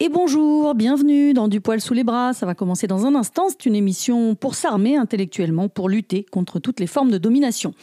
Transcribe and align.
Et 0.00 0.08
bonjour, 0.08 0.74
bienvenue 0.74 1.34
dans 1.34 1.46
Du 1.46 1.60
poil 1.60 1.80
sous 1.80 1.94
les 1.94 2.02
bras. 2.02 2.32
Ça 2.32 2.46
va 2.46 2.56
commencer 2.56 2.88
dans 2.88 3.06
un 3.06 3.14
instant. 3.14 3.44
C'est 3.48 3.64
une 3.64 3.76
émission 3.76 4.34
pour 4.34 4.56
s'armer 4.56 4.96
intellectuellement, 4.96 5.68
pour 5.68 5.88
lutter 5.88 6.24
contre 6.24 6.58
toutes 6.58 6.80
les 6.80 6.88
formes 6.88 7.12
de 7.12 7.16
domination. 7.16 7.74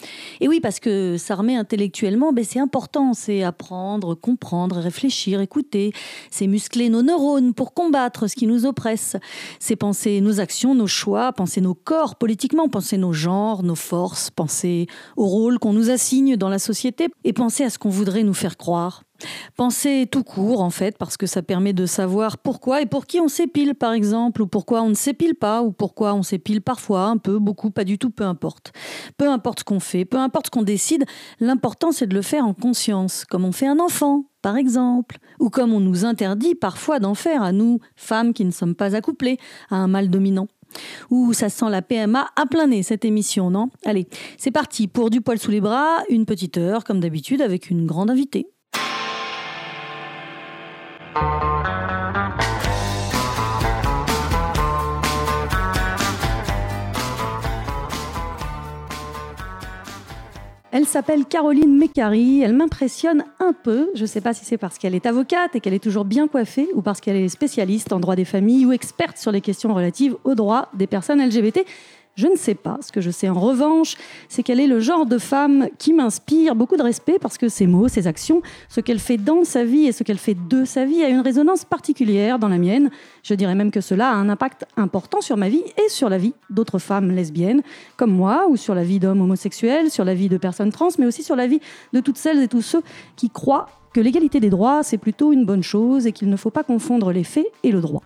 Et 0.41 0.49
oui, 0.49 0.59
parce 0.59 0.81
que 0.81 1.15
s'armer 1.17 1.55
intellectuellement, 1.55 2.33
ben, 2.33 2.43
c'est 2.43 2.59
important. 2.59 3.13
C'est 3.13 3.43
apprendre, 3.43 4.13
comprendre, 4.13 4.75
réfléchir, 4.75 5.39
écouter. 5.39 5.93
C'est 6.31 6.47
muscler 6.47 6.89
nos 6.89 7.01
neurones 7.01 7.53
pour 7.53 7.73
combattre 7.73 8.27
ce 8.27 8.35
qui 8.35 8.45
nous 8.45 8.65
oppresse. 8.65 9.15
C'est 9.59 9.77
penser 9.77 10.19
nos 10.19 10.41
actions, 10.41 10.75
nos 10.75 10.87
choix, 10.87 11.31
penser 11.31 11.61
nos 11.61 11.75
corps 11.75 12.17
politiquement, 12.17 12.67
penser 12.67 12.97
nos 12.97 13.13
genres, 13.13 13.63
nos 13.63 13.75
forces, 13.75 14.31
penser 14.31 14.87
au 15.15 15.27
rôle 15.27 15.59
qu'on 15.59 15.71
nous 15.71 15.89
assigne 15.89 16.35
dans 16.35 16.49
la 16.49 16.59
société 16.59 17.07
et 17.23 17.31
penser 17.31 17.63
à 17.63 17.69
ce 17.69 17.79
qu'on 17.79 17.89
voudrait 17.89 18.23
nous 18.23 18.33
faire 18.33 18.57
croire. 18.57 19.03
Penser 19.55 20.07
tout 20.11 20.23
court, 20.23 20.61
en 20.61 20.69
fait, 20.69 20.97
parce 20.97 21.17
que 21.17 21.25
ça 21.25 21.41
permet 21.41 21.73
de 21.73 21.85
savoir 21.85 22.37
pourquoi 22.37 22.81
et 22.81 22.85
pour 22.85 23.05
qui 23.05 23.19
on 23.19 23.27
s'épile, 23.27 23.75
par 23.75 23.93
exemple, 23.93 24.41
ou 24.41 24.47
pourquoi 24.47 24.81
on 24.81 24.89
ne 24.89 24.93
s'épile 24.93 25.35
pas, 25.35 25.61
ou 25.61 25.71
pourquoi 25.71 26.13
on 26.13 26.23
s'épile 26.23 26.61
parfois, 26.61 27.05
un 27.05 27.17
peu, 27.17 27.39
beaucoup, 27.39 27.71
pas 27.71 27.83
du 27.83 27.97
tout, 27.97 28.09
peu 28.09 28.23
importe. 28.23 28.71
Peu 29.17 29.29
importe 29.29 29.59
ce 29.59 29.63
qu'on 29.63 29.79
fait, 29.79 30.05
peu 30.05 30.17
importe 30.17 30.47
ce 30.47 30.51
qu'on 30.51 30.63
décide, 30.63 31.05
l'important 31.39 31.91
c'est 31.91 32.07
de 32.07 32.15
le 32.15 32.21
faire 32.21 32.45
en 32.45 32.53
conscience, 32.53 33.25
comme 33.25 33.45
on 33.45 33.51
fait 33.51 33.67
un 33.67 33.79
enfant, 33.79 34.25
par 34.41 34.57
exemple, 34.57 35.17
ou 35.39 35.49
comme 35.49 35.73
on 35.73 35.79
nous 35.79 36.05
interdit 36.05 36.55
parfois 36.55 36.99
d'en 36.99 37.13
faire 37.13 37.43
à 37.43 37.51
nous, 37.51 37.79
femmes 37.95 38.33
qui 38.33 38.45
ne 38.45 38.51
sommes 38.51 38.75
pas 38.75 38.95
accouplées 38.95 39.37
à 39.69 39.75
un 39.75 39.87
mâle 39.87 40.09
dominant. 40.09 40.47
Ou 41.09 41.33
ça 41.33 41.49
sent 41.49 41.69
la 41.69 41.81
PMA 41.81 42.27
à 42.35 42.45
plein 42.45 42.67
nez 42.67 42.83
cette 42.83 43.05
émission, 43.05 43.49
non? 43.49 43.69
Allez, 43.85 44.07
c'est 44.37 44.51
parti 44.51 44.87
pour 44.87 45.09
du 45.09 45.21
poil 45.21 45.37
sous 45.37 45.51
les 45.51 45.61
bras, 45.61 45.97
une 46.09 46.25
petite 46.25 46.57
heure 46.57 46.83
comme 46.83 46.99
d'habitude 46.99 47.41
avec 47.41 47.69
une 47.69 47.85
grande 47.85 48.09
invitée. 48.09 48.47
Elle 60.73 60.85
s'appelle 60.85 61.25
Caroline 61.25 61.77
Mécari. 61.77 62.41
Elle 62.41 62.53
m'impressionne 62.53 63.25
un 63.39 63.51
peu. 63.51 63.89
Je 63.93 64.03
ne 64.03 64.07
sais 64.07 64.21
pas 64.21 64.33
si 64.33 64.45
c'est 64.45 64.57
parce 64.57 64.77
qu'elle 64.77 64.95
est 64.95 65.05
avocate 65.05 65.53
et 65.55 65.59
qu'elle 65.59 65.73
est 65.73 65.83
toujours 65.83 66.05
bien 66.05 66.29
coiffée 66.29 66.69
ou 66.73 66.81
parce 66.81 67.01
qu'elle 67.01 67.17
est 67.17 67.27
spécialiste 67.27 67.91
en 67.91 67.99
droit 67.99 68.15
des 68.15 68.23
familles 68.23 68.65
ou 68.65 68.71
experte 68.71 69.17
sur 69.17 69.33
les 69.33 69.41
questions 69.41 69.73
relatives 69.73 70.15
aux 70.23 70.33
droits 70.33 70.69
des 70.73 70.87
personnes 70.87 71.21
LGBT. 71.21 71.65
Je 72.15 72.27
ne 72.27 72.35
sais 72.35 72.55
pas. 72.55 72.77
Ce 72.81 72.91
que 72.91 72.99
je 72.99 73.09
sais 73.09 73.29
en 73.29 73.39
revanche, 73.39 73.95
c'est 74.27 74.43
qu'elle 74.43 74.59
est 74.59 74.67
le 74.67 74.79
genre 74.79 75.05
de 75.05 75.17
femme 75.17 75.67
qui 75.77 75.93
m'inspire 75.93 76.55
beaucoup 76.55 76.75
de 76.75 76.83
respect 76.83 77.17
parce 77.19 77.37
que 77.37 77.47
ses 77.47 77.67
mots, 77.67 77.87
ses 77.87 78.07
actions, 78.07 78.41
ce 78.69 78.81
qu'elle 78.81 78.99
fait 78.99 79.17
dans 79.17 79.43
sa 79.43 79.63
vie 79.63 79.85
et 79.85 79.91
ce 79.91 80.03
qu'elle 80.03 80.17
fait 80.17 80.35
de 80.49 80.65
sa 80.65 80.85
vie 80.85 81.03
a 81.03 81.09
une 81.09 81.21
résonance 81.21 81.63
particulière 81.63 82.37
dans 82.37 82.49
la 82.49 82.57
mienne. 82.57 82.89
Je 83.23 83.33
dirais 83.33 83.55
même 83.55 83.71
que 83.71 83.81
cela 83.81 84.09
a 84.09 84.13
un 84.13 84.29
impact 84.29 84.65
important 84.75 85.21
sur 85.21 85.37
ma 85.37 85.47
vie 85.47 85.63
et 85.77 85.89
sur 85.89 86.09
la 86.09 86.17
vie 86.17 86.33
d'autres 86.49 86.79
femmes 86.79 87.11
lesbiennes 87.11 87.61
comme 87.95 88.11
moi 88.11 88.45
ou 88.49 88.57
sur 88.57 88.75
la 88.75 88.83
vie 88.83 88.99
d'hommes 88.99 89.21
homosexuels, 89.21 89.89
sur 89.89 90.03
la 90.03 90.13
vie 90.13 90.29
de 90.29 90.37
personnes 90.37 90.71
trans, 90.71 90.89
mais 90.99 91.05
aussi 91.05 91.23
sur 91.23 91.35
la 91.35 91.47
vie 91.47 91.61
de 91.93 92.01
toutes 92.01 92.17
celles 92.17 92.41
et 92.43 92.47
tous 92.47 92.61
ceux 92.61 92.81
qui 93.15 93.29
croient 93.29 93.67
que 93.93 93.99
l'égalité 93.99 94.39
des 94.39 94.49
droits, 94.49 94.83
c'est 94.83 94.97
plutôt 94.97 95.33
une 95.33 95.45
bonne 95.45 95.63
chose 95.63 96.07
et 96.07 96.11
qu'il 96.11 96.29
ne 96.29 96.35
faut 96.35 96.49
pas 96.49 96.63
confondre 96.63 97.11
les 97.11 97.23
faits 97.23 97.47
et 97.63 97.71
le 97.71 97.81
droit. 97.81 98.01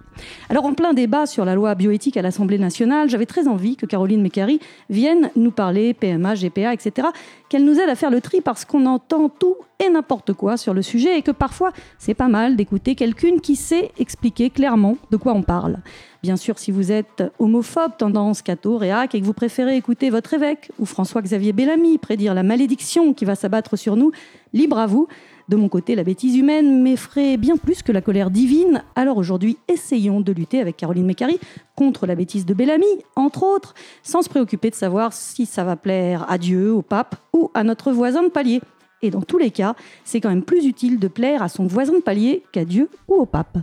Alors, 0.50 0.66
en 0.66 0.74
plein 0.74 0.94
débat 0.94 1.26
sur 1.26 1.46
la 1.46 1.56
loi 1.56 1.76
bioéthique 1.76 2.18
à 2.18 2.22
l'Assemblée 2.22 2.58
nationale, 2.58 3.10
j'avais 3.10 3.26
très 3.26 3.48
envie 3.48 3.76
que 3.76 3.86
Caroline 3.86 4.22
Mécari 4.22 4.60
vienne 4.90 5.30
nous 5.36 5.52
parler 5.52 5.94
PMA, 5.94 6.36
GPA, 6.36 6.74
etc., 6.74 7.10
qu'elle 7.50 7.66
nous 7.66 7.80
aide 7.80 7.90
à 7.90 7.96
faire 7.96 8.10
le 8.10 8.22
tri 8.22 8.42
parce 8.42 8.66
qu'on 8.66 8.86
entend 8.86 9.30
tout 9.30 9.56
et 9.84 9.90
n'importe 9.90 10.34
quoi 10.34 10.58
sur 10.58 10.74
le 10.74 10.82
sujet 10.82 11.18
et 11.18 11.22
que 11.22 11.32
parfois, 11.32 11.72
c'est 12.00 12.14
pas 12.14 12.28
mal 12.30 12.56
d'écouter 12.56 12.96
quelqu'une 12.96 13.42
qui 13.42 13.56
sait 13.56 13.92
expliquer 14.00 14.50
clairement 14.50 14.98
de 15.12 15.18
quoi 15.18 15.34
on 15.34 15.44
parle. 15.44 15.80
Bien 16.24 16.38
sûr, 16.38 16.58
si 16.58 16.72
vous 16.72 16.92
êtes 16.92 17.24
homophobe, 17.38 17.98
tendance 17.98 18.42
catho, 18.42 18.78
réac, 18.78 19.14
et 19.14 19.22
que 19.22 19.26
vous 19.26 19.34
préférez 19.34 19.76
écouter 19.78 20.10
votre 20.10 20.34
évêque 20.34 20.72
ou 20.80 20.86
François-Xavier 20.86 21.54
Bellamy 21.54 21.98
prédire 22.00 22.34
la 22.34 22.42
malédiction 22.42 23.14
qui 23.14 23.26
va 23.26 23.36
s'abattre 23.36 23.76
sur 23.78 23.96
nous, 23.96 24.12
libre 24.54 24.80
à 24.80 24.88
vous. 24.88 25.08
De 25.48 25.56
mon 25.56 25.70
côté, 25.70 25.94
la 25.94 26.04
bêtise 26.04 26.36
humaine 26.36 26.82
m'effraie 26.82 27.38
bien 27.38 27.56
plus 27.56 27.84
que 27.84 27.92
la 27.92 28.02
colère 28.02 28.32
divine. 28.32 28.84
Alors 28.96 29.18
aujourd'hui, 29.18 29.58
essayons 29.68 30.20
de 30.20 30.32
lutter 30.32 30.60
avec 30.60 30.76
Caroline 30.76 31.06
Mécari 31.06 31.40
contre 31.76 32.08
la 32.08 32.16
bêtise 32.16 32.48
de 32.48 32.56
Bellamy, 32.56 32.86
entre 33.16 33.44
autres, 33.44 33.76
sans 34.02 34.24
se 34.24 34.30
préoccuper 34.30 34.72
de 34.72 34.76
savoir 34.76 35.14
si 35.14 35.46
ça 35.46 35.64
va 35.64 35.76
plaire 35.76 36.26
à 36.30 36.40
Dieu, 36.40 36.74
au 36.74 36.82
pape 36.82 37.16
ou 37.32 37.52
à 37.54 37.64
notre 37.64 37.92
voisin 37.92 38.24
de 38.24 38.30
palier. 38.30 38.60
Et 39.04 39.12
dans 39.12 39.22
tous 39.22 39.38
les 39.38 39.52
cas, 39.52 39.76
c'est 40.04 40.20
quand 40.20 40.30
même 40.30 40.42
plus 40.42 40.66
utile 40.66 40.98
de 40.98 41.08
plaire 41.08 41.44
à 41.44 41.50
son 41.50 41.68
voisin 41.68 41.94
de 41.94 42.02
palier 42.02 42.42
qu'à 42.52 42.66
Dieu 42.66 42.90
ou 43.08 43.14
au 43.14 43.26
pape. 43.28 43.60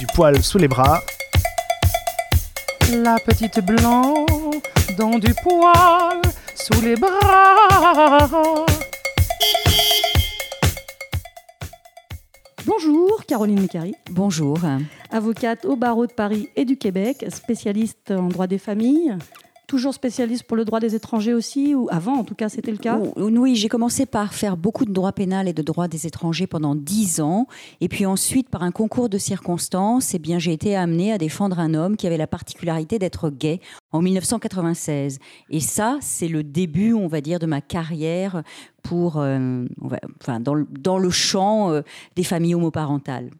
Du 0.00 0.06
poil 0.12 0.42
sous 0.42 0.58
les 0.58 0.66
bras. 0.66 1.00
La 2.92 3.20
petite 3.20 3.64
blanc 3.64 4.26
dans 4.98 5.20
du 5.20 5.32
poil 5.34 6.20
sous 6.54 6.80
les 6.82 6.96
bras. 6.96 8.28
Bonjour 12.66 13.24
Caroline 13.26 13.60
Mécari. 13.60 13.94
Bonjour. 14.10 14.58
Avocate 15.10 15.64
au 15.64 15.76
barreau 15.76 16.06
de 16.06 16.12
Paris 16.12 16.48
et 16.56 16.64
du 16.64 16.76
Québec, 16.76 17.26
spécialiste 17.28 18.10
en 18.10 18.28
droit 18.28 18.46
des 18.46 18.58
familles, 18.58 19.16
toujours 19.72 19.94
spécialiste 19.94 20.42
pour 20.42 20.58
le 20.58 20.66
droit 20.66 20.80
des 20.80 20.94
étrangers 20.94 21.32
aussi, 21.32 21.74
ou 21.74 21.88
avant 21.90 22.18
en 22.18 22.24
tout 22.24 22.34
cas 22.34 22.50
c'était 22.50 22.70
le 22.70 22.76
cas? 22.76 23.00
Oui, 23.16 23.56
j'ai 23.56 23.70
commencé 23.70 24.04
par 24.04 24.34
faire 24.34 24.58
beaucoup 24.58 24.84
de 24.84 24.92
droit 24.92 25.12
pénal 25.12 25.48
et 25.48 25.54
de 25.54 25.62
droit 25.62 25.88
des 25.88 26.06
étrangers 26.06 26.46
pendant 26.46 26.74
dix 26.74 27.22
ans, 27.22 27.46
et 27.80 27.88
puis 27.88 28.04
ensuite 28.04 28.50
par 28.50 28.64
un 28.64 28.70
concours 28.70 29.08
de 29.08 29.16
circonstances, 29.16 30.12
eh 30.12 30.18
bien 30.18 30.38
j'ai 30.38 30.52
été 30.52 30.76
amenée 30.76 31.10
à 31.10 31.16
défendre 31.16 31.58
un 31.58 31.72
homme 31.72 31.96
qui 31.96 32.06
avait 32.06 32.18
la 32.18 32.26
particularité 32.26 32.98
d'être 32.98 33.30
gay 33.30 33.60
en 33.92 34.02
1996. 34.02 35.20
Et 35.48 35.60
ça, 35.60 35.96
c'est 36.02 36.28
le 36.28 36.42
début, 36.42 36.92
on 36.92 37.06
va 37.06 37.22
dire, 37.22 37.38
de 37.38 37.46
ma 37.46 37.62
carrière 37.62 38.42
pour, 38.82 39.20
euh, 39.20 39.64
enfin, 40.20 40.38
dans, 40.38 40.66
dans, 40.68 40.98
le 40.98 41.08
champ 41.08 41.70
euh, 41.70 41.80
des 42.14 42.24
familles 42.24 42.56
homoparentales 42.56 43.30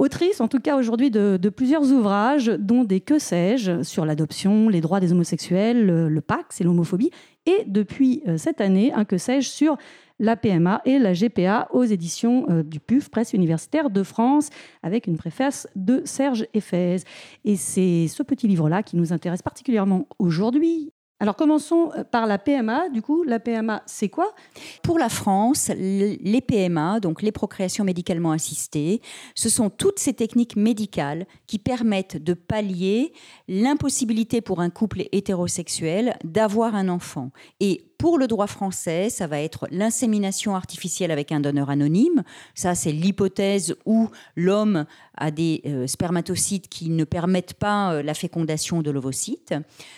autrice 0.00 0.40
en 0.40 0.48
tout 0.48 0.58
cas 0.58 0.76
aujourd'hui 0.76 1.10
de, 1.10 1.38
plusieurs 1.50 1.92
ouvrages, 1.92 2.46
dont 2.46 2.84
des 2.84 3.00
Que 3.00 3.18
sais-je 3.18 3.82
sur 3.82 4.04
l'adoption, 4.04 4.68
les 4.68 4.80
droits 4.80 4.98
des 4.98 5.12
homosexuels, 5.12 5.86
le, 5.86 6.20
PAC, 6.20 6.46
c'est 6.50 6.64
l'homophobie, 6.64 7.10
et 7.46 7.64
depuis 7.66 8.22
euh, 8.26 8.36
cette 8.38 8.60
année, 8.60 8.92
un 8.92 9.04
Que 9.04 9.18
sais-je 9.18 9.48
sur 9.48 9.76
la 10.18 10.36
PMA 10.36 10.82
et 10.84 10.98
la 10.98 11.12
GPA 11.12 11.68
aux 11.72 11.84
éditions 11.84 12.46
euh, 12.50 12.62
du 12.62 12.80
PUF, 12.80 13.10
Presse 13.10 13.32
universitaire 13.34 13.90
de 13.90 14.02
France, 14.02 14.50
avec 14.82 15.06
une 15.06 15.16
préface 15.16 15.66
de 15.76 16.02
Serge 16.04 16.46
Ephèse. 16.54 17.04
Et 17.44 17.56
c'est 17.56 18.06
ce 18.08 18.22
petit 18.22 18.48
livre-là 18.48 18.82
qui 18.82 18.96
nous 18.96 19.12
intéresse 19.12 19.42
particulièrement 19.42 20.06
aujourd'hui, 20.18 20.92
alors 21.20 21.36
commençons 21.36 21.92
euh, 21.96 22.02
par 22.02 22.26
la 22.26 22.38
PMA. 22.38 22.88
Du 22.88 23.02
coup, 23.02 23.22
la 23.22 23.38
PMA, 23.38 23.82
c'est 23.86 24.08
quoi? 24.08 24.34
Pour 24.82 24.98
la 24.98 25.10
France, 25.10 25.70
les 25.76 26.40
PMA, 26.40 26.98
donc 27.00 27.20
les 27.22 27.30
procréations 27.30 27.84
médicalement 27.84 28.32
assistées, 28.32 29.02
ce 29.34 29.50
sont 29.50 29.68
toutes 29.68 29.98
ces 29.98 30.14
techniques 30.14 30.56
médicales 30.56 31.26
qui 31.46 31.58
permettent 31.58 32.16
de 32.16 32.32
pallier 32.32 33.12
l'impossibilité 33.48 34.40
pour 34.40 34.60
un 34.60 34.70
couple 34.70 35.04
hétérosexuel 35.12 36.16
d'avoir 36.24 36.74
un 36.74 36.88
enfant. 36.88 37.30
Pour 38.00 38.16
le 38.16 38.26
droit 38.26 38.46
français, 38.46 39.10
ça 39.10 39.26
va 39.26 39.42
être 39.42 39.68
l'insémination 39.70 40.56
artificielle 40.56 41.10
avec 41.10 41.32
un 41.32 41.40
donneur 41.40 41.68
anonyme. 41.68 42.22
Ça, 42.54 42.74
c'est 42.74 42.92
l'hypothèse 42.92 43.76
où 43.84 44.08
l'homme 44.36 44.86
a 45.18 45.30
des 45.30 45.60
euh, 45.66 45.86
spermatocytes 45.86 46.70
qui 46.70 46.88
ne 46.88 47.04
permettent 47.04 47.52
pas 47.52 47.92
euh, 47.92 48.02
la 48.02 48.14
fécondation 48.14 48.80
de 48.80 48.90
l'ovocyte. 48.90 49.54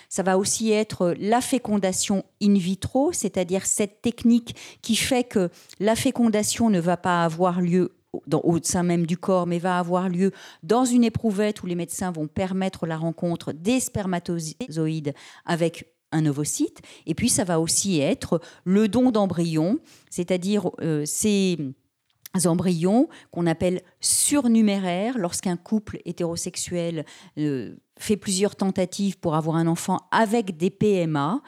Ça 0.08 0.24
va 0.24 0.36
aussi 0.36 0.72
être 0.72 1.14
la 1.20 1.40
fécondation 1.40 2.24
in 2.42 2.54
vitro, 2.54 3.12
c'est-à-dire 3.12 3.66
cette 3.66 4.02
technique 4.02 4.56
qui 4.82 4.96
fait 4.96 5.22
que 5.22 5.48
la 5.78 5.94
fécondation 5.94 6.70
ne 6.70 6.80
va 6.80 6.96
pas 6.96 7.22
avoir 7.22 7.60
lieu 7.60 7.92
au 8.32 8.58
sein 8.62 8.82
même 8.82 9.06
du 9.06 9.16
corps, 9.16 9.46
mais 9.46 9.58
va 9.58 9.78
avoir 9.78 10.08
lieu 10.08 10.32
dans 10.64 10.84
une 10.84 11.04
éprouvette 11.04 11.62
où 11.62 11.66
les 11.66 11.76
médecins 11.76 12.10
vont 12.10 12.26
permettre 12.26 12.84
la 12.86 12.96
rencontre 12.96 13.52
des 13.52 13.80
spermatozoïdes 13.80 15.14
avec 15.46 15.91
un 16.12 16.26
ovocyte. 16.26 16.80
Et 17.06 17.14
puis, 17.14 17.28
ça 17.28 17.44
va 17.44 17.60
aussi 17.60 18.00
être 18.00 18.40
le 18.64 18.88
don 18.88 19.10
d'embryons, 19.10 19.78
c'est-à-dire 20.10 20.70
euh, 20.80 21.04
ces 21.06 21.58
embryons 22.44 23.08
qu'on 23.30 23.46
appelle 23.46 23.82
surnuméraires 24.00 25.18
lorsqu'un 25.18 25.56
couple 25.56 26.00
hétérosexuel 26.04 27.04
euh, 27.38 27.76
fait 27.98 28.16
plusieurs 28.16 28.56
tentatives 28.56 29.18
pour 29.18 29.34
avoir 29.34 29.56
un 29.56 29.66
enfant 29.66 29.98
avec 30.10 30.56
des 30.56 30.70
PMA. 30.70 31.42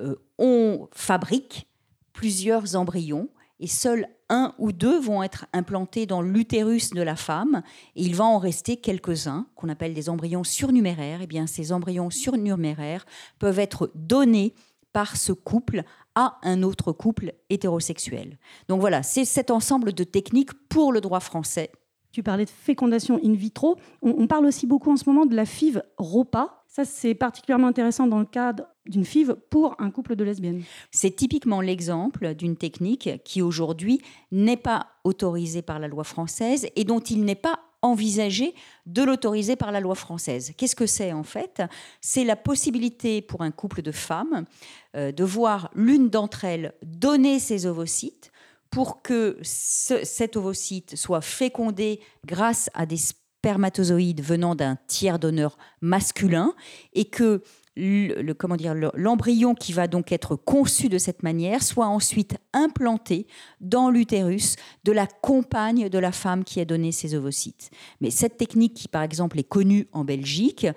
Euh, 0.00 0.16
on 0.38 0.88
fabrique 0.92 1.66
plusieurs 2.12 2.76
embryons 2.76 3.28
et 3.60 3.66
seul 3.66 4.06
un 4.32 4.54
ou 4.58 4.72
deux 4.72 4.98
vont 4.98 5.22
être 5.22 5.46
implantés 5.52 6.06
dans 6.06 6.22
l'utérus 6.22 6.90
de 6.90 7.02
la 7.02 7.16
femme 7.16 7.62
et 7.94 8.02
il 8.02 8.16
va 8.16 8.24
en 8.24 8.38
rester 8.38 8.78
quelques-uns 8.78 9.46
qu'on 9.54 9.68
appelle 9.68 9.92
des 9.92 10.08
embryons 10.08 10.42
surnuméraires. 10.42 11.20
Et 11.20 11.24
eh 11.24 11.26
bien 11.26 11.46
ces 11.46 11.70
embryons 11.70 12.10
surnuméraires 12.10 13.04
peuvent 13.38 13.58
être 13.58 13.92
donnés 13.94 14.54
par 14.94 15.16
ce 15.16 15.32
couple 15.32 15.84
à 16.14 16.38
un 16.42 16.62
autre 16.62 16.92
couple 16.92 17.34
hétérosexuel. 17.50 18.38
Donc 18.68 18.80
voilà, 18.80 19.02
c'est 19.02 19.24
cet 19.24 19.50
ensemble 19.50 19.92
de 19.92 20.04
techniques 20.04 20.52
pour 20.68 20.92
le 20.92 21.00
droit 21.00 21.20
français. 21.20 21.70
Tu 22.10 22.22
parlais 22.22 22.44
de 22.44 22.50
fécondation 22.50 23.18
in 23.24 23.32
vitro. 23.32 23.76
On, 24.02 24.26
parle 24.26 24.46
aussi 24.46 24.66
beaucoup 24.66 24.90
en 24.90 24.96
ce 24.96 25.08
moment 25.08 25.24
de 25.24 25.34
la 25.34 25.46
FIV 25.46 25.82
ROPA. 25.96 26.61
Ça, 26.74 26.86
c'est 26.86 27.14
particulièrement 27.14 27.66
intéressant 27.66 28.06
dans 28.06 28.18
le 28.18 28.24
cadre 28.24 28.64
d'une 28.86 29.04
FIV 29.04 29.34
pour 29.50 29.76
un 29.78 29.90
couple 29.90 30.16
de 30.16 30.24
lesbiennes. 30.24 30.62
C'est 30.90 31.14
typiquement 31.14 31.60
l'exemple 31.60 32.34
d'une 32.34 32.56
technique 32.56 33.10
qui 33.24 33.42
aujourd'hui 33.42 34.00
n'est 34.30 34.56
pas 34.56 34.86
autorisée 35.04 35.60
par 35.60 35.78
la 35.78 35.86
loi 35.86 36.02
française 36.02 36.66
et 36.74 36.84
dont 36.84 37.00
il 37.00 37.26
n'est 37.26 37.34
pas 37.34 37.60
envisager 37.82 38.54
de 38.86 39.02
l'autoriser 39.02 39.54
par 39.54 39.70
la 39.70 39.80
loi 39.80 39.94
française. 39.94 40.54
Qu'est-ce 40.56 40.74
que 40.74 40.86
c'est 40.86 41.12
en 41.12 41.24
fait? 41.24 41.62
C'est 42.00 42.24
la 42.24 42.36
possibilité 42.36 43.20
pour 43.20 43.42
un 43.42 43.50
couple 43.50 43.82
de 43.82 43.92
femmes 43.92 44.46
euh, 44.96 45.12
de 45.12 45.24
voir 45.24 45.70
l'une 45.74 46.08
d'entre 46.08 46.46
elles 46.46 46.72
donner 46.82 47.38
ses 47.38 47.66
ovocytes 47.66 48.32
pour 48.70 49.02
que 49.02 49.36
cet 49.42 50.38
ovocyte 50.38 50.96
soit 50.96 51.20
fécondé 51.20 52.00
grâce 52.24 52.70
à 52.72 52.86
des 52.86 52.96
spermatozoïdes 53.42 54.22
venant 54.22 54.54
d'un 54.54 54.76
tiers 54.86 55.18
donneur 55.18 55.58
masculin 55.80 56.54
et 56.92 57.06
que 57.06 57.42
le, 57.74 58.36
l'embryon 58.94 59.54
qui 59.54 59.72
va 59.72 59.88
donc 59.88 60.12
être 60.12 60.36
conçu 60.36 60.88
de 60.88 60.98
cette 60.98 61.24
manière 61.24 61.62
soit 61.62 61.88
ensuite 61.88 62.36
implanté 62.52 63.26
dans 63.60 63.90
l'utérus 63.90 64.54
de 64.84 64.92
la 64.92 65.06
compagne 65.06 65.88
de 65.88 65.98
la 65.98 66.12
femme 66.12 66.44
qui 66.44 66.60
a 66.60 66.64
donné 66.64 66.92
ses 66.92 67.16
ovocytes. 67.16 67.70
Mais 68.00 68.10
cette 68.10 68.36
technique 68.36 68.74
qui 68.74 68.88
par 68.88 69.02
exemple 69.02 69.40
est 69.40 69.48
connue 69.48 69.88
en 69.92 70.04
Belgique 70.04 70.68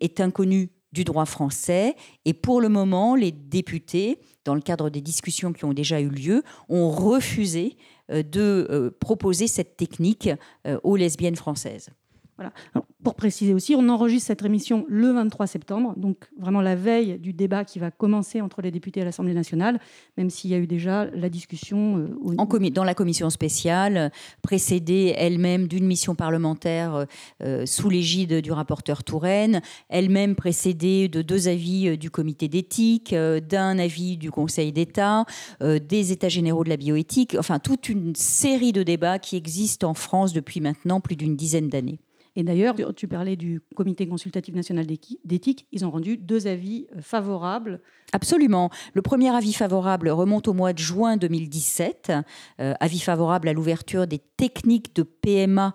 est 0.00 0.18
inconnue 0.20 0.70
du 0.92 1.04
droit 1.04 1.26
français 1.26 1.94
et 2.24 2.34
pour 2.34 2.60
le 2.60 2.68
moment 2.68 3.14
les 3.14 3.30
députés 3.30 4.18
dans 4.44 4.56
le 4.56 4.60
cadre 4.60 4.90
des 4.90 5.00
discussions 5.00 5.52
qui 5.52 5.64
ont 5.64 5.72
déjà 5.72 6.00
eu 6.00 6.08
lieu 6.08 6.42
ont 6.68 6.90
refusé 6.90 7.76
euh, 8.10 8.22
de 8.22 8.66
euh, 8.70 8.90
proposer 8.98 9.46
cette 9.46 9.76
technique 9.76 10.28
euh, 10.66 10.80
aux 10.82 10.96
lesbiennes 10.96 11.36
françaises. 11.36 11.90
Voilà. 12.40 12.54
pour 13.02 13.16
préciser 13.16 13.52
aussi, 13.52 13.74
on 13.76 13.86
enregistre 13.90 14.28
cette 14.28 14.42
émission 14.42 14.86
le 14.88 15.10
23 15.10 15.46
septembre, 15.46 15.92
donc 15.98 16.30
vraiment 16.38 16.62
la 16.62 16.74
veille 16.74 17.18
du 17.18 17.34
débat 17.34 17.66
qui 17.66 17.78
va 17.78 17.90
commencer 17.90 18.40
entre 18.40 18.62
les 18.62 18.70
députés 18.70 19.02
à 19.02 19.04
l'Assemblée 19.04 19.34
nationale, 19.34 19.78
même 20.16 20.30
s'il 20.30 20.50
y 20.50 20.54
a 20.54 20.56
eu 20.56 20.66
déjà 20.66 21.04
la 21.10 21.28
discussion 21.28 21.98
euh, 21.98 22.34
en 22.38 22.46
dans 22.46 22.84
la 22.84 22.94
commission 22.94 23.28
spéciale, 23.28 24.10
précédée 24.40 25.12
elle-même 25.18 25.68
d'une 25.68 25.84
mission 25.84 26.14
parlementaire 26.14 27.04
euh, 27.42 27.66
sous 27.66 27.90
l'égide 27.90 28.40
du 28.40 28.52
rapporteur 28.52 29.04
Touraine, 29.04 29.60
elle-même 29.90 30.34
précédée 30.34 31.08
de 31.08 31.20
deux 31.20 31.46
avis 31.48 31.88
euh, 31.88 31.96
du 31.98 32.10
comité 32.10 32.48
d'éthique, 32.48 33.14
d'un 33.14 33.78
avis 33.78 34.16
du 34.16 34.30
Conseil 34.30 34.72
d'État, 34.72 35.26
des 35.60 36.12
États 36.12 36.30
généraux 36.30 36.64
de 36.64 36.70
la 36.70 36.78
bioéthique, 36.78 37.36
enfin 37.38 37.58
toute 37.58 37.90
une 37.90 38.14
série 38.14 38.72
de 38.72 38.82
débats 38.82 39.18
qui 39.18 39.36
existent 39.36 39.90
en 39.90 39.94
France 39.94 40.32
depuis 40.32 40.60
maintenant 40.60 41.00
plus 41.00 41.16
d'une 41.16 41.36
dizaine 41.36 41.68
d'années. 41.68 41.98
Et 42.36 42.42
d'ailleurs, 42.42 42.76
tu 42.94 43.08
parlais 43.08 43.36
du 43.36 43.60
Comité 43.74 44.06
consultatif 44.06 44.54
national 44.54 44.86
d'éthique, 45.24 45.66
ils 45.72 45.84
ont 45.84 45.90
rendu 45.90 46.16
deux 46.16 46.46
avis 46.46 46.86
euh, 46.96 47.00
favorables. 47.00 47.80
Absolument. 48.12 48.70
Le 48.94 49.02
premier 49.02 49.30
avis 49.30 49.52
favorable 49.52 50.08
remonte 50.08 50.48
au 50.48 50.52
mois 50.52 50.72
de 50.72 50.78
juin 50.78 51.16
2017, 51.16 52.12
euh, 52.60 52.74
avis 52.80 52.98
favorable 52.98 53.48
à 53.48 53.52
l'ouverture 53.52 54.06
des 54.06 54.18
techniques 54.18 54.94
de 54.96 55.02
PMA 55.02 55.74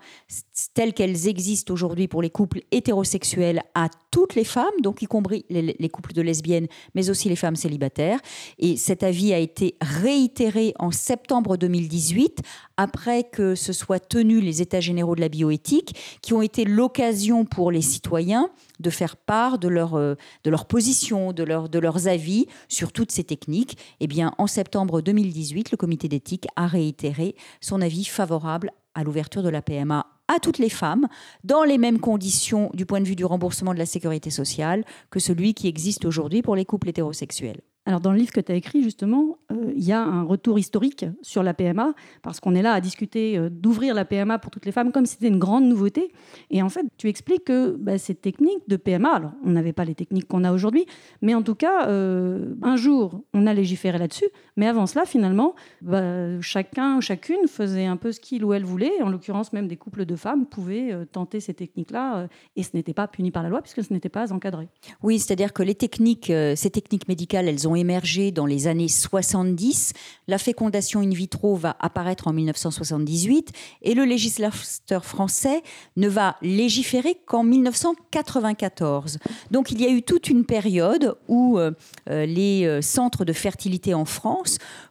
telles 0.74 0.94
qu'elles 0.94 1.28
existent 1.28 1.74
aujourd'hui 1.74 2.08
pour 2.08 2.22
les 2.22 2.30
couples 2.30 2.62
hétérosexuels 2.72 3.62
à 3.74 3.88
toutes 4.12 4.36
les 4.36 4.44
femmes, 4.44 4.66
donc 4.82 5.02
y 5.02 5.06
compris 5.06 5.46
les, 5.50 5.76
les, 5.78 5.90
couples 5.90 6.14
de 6.14 6.22
lesbiennes, 6.22 6.68
mais 6.94 7.10
aussi 7.10 7.30
les 7.30 7.36
femmes 7.36 7.56
célibataires. 7.56 8.20
Et 8.60 8.78
cet 8.78 9.04
avis 9.04 9.34
a 9.34 9.40
été 9.40 9.76
réitéré 9.82 10.74
en 10.80 10.92
septembre 10.92 11.58
2018, 11.58 12.42
après 12.78 13.24
que 13.24 13.56
se 13.56 13.74
soient 13.74 14.00
tenus 14.00 14.44
les 14.44 14.62
États 14.62 14.80
généraux 14.80 15.16
de 15.16 15.22
la 15.22 15.30
bioéthique, 15.30 15.96
qui 16.22 16.34
ont 16.34 16.42
été 16.42 16.66
l'occasion 16.66 17.46
pour 17.46 17.72
les 17.72 17.82
citoyens 17.82 18.50
de 18.80 18.90
faire 18.90 19.18
part 19.18 19.60
de 19.60 19.68
leur, 19.68 19.96
euh, 19.96 20.16
de 20.44 20.50
leur 20.50 20.66
position, 20.66 21.34
de, 21.34 21.44
leur, 21.44 21.70
de 21.70 21.80
leurs 21.80 22.08
avis 22.08 22.48
sur 22.68 22.92
toutes 22.92 23.12
ces 23.12 23.24
techniques. 23.24 23.78
Eh 24.00 24.08
bien, 24.08 24.34
en 24.38 24.48
septembre 24.48 25.02
2018, 25.02 25.72
le 25.72 25.78
comité 25.78 26.08
d'éthique 26.08 26.48
a 26.56 26.68
réitéré 26.68 27.36
son 27.62 27.82
avis 27.82 28.06
favorable 28.06 28.72
à 28.94 29.04
l'ouverture 29.04 29.44
de 29.44 29.50
la 29.50 29.62
PMA 29.62 30.06
à 30.28 30.40
toutes 30.40 30.58
les 30.58 30.70
femmes, 30.70 31.08
dans 31.44 31.64
les 31.64 31.78
mêmes 31.78 32.00
conditions 32.00 32.72
du 32.74 32.86
point 32.86 33.00
de 33.00 33.06
vue 33.06 33.16
du 33.16 33.26
remboursement 33.26 33.74
de 33.74 33.80
la 33.80 33.86
sécurité 33.86 34.32
sociale 34.32 34.84
que 35.12 35.20
celui 35.20 35.54
qui 35.54 35.68
existe 35.68 36.06
aujourd'hui 36.06 36.42
pour 36.42 36.56
les 36.56 36.66
couples 36.66 36.90
hétérosexuels. 36.90 37.62
Alors 37.88 38.00
dans 38.00 38.12
le 38.12 38.18
livre 38.18 38.32
que 38.32 38.42
tu 38.42 38.52
as 38.52 38.56
écrit, 38.56 38.82
justement, 38.82 39.38
euh, 39.52 39.72
il 39.76 39.84
y 39.84 39.92
a 39.92 40.02
un 40.02 40.24
retour 40.24 40.58
historique 40.58 41.06
sur 41.22 41.44
la 41.44 41.54
PMA, 41.54 41.94
parce 42.24 42.40
qu'on 42.40 42.56
est 42.56 42.64
là 42.64 42.74
à 42.74 42.82
discuter 42.82 43.38
euh, 43.38 43.50
d'ouvrir 43.52 43.94
la 43.94 44.06
PMA 44.06 44.40
pour 44.40 44.50
toutes 44.50 44.66
les 44.66 44.72
femmes 44.72 44.92
comme 44.92 45.06
si 45.06 45.14
c'était 45.14 45.28
une 45.28 45.38
grande 45.38 45.66
nouveauté. 45.66 46.12
Et 46.50 46.64
en 46.64 46.70
fait, 46.70 46.86
tu 46.98 47.08
expliques 47.10 47.46
que 47.46 47.76
bah, 47.80 48.00
ces 48.00 48.16
techniques 48.16 48.68
de 48.68 48.76
PMA, 48.76 49.10
alors 49.10 49.32
on 49.44 49.52
n'avait 49.52 49.74
pas 49.74 49.86
les 49.86 49.94
techniques 49.94 50.28
qu'on 50.28 50.44
a 50.44 50.52
aujourd'hui, 50.52 50.88
mais 51.22 51.36
en 51.36 51.44
tout 51.44 51.54
cas, 51.54 51.88
euh, 51.88 52.56
un 52.64 52.76
jour, 52.76 53.22
on 53.36 53.46
a 53.46 53.54
légiféré 53.54 54.00
là-dessus, 54.00 54.30
mais 54.56 54.68
avant 54.68 54.86
cela, 54.86 55.06
finalement, 55.06 55.56
bah, 55.82 56.40
chacun, 56.42 57.02
chacune 57.02 57.48
faisait 57.48 57.86
un 57.86 57.98
peu 57.98 58.12
ce 58.12 58.20
qu'il 58.20 58.44
ou 58.46 58.54
elle 58.54 58.66
voulait. 58.66 59.02
En 59.02 59.10
l'occurrence, 59.10 59.54
même 59.54 59.68
des 59.68 59.78
couples 59.78 60.06
de 60.06 60.16
femmes 60.16 60.46
pouvaient 60.46 60.94
tenter 61.12 61.40
ces 61.40 61.54
techniques-là, 61.54 62.28
et 62.56 62.64
ce 62.64 62.70
n'était 62.74 62.94
pas 62.94 63.08
puni 63.08 63.32
par 63.32 63.44
la 63.44 63.50
loi, 63.50 63.62
puisque 63.62 63.84
ce 63.84 63.94
n'était 63.94 64.10
pas 64.10 64.32
encadré. 64.32 64.68
Oui, 65.04 65.20
c'est-à-dire 65.20 65.54
que 65.54 65.64
les 65.64 65.76
techniques, 65.76 66.32
ces 66.56 66.70
techniques 66.70 67.08
médicales, 67.08 67.48
elles 67.48 67.68
ont 67.68 67.76
émergé 67.76 68.32
dans 68.32 68.46
les 68.46 68.68
années 68.68 68.88
70. 68.88 69.94
La 70.28 70.38
fécondation 70.38 71.02
in 71.02 71.10
vitro 71.10 71.56
va 71.56 71.76
apparaître 71.80 72.28
en 72.28 72.34
1978 72.34 73.52
et 73.82 73.94
le 73.94 74.04
législateur 74.04 75.06
français 75.06 75.62
ne 75.96 76.08
va 76.08 76.36
légiférer 76.42 77.18
qu'en 77.26 77.44
1994. 77.44 79.20
Donc 79.52 79.72
il 79.72 79.82
y 79.82 79.86
a 79.86 79.90
eu 79.90 80.02
toute 80.02 80.30
une 80.30 80.46
période 80.46 81.18
où 81.28 81.58
euh, 81.58 81.72
euh, 82.10 82.26
les 82.26 82.66
euh, 82.66 82.82
centres 82.82 83.26
de 83.26 83.34
fertilité 83.34 83.94
en 83.94 84.06
France 84.06 84.45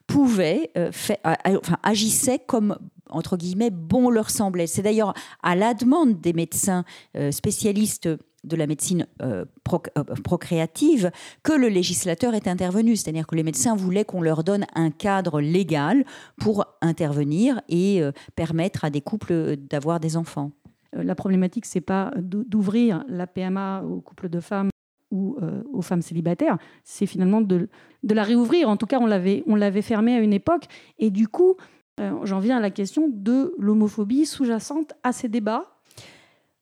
pouvaient, 0.07 0.71
enfin, 0.77 1.77
agissaient 1.83 2.39
comme 2.39 2.77
entre 3.11 3.37
guillemets, 3.37 3.71
bon 3.71 4.11
leur 4.11 4.31
semblait. 4.31 4.67
C'est 4.67 4.83
d'ailleurs 4.83 5.15
à 5.43 5.55
la 5.55 5.75
demande 5.75 6.21
des 6.21 6.33
médecins 6.33 6.85
spécialistes 7.31 8.09
de 8.45 8.57
la 8.57 8.67
médecine 8.67 9.07
euh, 9.23 9.45
euh, 9.73 10.05
procréative 10.23 11.11
que 11.43 11.53
le 11.53 11.69
législateur 11.69 12.35
est 12.35 12.47
intervenu. 12.47 12.97
C'est-à-dire 12.97 13.27
que 13.27 13.35
les 13.35 13.43
médecins 13.43 13.75
voulaient 13.75 14.05
qu'on 14.05 14.23
leur 14.23 14.45
donne 14.45 14.67
un 14.75 14.91
cadre 14.91 15.41
légal 15.41 16.05
pour 16.37 16.67
intervenir 16.81 17.61
et 17.69 18.03
euh, 18.03 18.13
permettre 18.37 18.85
à 18.85 18.91
des 18.91 19.01
couples 19.01 19.57
d'avoir 19.57 20.01
des 20.01 20.17
enfants. 20.17 20.53
La 20.93 21.17
problématique, 21.17 21.67
c'est 21.67 21.81
pas 21.81 22.13
d'ouvrir 22.17 23.05
la 23.09 23.27
PMA 23.27 23.83
aux 23.83 24.01
couples 24.01 24.29
de 24.29 24.39
femmes 24.39 24.69
ou 25.15 25.39
aux 25.73 25.83
femmes 25.83 26.03
célibataires, 26.03 26.59
c'est 26.83 27.07
finalement 27.07 27.41
de, 27.41 27.69
la 28.03 28.23
réouvrir. 28.23 28.69
En 28.69 28.77
tout 28.77 28.87
cas, 28.87 28.99
on 29.01 29.07
l'avait, 29.07 29.43
on 29.47 29.55
l'avait 29.55 29.83
fermée 29.83 30.15
à 30.15 30.21
une 30.21 30.33
époque. 30.33 30.65
Et 30.99 31.11
du 31.11 31.29
coup, 31.29 31.57
j'en 31.99 32.41
viens 32.41 32.59
à 32.59 32.61
la 32.61 32.71
question 32.71 33.09
de 33.09 33.55
l'homophobie 33.59 34.27
sous-jacente 34.27 34.93
à 35.03 35.13
ces 35.13 35.29
débats 35.29 35.75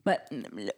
bah, 0.04 0.18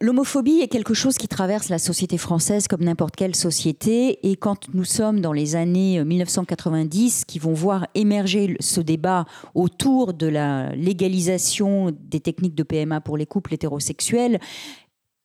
l'homophobie 0.03 0.61
est 0.61 0.69
quelque 0.69 0.93
chose 0.93 1.17
qui 1.17 1.29
traverse 1.29 1.71
la 1.71 1.79
société 1.79 2.19
française 2.19 2.69
comme 2.69 2.85
n'importe 2.85 3.17
quelle 3.17 3.35
société. 3.35 4.31
Et 4.31 4.37
quand 4.37 4.69
nous 4.75 4.85
sommes 4.85 5.23
dans 5.23 5.33
les 5.33 5.57
années 5.57 6.05
1990, 6.05 7.23
euh, 7.23 7.25
qui 7.27 7.39
vont 7.39 7.55
voir 7.55 7.87
émerger 7.95 8.55
ce 8.61 8.83
débat 8.83 9.25
autour 9.55 10.13
de 10.13 10.27
la 10.27 10.75
légalisation 10.77 11.91
des 11.99 12.21
techniques 12.21 12.55
de 12.55 12.65
PMA 12.65 13.01
pour 13.01 13.17
les 13.17 13.25
couples 13.25 13.55
hétérosexuels, 13.55 14.41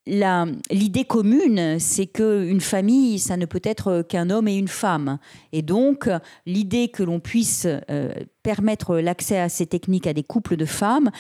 l'idée 0.09 1.05
commune, 1.05 1.79
c'est 1.79 2.07
qu'une 2.07 2.61
famille, 2.61 3.19
ça 3.19 3.37
ne 3.37 3.45
peut 3.45 3.61
être 3.63 4.01
qu'un 4.01 4.29
homme 4.29 4.47
et 4.47 4.55
une 4.55 4.67
femme. 4.67 5.19
Et 5.51 5.61
donc, 5.61 6.09
l'idée 6.45 6.89
que 6.89 7.03
l'on 7.03 7.19
puisse 7.19 7.67
euh, 7.89 8.13
permettre 8.43 8.97
l'accès 8.97 9.39
à 9.39 9.49
ces 9.49 9.65
techniques 9.65 10.07
à 10.07 10.13
des 10.13 10.23
couples 10.23 10.55
de 10.55 10.65
femmes 10.65 11.11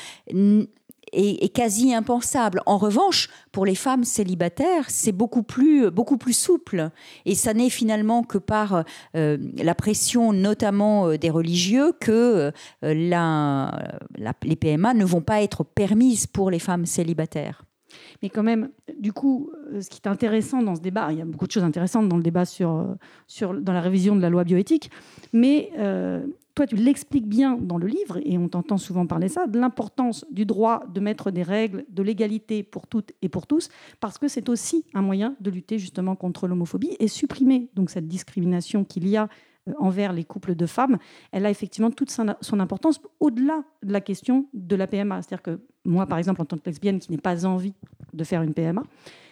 est, 1.11 1.53
quasi 1.53 1.93
impensable. 1.93 2.61
En 2.65 2.77
revanche, 2.77 3.29
pour 3.51 3.65
les 3.65 3.75
femmes 3.75 4.03
célibataires, 4.03 4.85
c'est 4.87 5.11
beaucoup 5.11 5.43
plus, 5.43 5.89
beaucoup 5.91 6.17
plus 6.17 6.33
souple. 6.33 6.89
Et 7.25 7.35
ça 7.35 7.53
n'est 7.53 7.69
finalement 7.69 8.23
que 8.23 8.37
par 8.37 8.83
euh, 9.15 9.37
la 9.57 9.75
pression, 9.75 10.33
notamment 10.33 11.07
euh, 11.07 11.17
des 11.17 11.29
religieux, 11.29 11.93
que 11.99 12.51
les 12.81 14.55
PMA 14.55 14.93
ne 14.93 15.05
vont 15.05 15.21
pas 15.21 15.41
être 15.41 15.63
permises 15.63 16.27
pour 16.27 16.51
les 16.51 16.59
femmes 16.59 16.85
célibataires. 16.85 17.63
Mais 18.21 18.29
quand 18.29 18.43
même, 18.43 18.69
du 18.97 19.13
coup, 19.13 19.51
euh, 19.73 19.81
ce 19.81 19.89
qui 19.89 19.99
est 20.03 20.07
intéressant 20.07 20.61
dans 20.61 20.75
ce 20.75 20.81
débat, 20.81 21.11
il 21.11 21.17
y 21.17 21.21
a 21.21 21.25
beaucoup 21.25 21.47
de 21.47 21.51
choses 21.51 21.63
intéressantes 21.63 22.09
dans 22.09 22.17
le 22.17 22.23
débat 22.23 22.45
sur, 22.45 22.71
euh, 22.71 22.95
sur 23.27 23.53
dans 23.53 23.73
la 23.73 23.81
révision 23.81 24.15
de 24.15 24.21
la 24.21 24.29
loi 24.29 24.43
bioéthique, 24.43 24.89
mais 25.33 25.71
euh, 25.77 26.25
toi, 26.55 26.67
tu 26.67 26.75
l'expliques 26.75 27.27
bien 27.27 27.57
dans 27.57 27.77
le 27.77 27.87
livre, 27.87 28.19
et 28.25 28.37
on 28.37 28.49
t'entend 28.49 28.77
souvent 28.77 29.07
parler 29.07 29.29
ça, 29.29 29.47
de 29.47 29.57
l'importance 29.57 30.25
du 30.29 30.45
droit 30.45 30.83
de 30.93 30.99
mettre 30.99 31.31
des 31.31 31.43
règles 31.43 31.85
de 31.89 32.03
l'égalité 32.03 32.63
pour 32.63 32.87
toutes 32.87 33.13
et 33.21 33.29
pour 33.29 33.47
tous, 33.47 33.69
parce 33.99 34.17
que 34.17 34.27
c'est 34.27 34.49
aussi 34.49 34.85
un 34.93 35.01
moyen 35.01 35.35
de 35.39 35.49
lutter 35.51 35.79
justement 35.79 36.15
contre 36.15 36.47
l'homophobie 36.47 36.95
et 36.99 37.07
supprimer 37.07 37.69
donc 37.75 37.89
cette 37.89 38.07
discrimination 38.07 38.83
qu'il 38.83 39.07
y 39.07 39.15
a 39.15 39.29
envers 39.77 40.13
les 40.13 40.23
couples 40.23 40.55
de 40.55 40.65
femmes, 40.65 40.97
elle 41.31 41.45
a 41.45 41.49
effectivement 41.49 41.91
toute 41.91 42.11
son 42.11 42.59
importance 42.59 43.01
au-delà 43.19 43.63
de 43.83 43.93
la 43.93 44.01
question 44.01 44.47
de 44.53 44.75
la 44.75 44.87
PMA. 44.87 45.21
C'est-à-dire 45.21 45.43
que 45.43 45.59
moi, 45.85 46.05
par 46.05 46.17
exemple, 46.17 46.41
en 46.41 46.45
tant 46.45 46.57
que 46.57 46.65
lesbienne 46.65 46.99
qui 46.99 47.11
n'ai 47.11 47.17
pas 47.17 47.45
envie 47.45 47.73
de 48.13 48.23
faire 48.23 48.41
une 48.41 48.53
PMA, 48.53 48.83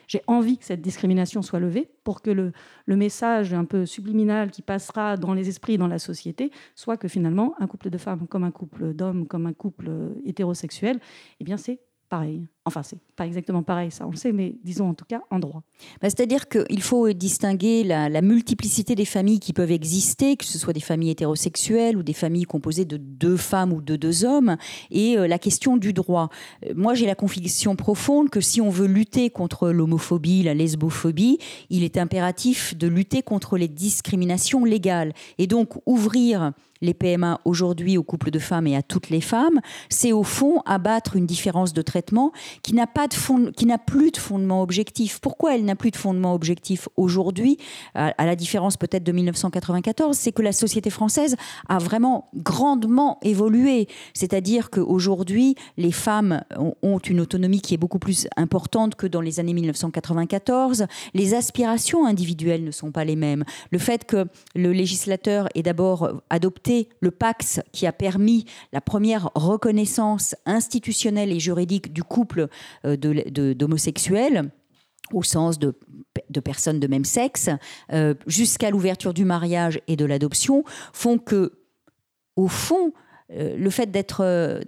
j'ai 0.08 0.22
envie 0.28 0.58
que 0.58 0.64
cette 0.64 0.82
discrimination 0.82 1.42
soit 1.42 1.60
levée 1.60 1.90
pour 2.04 2.22
que 2.22 2.30
le, 2.30 2.54
le, 2.86 2.96
message 2.96 3.54
un 3.54 3.66
peu 3.66 3.86
subliminal 3.86 4.52
qui 4.52 4.62
passera 4.62 5.18
dans 5.18 5.34
les 5.34 5.50
esprits, 5.50 5.78
dans 5.78 5.88
la 5.88 6.00
société, 6.00 6.52
soit 6.76 6.96
que 6.96 7.10
finalement, 7.10 7.56
un 7.60 7.68
couple 7.68 7.90
de 7.90 7.98
femmes 7.98 8.26
comme 8.28 8.46
un 8.46 8.52
couple 8.52 8.94
d'hommes, 8.94 9.28
comme 9.28 9.46
un 9.46 9.54
couple 9.54 9.92
hétérosexuel, 10.24 11.00
eh 11.40 11.44
bien, 11.44 11.58
c'est 11.58 11.82
pareil. 12.10 12.48
Enfin, 12.66 12.84
c'est 12.84 13.00
pas 13.16 13.26
exactement 13.26 13.64
pareil, 13.64 13.92
ça 13.92 14.06
on 14.06 14.12
le 14.12 14.18
sait, 14.18 14.34
mais 14.34 14.56
disons 14.64 14.90
en 14.90 14.94
tout 14.94 15.06
cas 15.06 15.22
en 15.32 15.40
droit. 15.40 15.64
Bah, 16.02 16.10
c'est-à-dire 16.10 16.50
qu'il 16.50 16.82
faut 16.82 17.14
distinguer 17.14 17.86
la, 17.86 18.22
multiplicité 18.22 18.94
des 18.94 19.06
familles 19.06 19.40
qui 19.40 19.54
peuvent 19.54 19.72
exister, 19.72 20.36
que 20.36 20.44
ce 20.44 20.60
soit 20.60 20.74
des 20.74 20.82
familles 20.82 21.12
hétérosexuelles 21.12 21.96
ou 21.96 22.04
des 22.04 22.14
familles 22.14 22.44
composées 22.44 22.84
de 22.84 22.98
deux 22.98 23.38
femmes 23.38 23.72
ou 23.72 23.82
de 23.82 23.96
deux 23.96 24.26
hommes, 24.26 24.58
et 24.92 25.18
euh, 25.18 25.28
la 25.28 25.40
question 25.40 25.78
du 25.78 25.94
droit. 25.94 26.30
Euh, 26.66 26.74
moi, 26.76 26.94
j'ai 26.94 27.06
la 27.06 27.16
conviction 27.16 27.78
profonde 27.78 28.30
que 28.30 28.42
si 28.42 28.60
on 28.60 28.70
veut 28.70 28.88
lutter 28.88 29.30
contre 29.30 29.70
l'homophobie, 29.70 30.44
la 30.44 30.54
lesbophobie, 30.54 31.38
il 31.70 31.86
est 31.86 31.98
impératif 31.98 32.78
de 32.78 32.88
lutter 32.88 33.22
contre 33.22 33.58
les 33.58 33.70
discriminations 33.70 34.66
légales. 34.66 35.14
Et 35.38 35.48
donc, 35.48 35.82
ouvrir 35.86 36.52
les 36.82 36.94
PMA 36.94 37.40
aujourd'hui 37.46 37.98
aux 37.98 38.04
couples 38.04 38.32
de 38.32 38.40
femmes 38.40 38.68
et 38.68 38.76
à 38.76 38.82
toutes 38.82 39.10
les 39.10 39.22
femmes, 39.22 39.60
c'est 39.90 40.12
au 40.12 40.24
fond 40.24 40.62
abattre 40.66 41.16
une 41.16 41.26
différence 41.26 41.74
de 41.74 41.82
traitement 41.82 42.32
qui 42.64 42.74
n'a 42.74 42.88
pas 42.88 43.08
de 43.08 43.14
fond, 43.14 43.52
qui 43.56 43.66
n'a 43.66 43.78
plus 43.78 44.12
de 44.12 44.18
fondement 44.18 44.62
objectif. 44.62 45.20
Pourquoi 45.20 45.56
elle 45.56 45.66
n'a 45.66 45.76
plus 45.76 45.92
de 45.92 45.96
fondement 45.96 46.34
objectif 46.34 46.90
aujourd'hui, 46.98 47.58
à, 47.96 48.14
la 48.26 48.36
différence 48.36 48.78
peut-être 48.78 49.04
de 49.04 49.12
1994, 49.12 50.18
c'est 50.18 50.32
que 50.32 50.42
la 50.42 50.52
société 50.52 50.90
française 50.90 51.36
a 51.70 51.78
vraiment 51.78 52.30
grandement 52.36 53.18
évolué. 53.22 53.88
C'est-à-dire 54.14 54.70
qu'aujourd'hui, 54.70 55.56
les 55.78 55.92
femmes 55.92 56.42
ont 56.82 57.00
une 57.00 57.20
autonomie 57.20 57.62
qui 57.62 57.74
est 57.74 57.78
beaucoup 57.78 58.00
plus 58.00 58.28
importante 58.36 58.96
que 58.96 59.08
dans 59.08 59.22
les 59.22 59.40
années 59.40 59.54
1994. 59.54 60.88
Les 61.14 61.34
aspirations 61.34 62.06
individuelles 62.06 62.64
ne 62.64 62.72
sont 62.72 62.92
pas 62.92 63.06
les 63.06 63.16
mêmes. 63.16 63.44
Le 63.72 63.80
fait 63.80 64.06
que 64.06 64.28
le 64.56 64.72
législateur 64.72 65.48
ait 65.56 65.64
d'abord 65.64 66.22
adopté 66.30 66.67
le 67.00 67.12
Pax 67.12 67.62
qui 67.72 67.86
a 67.88 67.92
permis 67.92 68.46
la 68.72 68.82
première 68.82 69.30
reconnaissance 69.36 70.36
institutionnelle 70.46 71.32
et 71.32 71.40
juridique 71.40 71.94
du 71.94 72.04
couple 72.04 72.48
euh, 72.86 72.96
d'homosexuels 72.98 74.52
au 75.14 75.24
sens 75.24 75.58
de, 75.58 75.74
personnes 76.44 76.82
de 76.82 76.88
même 76.88 77.06
sexe, 77.06 77.50
euh, 77.94 78.14
jusqu'à 78.28 78.70
l'ouverture 78.72 79.14
du 79.14 79.24
mariage 79.24 79.80
et 79.88 79.96
de 79.96 80.04
l'adoption, 80.04 80.66
font 80.92 81.18
que, 81.18 81.60
au 82.36 82.50
fond, 82.50 82.92
euh, 83.32 83.56
le 83.56 83.70
fait 83.70 83.90
d'être 83.90 84.62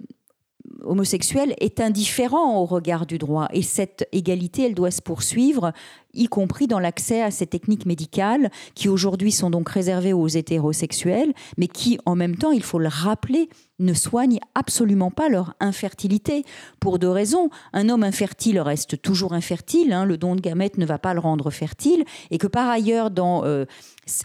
homosexuel 0.84 1.54
est 1.58 1.80
indifférent 1.80 2.60
au 2.60 2.64
regard 2.64 3.06
du 3.06 3.18
droit. 3.18 3.48
Et 3.52 3.62
cette 3.62 4.08
égalité, 4.12 4.66
elle 4.66 4.74
doit 4.74 4.90
se 4.90 5.02
poursuivre, 5.02 5.72
y 6.14 6.26
compris 6.26 6.66
dans 6.66 6.78
l'accès 6.78 7.22
à 7.22 7.30
ces 7.30 7.46
techniques 7.46 7.86
médicales 7.86 8.50
qui 8.74 8.88
aujourd'hui 8.88 9.32
sont 9.32 9.50
donc 9.50 9.68
réservées 9.68 10.12
aux 10.12 10.28
hétérosexuels, 10.28 11.32
mais 11.56 11.68
qui, 11.68 11.98
en 12.06 12.16
même 12.16 12.36
temps, 12.36 12.52
il 12.52 12.62
faut 12.62 12.78
le 12.78 12.88
rappeler, 12.88 13.48
ne 13.78 13.94
soignent 13.94 14.40
absolument 14.54 15.10
pas 15.10 15.28
leur 15.28 15.54
infertilité. 15.60 16.44
Pour 16.80 16.98
deux 16.98 17.08
raisons. 17.08 17.50
Un 17.72 17.88
homme 17.88 18.02
infertile 18.02 18.60
reste 18.60 19.00
toujours 19.00 19.32
infertile, 19.32 19.92
hein, 19.92 20.04
le 20.04 20.18
don 20.18 20.36
de 20.36 20.40
gamètes 20.40 20.78
ne 20.78 20.86
va 20.86 20.98
pas 20.98 21.14
le 21.14 21.20
rendre 21.20 21.50
fertile, 21.50 22.04
et 22.30 22.38
que 22.38 22.46
par 22.46 22.68
ailleurs, 22.68 23.10
dans 23.10 23.44
euh, 23.44 23.64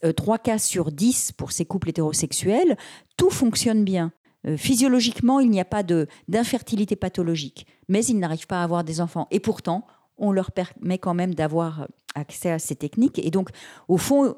euh, 0.04 0.12
trois 0.12 0.38
cas 0.38 0.58
sur 0.58 0.92
dix 0.92 1.32
pour 1.32 1.52
ces 1.52 1.66
couples 1.66 1.90
hétérosexuels, 1.90 2.78
tout 3.18 3.30
fonctionne 3.30 3.84
bien. 3.84 4.12
Euh, 4.48 4.58
physiologiquement, 4.58 5.40
il 5.40 5.50
n'y 5.50 5.60
a 5.60 5.66
pas 5.66 5.84
d'infertilité 6.28 6.96
pathologique, 6.96 7.66
mais 7.88 8.06
ils 8.06 8.20
n'arrivent 8.20 8.48
pas 8.48 8.62
à 8.62 8.64
avoir 8.64 8.84
des 8.84 9.02
enfants. 9.02 9.28
Et 9.32 9.40
pourtant, 9.40 9.86
on 10.18 10.32
leur 10.32 10.52
permet 10.52 10.98
quand 10.98 11.14
même 11.14 11.36
d'avoir 11.36 11.88
accès 12.14 12.52
à 12.52 12.60
ces 12.60 12.76
techniques. 12.76 13.20
Et 13.20 13.32
donc, 13.32 13.50
au 13.88 13.98
fond, 13.98 14.36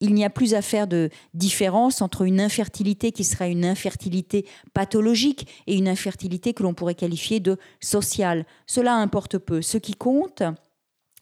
il 0.00 0.14
n'y 0.14 0.24
a 0.24 0.30
plus 0.30 0.54
à 0.54 0.62
faire 0.62 0.86
de 0.86 1.10
différence 1.34 2.02
entre 2.02 2.22
une 2.22 2.40
infertilité 2.40 3.12
qui 3.12 3.24
serait 3.24 3.50
une 3.50 3.64
infertilité 3.64 4.46
pathologique 4.74 5.48
et 5.66 5.74
une 5.74 5.88
infertilité 5.88 6.52
que 6.52 6.62
l'on 6.62 6.74
pourrait 6.74 6.94
qualifier 6.94 7.40
de 7.40 7.56
sociale. 7.80 8.44
Cela 8.66 8.94
importe 8.94 9.38
peu. 9.38 9.62
Ce 9.62 9.78
qui 9.78 9.94
compte, 9.94 10.42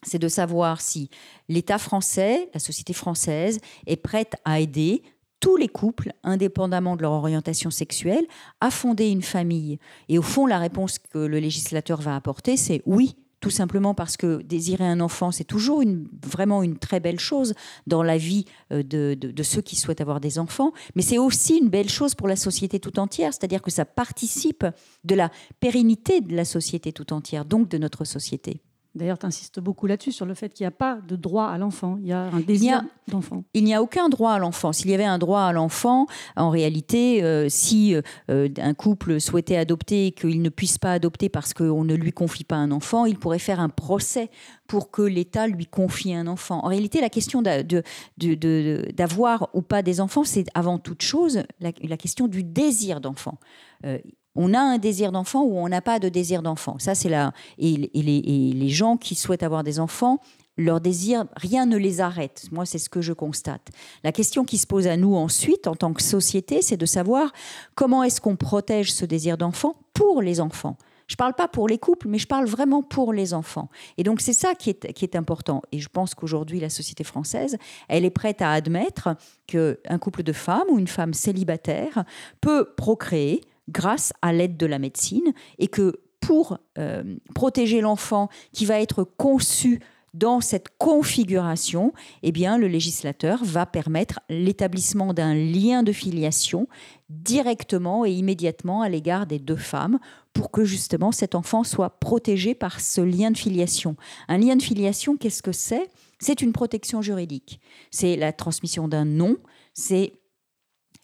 c'est 0.03 0.19
de 0.19 0.29
savoir 0.29 0.81
si 0.81 1.09
l'État 1.49 1.79
français, 1.79 2.50
la 2.53 2.61
société 2.61 2.93
française, 2.93 3.61
est 3.87 3.97
prête 3.97 4.35
à 4.45 4.61
aider 4.61 5.03
tous 5.41 5.57
les 5.57 5.69
couples, 5.69 6.12
indépendamment 6.23 6.97
de 6.97 7.03
leur 7.03 7.12
orientation 7.12 7.71
sexuelle, 7.71 8.26
à 8.61 8.71
fonder 8.71 9.09
une 9.09 9.23
famille. 9.23 9.79
Et 10.09 10.19
au 10.19 10.23
fond, 10.23 10.47
la 10.47 10.59
réponse 10.59 10.99
que 10.99 11.19
le 11.19 11.38
législateur 11.38 12.00
va 12.00 12.17
apporter, 12.17 12.57
c'est 12.57 12.83
oui, 12.87 13.17
tout 13.45 13.50
simplement 13.50 13.93
parce 13.93 14.17
que 14.17 14.41
désirer 14.41 14.87
un 14.87 15.00
enfant, 15.00 15.31
c'est 15.31 15.45
toujours 15.45 15.83
vraiment 16.26 16.62
une 16.62 16.79
très 16.79 16.99
belle 16.99 17.21
chose 17.21 17.53
dans 17.87 18.03
la 18.03 18.17
vie 18.17 18.47
euh, 18.73 18.83
de, 18.83 19.43
ceux 19.43 19.61
qui 19.61 19.76
souhaitent 19.76 20.00
avoir 20.00 20.19
des 20.19 20.38
enfants, 20.38 20.73
mais 20.95 21.03
c'est 21.03 21.19
aussi 21.19 21.59
une 21.59 21.69
belle 21.69 21.91
chose 21.91 22.14
pour 22.14 22.26
la 22.26 22.37
société 22.37 22.81
tout 22.81 22.99
entière, 22.99 23.35
c'est-à-dire 23.35 23.61
que 23.61 23.71
ça 23.71 23.85
participe 23.85 24.64
de 25.05 25.14
la 25.14 25.31
pérennité 25.61 26.23
de 26.23 26.35
la 26.35 26.47
société 26.47 26.91
tout 26.95 27.12
entière, 27.12 27.45
donc 27.45 27.69
de 27.69 27.76
notre 27.76 28.07
société. 28.07 28.62
D'ailleurs, 28.94 29.18
tu 29.18 29.26
insistes 29.26 29.58
beaucoup 29.58 29.86
là-dessus, 29.86 30.12
sur 30.12 30.24
le 30.24 30.34
fait 30.34 30.50
qu'il 30.50 30.64
n'y 30.64 30.68
a 30.68 30.70
pas 30.70 30.98
de 31.08 31.16
droit 31.16 31.46
à 31.46 31.58
l'enfant. 31.58 31.98
Il 32.00 32.06
y 32.06 32.12
a 32.12 32.30
un 32.32 32.40
désir 32.40 32.84
d'enfant. 33.08 33.42
Il 33.52 33.64
n'y 33.64 33.74
a 33.74 33.82
aucun 33.82 34.08
droit 34.08 34.32
à 34.32 34.38
l'enfant. 34.38 34.72
S'il 34.72 34.90
y 34.90 34.94
avait 34.94 35.04
un 35.04 35.18
droit 35.18 35.42
à 35.42 35.52
l'enfant, 35.52 36.06
en 36.36 36.50
réalité, 36.50 37.24
euh, 37.24 37.48
si 37.48 37.96
euh, 38.30 38.48
un 38.56 38.74
couple 38.74 39.20
souhaitait 39.20 39.56
adopter 39.56 40.06
et 40.06 40.12
qu'il 40.12 40.42
ne 40.42 40.48
puisse 40.48 40.78
pas 40.78 40.92
adopter 40.92 41.28
parce 41.28 41.54
qu'on 41.54 41.82
ne 41.82 41.94
lui 41.94 42.12
confie 42.12 42.44
pas 42.44 42.54
un 42.54 42.70
enfant, 42.70 43.04
il 43.04 43.18
pourrait 43.18 43.40
faire 43.40 43.58
un 43.58 43.68
procès 43.68 44.30
pour 44.68 44.92
que 44.92 45.02
l'État 45.02 45.48
lui 45.48 45.66
confie 45.66 46.14
un 46.14 46.28
enfant. 46.28 46.64
En 46.64 46.68
réalité, 46.68 47.00
la 47.00 47.10
question 47.10 47.42
d'avoir 47.42 49.48
ou 49.54 49.62
pas 49.62 49.82
des 49.82 50.00
enfants, 50.00 50.24
c'est 50.24 50.46
avant 50.54 50.78
toute 50.78 51.02
chose 51.02 51.42
la, 51.60 51.96
question 51.96 52.28
du 52.28 52.44
désir 52.44 53.00
d'enfant. 53.00 53.38
Euh, 53.84 53.98
on 54.37 54.55
a 54.55 54.59
un 54.59 54.79
désir 54.79 55.12
d'enfant 55.12 55.43
ou 55.43 55.59
on 55.59 55.69
n'a 55.69 55.81
pas 55.81 55.99
de 55.99 56.09
désir 56.09 56.43
d'enfant. 56.43 56.76
Ça, 56.79 56.95
c'est 56.95 57.09
là. 57.09 57.33
Et, 57.59 57.91
les, 57.95 58.69
gens 58.69 58.97
qui 58.97 59.14
souhaitent 59.14 59.43
avoir 59.43 59.62
des 59.62 59.79
enfants, 59.79 60.19
leur 60.57 60.81
désir, 60.81 61.25
rien 61.37 61.67
ne 61.67 61.76
les 61.76 62.00
arrête. 62.00 62.47
Moi, 62.50 62.67
c'est 62.67 62.79
ce 62.79 62.88
que 62.88 63.00
je 63.00 63.12
constate. 63.12 63.69
La 64.03 64.12
question 64.12 64.45
qui 64.45 64.59
se 64.59 64.67
pose 64.67 64.87
à 64.87 64.97
nous 64.97 65.14
ensuite, 65.14 65.67
en 65.67 65.75
tant 65.75 65.93
que 65.93 66.03
société, 66.03 66.62
c'est 66.62 66.76
de 66.76 66.87
savoir 66.87 67.33
comment 67.75 68.03
est-ce 68.03 68.21
qu'on 68.21 68.37
protège 68.37 68.93
ce 68.93 69.05
désir 69.05 69.37
d'enfant 69.37 69.76
pour 69.93 70.23
les 70.23 70.41
enfants. 70.41 70.76
Je 71.07 71.14
ne 71.14 71.19
parle 71.19 71.35
pas 71.35 71.49
pour 71.49 71.69
les 71.69 71.79
couples, 71.79 72.09
mais 72.09 72.19
je 72.19 72.26
parle 72.26 72.47
vraiment 72.47 72.83
pour 72.83 73.12
les 73.12 73.35
enfants. 73.35 73.69
Et 73.99 74.03
donc 74.03 74.23
c'est 74.23 74.33
ça 74.33 74.55
qui 74.55 74.71
est, 74.71 74.93
qui 74.95 75.05
est 75.05 75.17
important. 75.17 75.61
Et 75.71 75.79
je 75.79 75.88
pense 75.88 76.14
qu'aujourd'hui, 76.14 76.61
la 76.61 76.71
société 76.71 77.05
française, 77.05 77.59
elle 77.88 78.07
est 78.07 78.11
prête 78.11 78.41
à 78.41 78.53
admettre 78.53 79.11
qu'un 79.47 79.99
couple 80.00 80.23
de 80.23 80.33
femmes 80.33 80.64
ou 80.71 80.79
une 80.79 80.88
femme 80.88 81.12
célibataire 81.12 82.05
peut 82.41 82.71
procréer, 82.76 83.43
grâce 83.68 84.12
à 84.23 84.33
l'aide 84.33 84.56
de 84.56 84.66
la 84.66 84.78
médecine 84.78 85.33
et 85.59 85.68
que 85.68 86.00
pour 86.21 86.59
euh, 86.78 87.16
protéger 87.35 87.80
l'enfant 87.80 88.28
qui 88.52 88.64
va 88.64 88.80
être 88.80 89.04
conçu 89.04 89.80
dans 90.14 90.40
cette 90.40 90.68
configuration, 90.78 91.92
eh 92.23 92.30
bien, 92.30 92.56
le 92.56 92.68
législateur 92.68 93.44
va 93.44 93.66
permettre 93.66 94.21
l'établissement 94.30 95.12
d'un 95.12 95.35
lien 95.35 95.83
de 95.83 95.92
filiation 95.92 96.68
directement 97.11 98.06
et 98.06 98.12
immédiatement 98.12 98.80
à 98.80 98.88
l'égard 98.88 99.26
des 99.26 99.40
deux 99.40 99.56
femmes 99.56 99.99
pour 100.33 100.52
que 100.52 100.64
justement 100.64 101.11
cet 101.11 101.35
enfant 101.35 101.64
soit 101.64 101.99
protégé 101.99 102.54
par 102.54 102.80
ce 102.80 103.00
lien 103.00 103.33
de 103.33 103.37
filiation. 103.37 103.97
Un 104.28 104.38
lien 104.38 104.54
de 104.54 104.62
filiation, 104.62 105.16
qu'est-ce 105.16 105.42
que 105.42 105.52
c'est? 105.52 105.90
C'est 106.21 106.40
une 106.40 106.52
protection 106.52 107.02
juridique. 107.02 107.61
C'est 107.90 108.16
la 108.16 108.33
transmission 108.33 108.87
d'un 108.87 109.04
nom, 109.04 109.37
c'est 109.75 110.12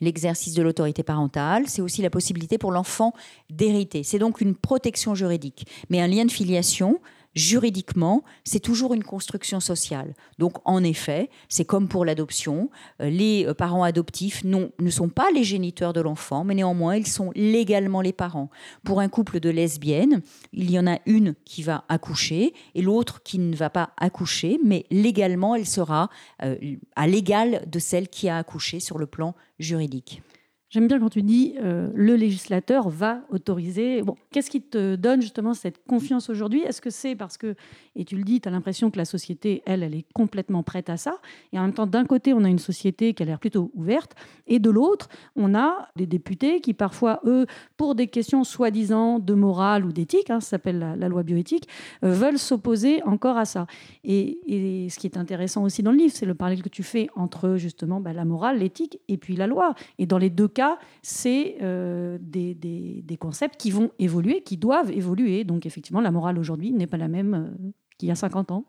l'exercice 0.00 0.54
de 0.54 0.62
l'autorité 0.62 1.02
parentale, 1.02 1.64
c'est 1.66 1.83
aussi 1.83 2.02
la 2.02 2.11
possibilité 2.11 2.59
pour 2.59 2.73
l'enfant 2.73 3.12
d'hériter. 3.50 4.02
C'est 4.02 4.19
donc 4.19 4.40
une 4.40 4.54
protection 4.54 5.14
juridique. 5.14 5.66
Mais 5.88 6.00
un 6.00 6.09
lien 6.09 6.25
de 6.25 6.30
filiation, 6.30 7.00
juridiquement, 7.35 8.25
c'est 8.45 8.61
toujours 8.61 8.95
une 8.95 9.05
construction 9.05 9.61
sociale. 9.61 10.15
Donc, 10.39 10.57
en 10.65 10.83
effet, 10.83 11.31
c'est 11.49 11.65
comme 11.65 11.89
pour 11.89 12.05
l'adoption. 12.05 12.71
euh, 13.01 13.11
Les 13.11 13.47
euh, 13.47 13.55
parents 13.55 13.85
adoptifs 13.85 14.45
ne 14.45 14.91
sont 14.91 15.09
pas 15.09 15.31
les 15.33 15.45
géniteurs 15.45 15.93
de 15.93 16.01
l'enfant, 16.01 16.45
mais 16.45 16.55
néanmoins, 16.55 16.97
ils 16.97 17.07
sont 17.07 17.31
légalement 17.35 18.01
les 18.01 18.13
parents. 18.13 18.51
Pour 18.85 19.01
un 19.01 19.09
couple 19.09 19.41
de 19.41 19.51
lesbiennes, 19.51 20.23
il 20.53 20.71
y 20.71 20.79
en 20.79 20.87
a 20.87 20.99
une 21.07 21.35
qui 21.45 21.63
va 21.63 21.85
accoucher 21.89 22.55
et 22.75 22.83
l'autre 22.83 23.23
qui 23.23 23.39
ne 23.39 23.55
va 23.55 23.71
pas 23.71 23.91
accoucher, 23.97 24.59
mais 24.65 24.87
légalement, 24.91 25.55
elle 25.55 25.67
sera 25.67 26.11
euh, 26.43 26.57
à 26.97 27.07
l'égal 27.07 27.65
de 27.67 27.79
celle 27.79 28.09
qui 28.09 28.29
a 28.29 28.39
accouché 28.39 28.81
sur 28.81 28.99
le 28.99 29.07
plan 29.07 29.35
juridique. 29.59 30.23
J'aime 30.71 30.87
bien 30.87 31.00
quand 31.00 31.11
tu 31.11 31.23
dis 31.23 31.57
euh, 31.61 31.91
le 31.97 32.15
législateur 32.15 32.91
va 32.91 33.23
autoriser. 33.31 34.03
Bon, 34.03 34.15
qu'est-ce 34.31 34.49
qui 34.49 34.62
te 34.62 34.95
donne 34.95 35.21
justement 35.21 35.53
cette 35.53 35.85
confiance 35.85 36.31
aujourd'hui? 36.31 36.61
Est-ce 36.61 36.81
que 36.81 36.91
c'est 36.91 37.17
parce 37.17 37.37
que, 37.37 37.57
et 37.97 38.05
tu 38.05 38.15
le 38.15 38.23
dis, 38.23 38.41
tu 38.41 38.49
as 38.49 38.53
l'impression 38.53 38.89
que 38.93 38.97
la 38.97 39.05
société, 39.05 39.65
elle, 39.67 39.83
elle 39.83 39.97
est 39.97 40.07
complètement 40.15 40.62
prête 40.62 40.89
à 40.89 40.97
ça? 40.97 41.17
Et 41.53 41.59
en 41.59 41.62
même 41.62 41.75
temps, 41.75 41.89
d'un 41.89 42.05
côté, 42.05 42.33
on 42.35 42.45
a 42.45 42.49
une 42.49 42.61
société 42.61 43.15
qui 43.15 43.25
a 43.25 43.27
l'air 43.27 43.41
plutôt 43.41 43.73
ouverte, 43.75 44.15
et 44.47 44.61
de 44.61 44.71
l'autre, 44.71 45.09
on 45.35 45.57
a 45.57 45.89
des 45.97 46.07
députés 46.07 46.61
qui 46.61 46.73
parfois, 46.73 47.21
eux, 47.25 47.47
pour 47.77 47.97
des 47.97 48.07
questions 48.07 48.45
soi-disant 48.45 49.19
de 49.19 49.35
morale 49.35 49.85
ou 49.85 49.91
d'éthique, 49.91 50.31
hein, 50.31 50.39
ça 50.39 50.50
s'appelle 50.50 50.79
la, 50.97 51.09
loi 51.09 51.25
bioéthique, 51.25 51.69
euh, 52.05 52.12
veulent 52.12 52.39
s'opposer 52.39 53.03
encore 53.03 53.39
à 53.39 53.45
ça. 53.45 53.67
Et, 54.05 54.39
et 54.47 54.89
ce 54.89 55.00
qui 55.00 55.09
est 55.09 55.17
intéressant 55.17 55.65
aussi 55.65 55.83
dans 55.83 55.91
le 55.91 55.99
livre, 55.99 56.15
c'est 56.15 56.27
le 56.27 56.37
parallèle 56.37 56.62
que 56.62 56.69
tu 56.69 56.85
fais 56.85 57.09
entre 57.17 57.57
justement 57.57 58.00
bah, 58.00 58.12
la 58.12 58.25
morale, 58.25 58.61
l'éthique 58.61 59.00
et 59.09 59.17
puis 59.17 59.35
la 59.35 59.49
loi. 59.49 59.75
Et 59.99 60.07
dans 60.07 60.19
les 60.19 60.31
deux 60.31 60.47
cas, 60.47 60.60
c'est 61.02 61.57
euh, 61.62 62.19
des 62.21 63.17
concepts 63.19 63.57
qui 63.57 63.71
vont 63.71 63.90
évoluer, 63.99 64.43
qui 64.43 64.57
doivent 64.57 64.90
évoluer. 64.90 65.45
Donc 65.45 65.67
effectivement, 65.67 66.00
la 66.00 66.11
morale 66.11 66.38
aujourd'hui 66.38 66.73
n'est 66.73 66.87
pas 66.87 66.97
la 66.97 67.09
même 67.09 67.35
euh, 67.35 67.73
qu'il 67.99 68.09
y 68.09 68.12
a 68.12 68.17
50 68.17 68.50
ans. 68.50 68.64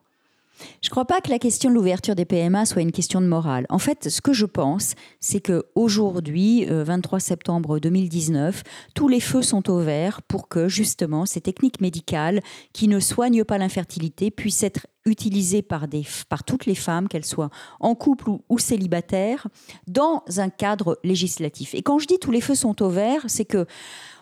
Je 0.82 0.88
ne 0.88 0.92
crois 0.92 1.06
pas 1.06 1.22
que 1.22 1.30
la 1.30 1.40
question 1.40 1.70
de 1.70 1.76
l'ouverture 1.76 2.16
des 2.16 2.26
PMA 2.26 2.66
soit 2.66 2.82
une 2.82 2.92
question 2.92 3.22
de 3.22 3.28
morale. 3.28 3.66
En 3.70 3.80
fait, 3.80 4.10
ce 4.10 4.22
que 4.22 4.34
je 4.34 4.46
pense, 4.46 4.94
c'est 5.20 5.40
que 5.40 5.66
aujourd'hui, 5.76 6.68
euh, 6.70 6.84
23 6.84 7.20
septembre 7.20 7.80
2019, 7.80 8.64
tous 8.94 9.08
les 9.08 9.20
feux 9.20 9.42
sont 9.42 9.70
au 9.70 9.80
vert 9.80 10.22
pour 10.22 10.48
que 10.48 10.68
justement 10.68 11.26
ces 11.26 11.42
techniques 11.42 11.82
médicales 11.82 12.42
qui 12.74 12.88
ne 12.88 13.00
soignent 13.00 13.44
pas 13.44 13.58
l'infertilité 13.58 14.32
puissent 14.32 14.64
être 14.64 14.88
utilisées 15.06 15.62
par, 15.64 15.88
des, 15.88 16.06
par 16.30 16.44
toutes 16.44 16.66
les 16.66 16.76
femmes, 16.76 17.08
qu'elles 17.08 17.26
soient 17.26 17.50
en 17.80 17.96
couple 17.96 18.30
ou, 18.30 18.44
ou 18.50 18.60
célibataires, 18.60 19.48
dans 19.88 20.24
un 20.38 20.50
cadre 20.50 21.00
législatif. 21.04 21.74
Et 21.74 21.82
quand 21.82 21.98
je 21.98 22.08
dis 22.08 22.20
tous 22.20 22.32
les 22.32 22.42
feux 22.42 22.56
sont 22.56 22.82
au 22.84 22.90
vert, 22.90 23.24
c'est 23.28 23.46
que 23.46 23.66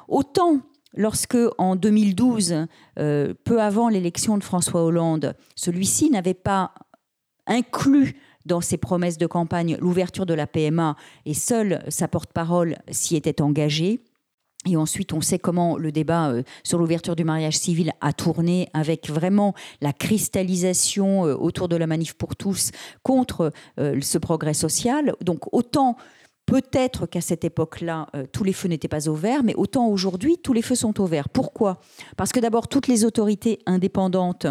autant 0.08 0.62
lorsque, 0.94 1.38
en 1.58 1.76
2012, 1.76 2.66
euh, 2.98 3.34
peu 3.44 3.62
avant 3.62 3.90
l'élection 3.90 4.38
de 4.38 4.44
François 4.44 4.84
Hollande, 4.84 5.36
celui-ci 5.56 6.10
n'avait 6.10 6.34
pas 6.34 6.74
inclus 7.48 8.16
dans 8.46 8.62
ses 8.62 8.78
promesses 8.78 9.18
de 9.18 9.28
campagne 9.28 9.78
l'ouverture 9.80 10.26
de 10.26 10.34
la 10.34 10.48
PMA 10.48 10.96
et 11.26 11.34
seule 11.34 11.84
sa 11.90 12.08
porte-parole 12.08 12.78
s'y 12.90 13.16
était 13.16 13.42
engagée. 13.42 14.02
Et 14.68 14.76
ensuite, 14.76 15.14
on 15.14 15.22
sait 15.22 15.40
comment 15.40 15.78
le 15.78 15.92
débat 15.92 16.32
euh, 16.32 16.44
sur 16.64 16.80
l'ouverture 16.80 17.16
du 17.16 17.24
mariage 17.24 17.58
civil 17.58 17.94
a 18.02 18.12
tourné 18.12 18.68
avec 18.74 19.10
vraiment 19.10 19.54
la 19.80 19.94
cristallisation 19.94 21.26
euh, 21.26 21.34
autour 21.34 21.70
de 21.70 21.78
la 21.78 21.88
manif 21.88 22.14
pour 22.14 22.36
tous 22.36 22.72
contre 23.04 23.54
ce 23.78 24.18
progrès 24.18 24.54
social. 24.54 25.14
Donc 25.22 25.54
autant 25.54 25.96
peut-être 26.50 27.06
qu'à 27.06 27.22
cette 27.22 27.44
époque-là, 27.44 28.08
euh, 28.16 28.26
tous 28.32 28.44
les 28.44 28.54
feux 28.54 28.68
n'étaient 28.68 28.88
pas 28.88 29.08
au 29.08 29.14
vert, 29.14 29.44
mais 29.44 29.54
autant 29.56 29.88
aujourd'hui, 29.88 30.40
tous 30.40 30.52
les 30.52 30.64
feux 30.64 30.76
sont 30.76 31.00
au 31.00 31.06
vert. 31.06 31.30
Pourquoi? 31.30 31.80
Parce 32.18 32.32
que 32.32 32.40
d'abord, 32.40 32.68
toutes 32.68 32.88
les 32.88 33.06
autorités 33.06 33.60
indépendantes 33.68 34.48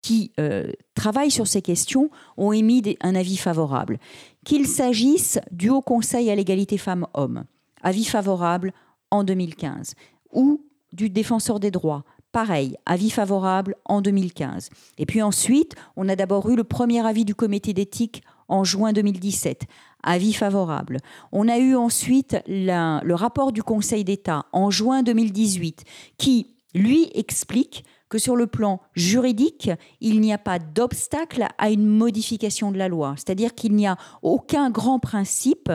qui 0.00 0.32
euh, 0.40 0.72
travaillent 0.94 1.30
sur 1.30 1.46
ces 1.46 1.60
questions 1.60 2.10
ont 2.38 2.52
émis 2.52 2.96
un 3.02 3.14
avis 3.14 3.36
favorable. 3.36 3.98
Qu'il 4.44 4.66
s'agisse 4.66 5.38
du 5.50 5.68
Haut 5.68 5.82
Conseil 5.82 6.30
à 6.30 6.34
l'égalité 6.34 6.78
femmes-hommes, 6.78 7.44
avis 7.82 8.06
favorable 8.06 8.72
en 9.10 9.22
2015, 9.22 9.94
ou 10.32 10.64
du 10.94 11.10
Défenseur 11.10 11.60
des 11.60 11.70
droits, 11.70 12.04
pareil, 12.32 12.76
avis 12.86 13.10
favorable 13.10 13.76
en 13.84 14.00
2015. 14.00 14.70
Et 14.96 15.04
puis 15.04 15.20
ensuite, 15.20 15.74
on 15.96 16.08
a 16.08 16.16
d'abord 16.16 16.48
eu 16.48 16.56
le 16.56 16.64
premier 16.64 17.06
avis 17.06 17.26
du 17.26 17.34
comité 17.34 17.74
d'éthique 17.74 18.22
en 18.48 18.64
juin 18.64 18.92
2017, 18.92 19.62
avis 20.02 20.32
favorable. 20.32 20.98
On 21.32 21.48
a 21.48 21.58
eu 21.58 21.74
ensuite 21.74 22.36
le 22.46 23.14
rapport 23.14 23.52
du 23.52 23.62
Conseil 23.62 24.04
d'État 24.04 24.46
en 24.52 24.70
juin 24.70 25.02
2018 25.02 25.84
qui, 26.18 26.54
lui, 26.74 27.10
explique 27.14 27.84
que 28.08 28.18
sur 28.18 28.36
le 28.36 28.46
plan 28.46 28.80
juridique, 28.94 29.70
il 30.02 30.20
n'y 30.20 30.34
a 30.34 30.38
pas 30.38 30.58
d'obstacle 30.58 31.46
à 31.56 31.70
une 31.70 31.86
modification 31.86 32.70
de 32.70 32.76
la 32.76 32.88
loi. 32.88 33.14
C'est-à-dire 33.16 33.54
qu'il 33.54 33.74
n'y 33.74 33.86
a 33.86 33.96
aucun 34.20 34.68
grand 34.70 34.98
principe 34.98 35.72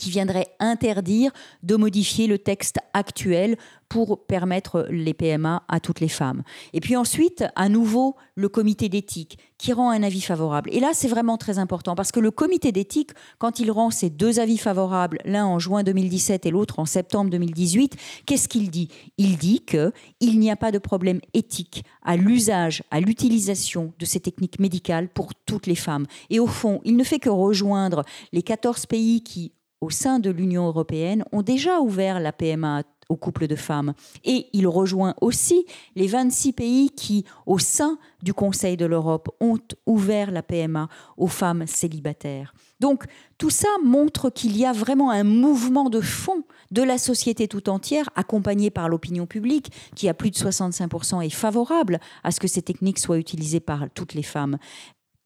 qui 0.00 0.10
viendrait 0.10 0.48
interdire 0.58 1.30
de 1.62 1.76
modifier 1.76 2.26
le 2.26 2.38
texte 2.38 2.78
actuel 2.94 3.56
pour 3.90 4.24
permettre 4.24 4.86
les 4.88 5.12
PMA 5.12 5.64
à 5.68 5.80
toutes 5.80 5.98
les 6.00 6.08
femmes. 6.08 6.42
Et 6.72 6.80
puis 6.80 6.96
ensuite, 6.96 7.44
à 7.56 7.68
nouveau, 7.68 8.14
le 8.36 8.48
comité 8.48 8.88
d'éthique 8.88 9.38
qui 9.58 9.72
rend 9.72 9.90
un 9.90 10.02
avis 10.04 10.20
favorable. 10.20 10.70
Et 10.72 10.78
là, 10.78 10.90
c'est 10.94 11.08
vraiment 11.08 11.36
très 11.36 11.58
important 11.58 11.96
parce 11.96 12.12
que 12.12 12.20
le 12.20 12.30
comité 12.30 12.70
d'éthique, 12.70 13.10
quand 13.38 13.58
il 13.58 13.70
rend 13.70 13.90
ses 13.90 14.08
deux 14.08 14.38
avis 14.38 14.58
favorables, 14.58 15.18
l'un 15.24 15.44
en 15.44 15.58
juin 15.58 15.82
2017 15.82 16.46
et 16.46 16.50
l'autre 16.50 16.78
en 16.78 16.86
septembre 16.86 17.30
2018, 17.30 17.96
qu'est-ce 18.26 18.48
qu'il 18.48 18.70
dit? 18.70 18.88
Il 19.18 19.36
dit 19.36 19.60
que 19.60 19.92
il 20.20 20.38
n'y 20.38 20.52
a 20.52 20.56
pas 20.56 20.70
de 20.70 20.78
problème 20.78 21.20
éthique 21.34 21.84
à 22.02 22.16
l'usage, 22.16 22.84
à 22.92 23.00
l'utilisation 23.00 23.92
de 23.98 24.04
ces 24.04 24.20
techniques 24.20 24.60
médicales 24.60 25.08
pour 25.08 25.34
toutes 25.34 25.66
les 25.66 25.74
femmes. 25.74 26.06
Et 26.30 26.38
au 26.38 26.46
fond, 26.46 26.80
il 26.84 26.96
ne 26.96 27.04
fait 27.04 27.18
que 27.18 27.28
rejoindre 27.28 28.04
les 28.32 28.42
14 28.42 28.86
pays 28.86 29.22
qui 29.22 29.52
au 29.80 29.90
sein 29.90 30.18
de 30.18 30.30
l'Union 30.30 30.66
européenne 30.66 31.24
ont 31.32 31.42
déjà 31.42 31.80
ouvert 31.80 32.20
la 32.20 32.32
PMA 32.32 32.82
aux 33.10 33.16
couples 33.16 33.48
de 33.48 33.56
femmes. 33.56 33.92
Et 34.24 34.46
il 34.52 34.66
rejoint 34.68 35.14
aussi 35.20 35.66
les 35.96 36.06
26 36.06 36.52
pays 36.52 36.90
qui, 36.90 37.24
au 37.44 37.58
sein 37.58 37.98
du 38.22 38.32
Conseil 38.32 38.76
de 38.76 38.86
l'Europe, 38.86 39.28
ont 39.40 39.58
ouvert 39.84 40.30
la 40.30 40.42
PMA 40.42 40.88
aux 41.16 41.26
femmes 41.26 41.66
célibataires. 41.66 42.54
Donc 42.78 43.04
tout 43.36 43.50
ça 43.50 43.68
montre 43.84 44.30
qu'il 44.30 44.56
y 44.56 44.64
a 44.64 44.72
vraiment 44.72 45.10
un 45.10 45.24
mouvement 45.24 45.90
de 45.90 46.00
fond 46.00 46.44
de 46.70 46.82
la 46.82 46.98
société 46.98 47.48
tout 47.48 47.68
entière, 47.68 48.08
accompagné 48.14 48.70
par 48.70 48.88
l'opinion 48.88 49.26
publique, 49.26 49.72
qui 49.96 50.08
à 50.08 50.14
plus 50.14 50.30
de 50.30 50.36
65% 50.36 51.24
est 51.24 51.30
favorable 51.30 51.98
à 52.22 52.30
ce 52.30 52.38
que 52.38 52.48
ces 52.48 52.62
techniques 52.62 53.00
soient 53.00 53.18
utilisées 53.18 53.60
par 53.60 53.90
toutes 53.92 54.14
les 54.14 54.22
femmes. 54.22 54.56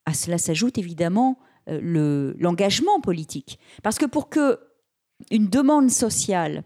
À 0.06 0.14
cela 0.14 0.38
s'ajoute 0.38 0.78
évidemment 0.78 1.38
euh, 1.68 1.78
le- 1.82 2.34
l'engagement 2.38 3.00
politique. 3.00 3.58
Parce 3.82 3.98
que 3.98 4.06
pour 4.06 4.28
que 4.28 4.58
une 5.30 5.48
demande 5.48 5.90
sociale 5.90 6.64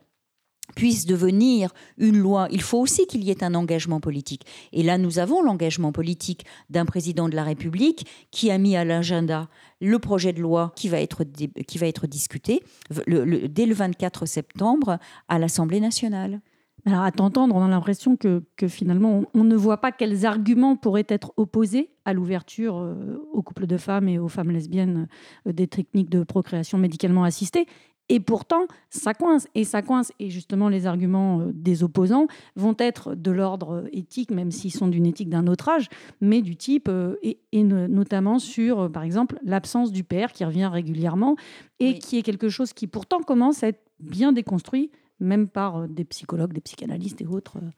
puisse 0.74 1.06
devenir 1.06 1.72
une 1.96 2.18
loi, 2.18 2.46
il 2.50 2.60
faut 2.60 2.78
aussi 2.78 3.06
qu'il 3.06 3.24
y 3.24 3.30
ait 3.30 3.42
un 3.42 3.54
engagement 3.54 4.00
politique. 4.00 4.44
Et 4.72 4.82
là, 4.82 4.98
nous 4.98 5.18
avons 5.18 5.42
l'engagement 5.42 5.92
politique 5.92 6.44
d'un 6.68 6.84
président 6.84 7.28
de 7.28 7.34
la 7.36 7.42
République 7.42 8.06
qui 8.30 8.50
a 8.50 8.58
mis 8.58 8.76
à 8.76 8.84
l'agenda 8.84 9.48
le 9.80 9.98
projet 9.98 10.32
de 10.34 10.40
loi 10.42 10.72
qui 10.76 10.88
va 10.90 11.00
être, 11.00 11.24
qui 11.24 11.78
va 11.78 11.86
être 11.86 12.06
discuté 12.06 12.62
le- 13.06 13.48
dès 13.48 13.64
le 13.64 13.74
24 13.74 14.26
septembre 14.26 14.98
à 15.28 15.38
l'Assemblée 15.38 15.80
nationale. 15.80 16.40
Alors, 16.86 17.02
à 17.02 17.12
t'entendre, 17.12 17.54
on 17.54 17.62
a 17.62 17.68
l'impression 17.68 18.16
que, 18.16 18.42
que 18.56 18.68
finalement, 18.68 19.24
on, 19.34 19.40
on 19.40 19.44
ne 19.44 19.56
voit 19.56 19.78
pas 19.78 19.92
quels 19.92 20.24
arguments 20.24 20.76
pourraient 20.76 21.06
être 21.08 21.32
opposés 21.36 21.90
à 22.04 22.12
l'ouverture 22.14 22.78
euh, 22.78 23.18
aux 23.32 23.42
couples 23.42 23.66
de 23.66 23.76
femmes 23.76 24.08
et 24.08 24.18
aux 24.18 24.28
femmes 24.28 24.50
lesbiennes 24.50 25.08
euh, 25.46 25.52
des 25.52 25.66
techniques 25.66 26.08
de 26.08 26.22
procréation 26.22 26.78
médicalement 26.78 27.24
assistée. 27.24 27.66
Et 28.10 28.20
pourtant, 28.20 28.62
ça 28.88 29.12
coince. 29.12 29.48
Et 29.54 29.64
ça 29.64 29.82
coince. 29.82 30.12
Et 30.18 30.30
justement, 30.30 30.70
les 30.70 30.86
arguments 30.86 31.40
euh, 31.40 31.50
des 31.52 31.82
opposants 31.82 32.26
vont 32.56 32.76
être 32.78 33.14
de 33.14 33.30
l'ordre 33.32 33.84
éthique, 33.92 34.30
même 34.30 34.50
s'ils 34.50 34.72
sont 34.72 34.88
d'une 34.88 35.04
éthique 35.04 35.28
d'un 35.28 35.46
autre 35.46 35.68
âge, 35.68 35.88
mais 36.22 36.40
du 36.40 36.56
type, 36.56 36.88
et, 37.22 37.38
et 37.52 37.64
no- 37.64 37.88
notamment 37.88 38.38
sur, 38.38 38.90
par 38.90 39.02
exemple, 39.02 39.38
l'absence 39.42 39.92
du 39.92 40.04
père 40.04 40.32
qui 40.32 40.42
revient 40.44 40.70
régulièrement 40.72 41.36
et 41.80 41.88
Oui. 41.88 41.98
qui 41.98 42.16
est 42.16 42.22
quelque 42.22 42.48
chose 42.48 42.72
qui 42.72 42.86
pourtant 42.86 43.20
commence 43.20 43.62
à 43.62 43.68
être 43.68 43.82
bien 44.00 44.32
déconstruit 44.32 44.90
même 45.20 45.48
par 45.48 45.78
euh, 45.78 45.86
des 45.88 46.04
psychologues, 46.04 46.52
des 46.52 46.60
psychanalystes 46.60 47.20
et 47.20 47.26
autres. 47.26 47.56
euh. 47.58 47.70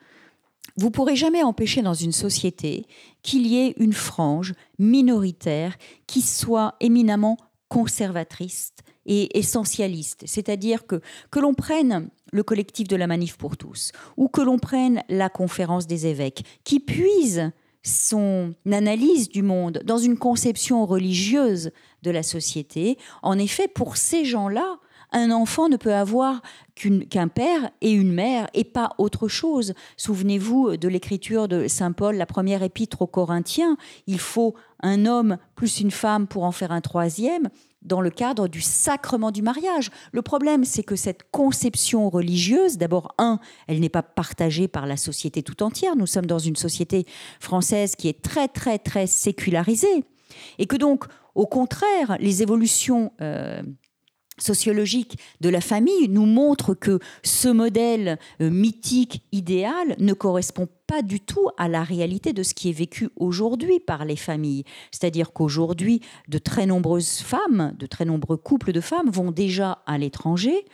Vous 0.77 0.91
pourrez 0.91 1.17
jamais 1.17 1.43
empêcher 1.43 1.83
dans 1.83 1.95
une 1.95 2.13
société 2.13 2.87
qu'il 3.23 3.47
y 3.47 3.59
ait 3.59 3.75
une 3.79 3.93
frange 3.93 4.55
minoritaire 4.79 5.77
qui 6.07 6.23
soit 6.23 6.77
éminemment 6.81 7.37
conservatrice 7.69 8.73
et 9.07 9.39
essentialiste. 9.39 10.23
C'est-à-dire 10.27 10.87
que 10.87 11.01
que 11.31 11.41
l'on 11.41 11.55
prenne 11.55 12.11
le 12.33 12.43
collectif 12.43 12.89
de 12.89 12.97
la 12.97 13.07
manif 13.07 13.37
pour 13.37 13.57
tous 13.57 13.93
ou 14.17 14.29
que 14.29 14.41
l'on 14.41 14.59
prenne 14.59 15.03
la 15.09 15.29
conférence 15.29 15.87
des 15.87 16.07
évêques 16.07 16.45
qui 16.65 16.81
puise 16.81 17.53
son 17.83 18.55
analyse 18.71 19.29
du 19.29 19.43
monde 19.43 19.81
dans 19.85 19.99
une 19.99 20.19
conception 20.19 20.85
religieuse 20.85 21.71
de 22.03 22.11
la 22.11 22.23
société, 22.23 22.99
en 23.23 23.39
effet, 23.39 23.69
pour 23.69 23.97
ces 23.97 24.25
gens-là, 24.25 24.79
Un 25.13 25.31
enfant 25.31 25.69
ne 25.69 25.77
peut 25.77 25.95
avoir 25.95 26.41
qu'un 26.75 27.29
père 27.29 27.71
et 27.81 27.91
une 27.91 28.13
mère 28.13 28.49
et 28.55 28.65
pas 28.65 28.91
autre 28.99 29.29
chose. 29.29 29.75
Souvenez-vous 29.97 30.77
de 30.77 30.89
l'écriture 30.89 31.49
de 31.49 31.69
Saint 31.69 31.93
Paul, 31.93 32.17
la 32.17 32.27
première 32.27 32.63
épître 32.63 33.03
aux 33.03 33.07
Corinthiens. 33.07 33.77
Il 34.07 34.19
faut 34.19 34.55
un 34.83 35.07
homme 35.07 35.37
plus 35.57 35.81
une 35.81 35.91
femme 35.91 36.27
pour 36.27 36.45
en 36.45 36.53
faire 36.53 36.73
un 36.73 36.81
troisième 36.81 37.49
dans 37.83 38.01
le 38.01 38.11
cadre 38.11 38.47
du 38.47 38.61
sacrement 38.61 39.31
du 39.31 39.43
mariage. 39.43 39.91
Le 40.13 40.23
problème, 40.23 40.65
c'est 40.65 40.83
que 40.83 40.97
cette 40.97 41.31
conception 41.31 42.11
religieuse, 42.11 42.77
d'abord, 42.77 43.15
un, 43.19 43.41
elle 43.67 43.81
n'est 43.81 43.89
pas 43.89 44.03
partagée 44.03 44.69
par 44.69 44.87
la 44.87 44.97
société 44.97 45.43
tout 45.43 45.63
entière. 45.63 45.97
Nous 45.97 46.07
sommes 46.07 46.27
dans 46.27 46.39
une 46.39 46.57
société 46.57 47.07
française 47.41 47.97
qui 47.97 48.09
est 48.09 48.23
très, 48.23 48.49
très, 48.49 48.79
très 48.79 49.07
sécularisée. 49.07 50.05
Et 50.59 50.67
que 50.67 50.77
donc, 50.77 51.05
au 51.35 51.47
contraire, 51.47 52.17
les 52.21 52.43
évolutions 52.43 53.13
euh, 53.21 53.63
sociologiques 54.43 55.19
de 55.41 55.49
la 55.49 55.61
famille 55.61 56.09
nous 56.09 56.27
montrent 56.27 56.75
que 56.75 56.99
ce 57.23 57.49
modèle 57.49 58.19
euh, 58.41 58.51
mythique, 58.51 59.23
idéal, 59.33 59.95
ne 59.99 60.13
correspond 60.13 60.69
pas 60.87 61.03
du 61.03 61.21
tout 61.21 61.49
à 61.57 61.69
la 61.69 61.83
réalité 61.83 62.33
de 62.33 62.43
ce 62.43 62.55
qui 62.55 62.69
est 62.69 62.73
vécu 62.73 63.11
aujourd'hui 63.17 63.79
par 63.79 64.05
les 64.05 64.17
familles. 64.17 64.65
C'est-à-dire 64.91 65.33
qu'aujourd'hui, 65.33 66.01
de 66.29 66.39
très 66.39 66.67
nombreuses 66.67 67.19
femmes, 67.19 67.75
de 67.79 67.87
très 67.87 68.05
nombreux 68.05 68.37
couples 68.37 68.73
de 68.73 68.81
femmes 68.81 69.11
vont 69.11 69.31
déjà 69.31 69.83
à 69.87 69.99
l'étranger, 69.99 70.65